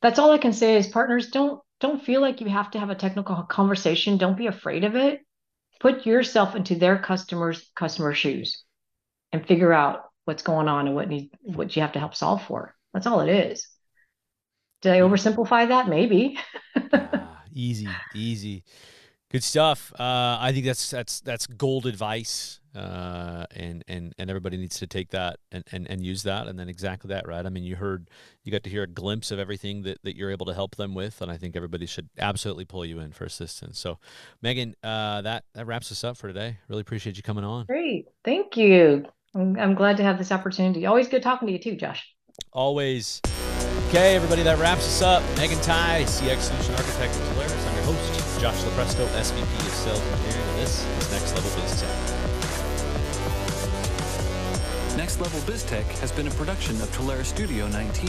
that's 0.00 0.18
all 0.18 0.30
I 0.30 0.38
can 0.38 0.52
say 0.52 0.76
is 0.76 0.86
partners 0.86 1.30
don't 1.30 1.60
don't 1.80 2.04
feel 2.04 2.20
like 2.20 2.40
you 2.40 2.48
have 2.48 2.70
to 2.72 2.78
have 2.78 2.90
a 2.90 2.94
technical 2.94 3.42
conversation. 3.44 4.18
Don't 4.18 4.36
be 4.36 4.46
afraid 4.46 4.84
of 4.84 4.94
it. 4.94 5.20
Put 5.80 6.06
yourself 6.06 6.54
into 6.54 6.76
their 6.76 6.98
customers' 6.98 7.68
customer 7.74 8.14
shoes 8.14 8.62
and 9.32 9.44
figure 9.44 9.72
out 9.72 10.04
what's 10.24 10.44
going 10.44 10.68
on 10.68 10.86
and 10.86 10.94
what 10.94 11.08
need 11.08 11.30
what 11.40 11.74
you 11.74 11.82
have 11.82 11.92
to 11.92 11.98
help 11.98 12.14
solve 12.14 12.44
for. 12.44 12.76
That's 12.92 13.06
all 13.06 13.20
it 13.20 13.30
is. 13.30 13.68
Did 14.82 14.92
I 14.92 15.00
oversimplify 15.00 15.68
that? 15.68 15.88
Maybe. 15.88 16.38
ah, 16.92 17.42
easy, 17.54 17.88
easy. 18.14 18.64
Good 19.30 19.44
stuff. 19.44 19.92
Uh, 19.98 20.36
I 20.38 20.50
think 20.52 20.66
that's 20.66 20.90
that's 20.90 21.20
that's 21.20 21.46
gold 21.46 21.86
advice, 21.86 22.60
uh, 22.74 23.46
and 23.56 23.82
and 23.88 24.12
and 24.18 24.28
everybody 24.28 24.58
needs 24.58 24.78
to 24.80 24.86
take 24.86 25.08
that 25.12 25.38
and, 25.50 25.64
and 25.72 25.88
and 25.88 26.04
use 26.04 26.22
that, 26.24 26.48
and 26.48 26.58
then 26.58 26.68
exactly 26.68 27.08
that, 27.08 27.26
right? 27.26 27.46
I 27.46 27.48
mean, 27.48 27.62
you 27.62 27.76
heard, 27.76 28.10
you 28.44 28.52
got 28.52 28.62
to 28.64 28.70
hear 28.70 28.82
a 28.82 28.86
glimpse 28.86 29.30
of 29.30 29.38
everything 29.38 29.84
that, 29.84 30.02
that 30.02 30.16
you're 30.16 30.30
able 30.30 30.44
to 30.46 30.52
help 30.52 30.76
them 30.76 30.94
with, 30.94 31.22
and 31.22 31.30
I 31.32 31.38
think 31.38 31.56
everybody 31.56 31.86
should 31.86 32.10
absolutely 32.18 32.66
pull 32.66 32.84
you 32.84 32.98
in 32.98 33.12
for 33.12 33.24
assistance. 33.24 33.78
So, 33.78 33.98
Meagan, 34.42 34.74
uh, 34.82 35.22
that 35.22 35.44
that 35.54 35.66
wraps 35.66 35.90
us 35.90 36.04
up 36.04 36.18
for 36.18 36.26
today. 36.26 36.58
Really 36.68 36.82
appreciate 36.82 37.16
you 37.16 37.22
coming 37.22 37.44
on. 37.44 37.64
Great, 37.64 38.08
thank 38.26 38.58
you. 38.58 39.06
I'm, 39.34 39.58
I'm 39.58 39.74
glad 39.74 39.96
to 39.96 40.02
have 40.02 40.18
this 40.18 40.30
opportunity. 40.30 40.84
Always 40.84 41.08
good 41.08 41.22
talking 41.22 41.46
to 41.46 41.52
you 41.52 41.58
too, 41.58 41.76
Josh. 41.76 42.06
Always. 42.52 43.20
Okay, 43.88 44.14
everybody, 44.16 44.42
that 44.42 44.58
wraps 44.58 44.86
us 44.86 45.02
up. 45.02 45.22
Meagan 45.36 45.58
Thai, 45.60 46.04
CX 46.04 46.40
Solution 46.40 46.74
Architect 46.74 47.14
of 47.14 47.22
Telarus. 47.22 47.68
I'm 47.68 47.74
your 47.76 47.84
host. 47.84 48.40
Josh 48.40 48.60
Lupresto, 48.62 49.06
SVP 49.08 49.66
of 49.66 49.72
Sales 49.72 50.00
Engineering, 50.00 50.48
and 50.48 50.58
this 50.58 50.84
is 50.98 51.10
Next 51.12 51.34
Level 51.34 51.50
Biz 51.60 51.80
Tech. 51.80 51.98
Next 54.96 55.20
Level 55.20 55.40
Biz 55.46 55.64
Tech 55.64 55.86
has 56.00 56.10
been 56.12 56.26
a 56.26 56.30
production 56.32 56.74
of 56.82 56.88
Telarus 56.96 57.26
Studio 57.26 57.68
19. 57.68 58.08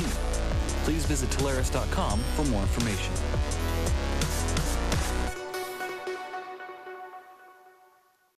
Please 0.84 1.06
visit 1.06 1.30
Telarus.com 1.30 2.20
for 2.36 2.44
more 2.46 2.62
information. 2.62 3.14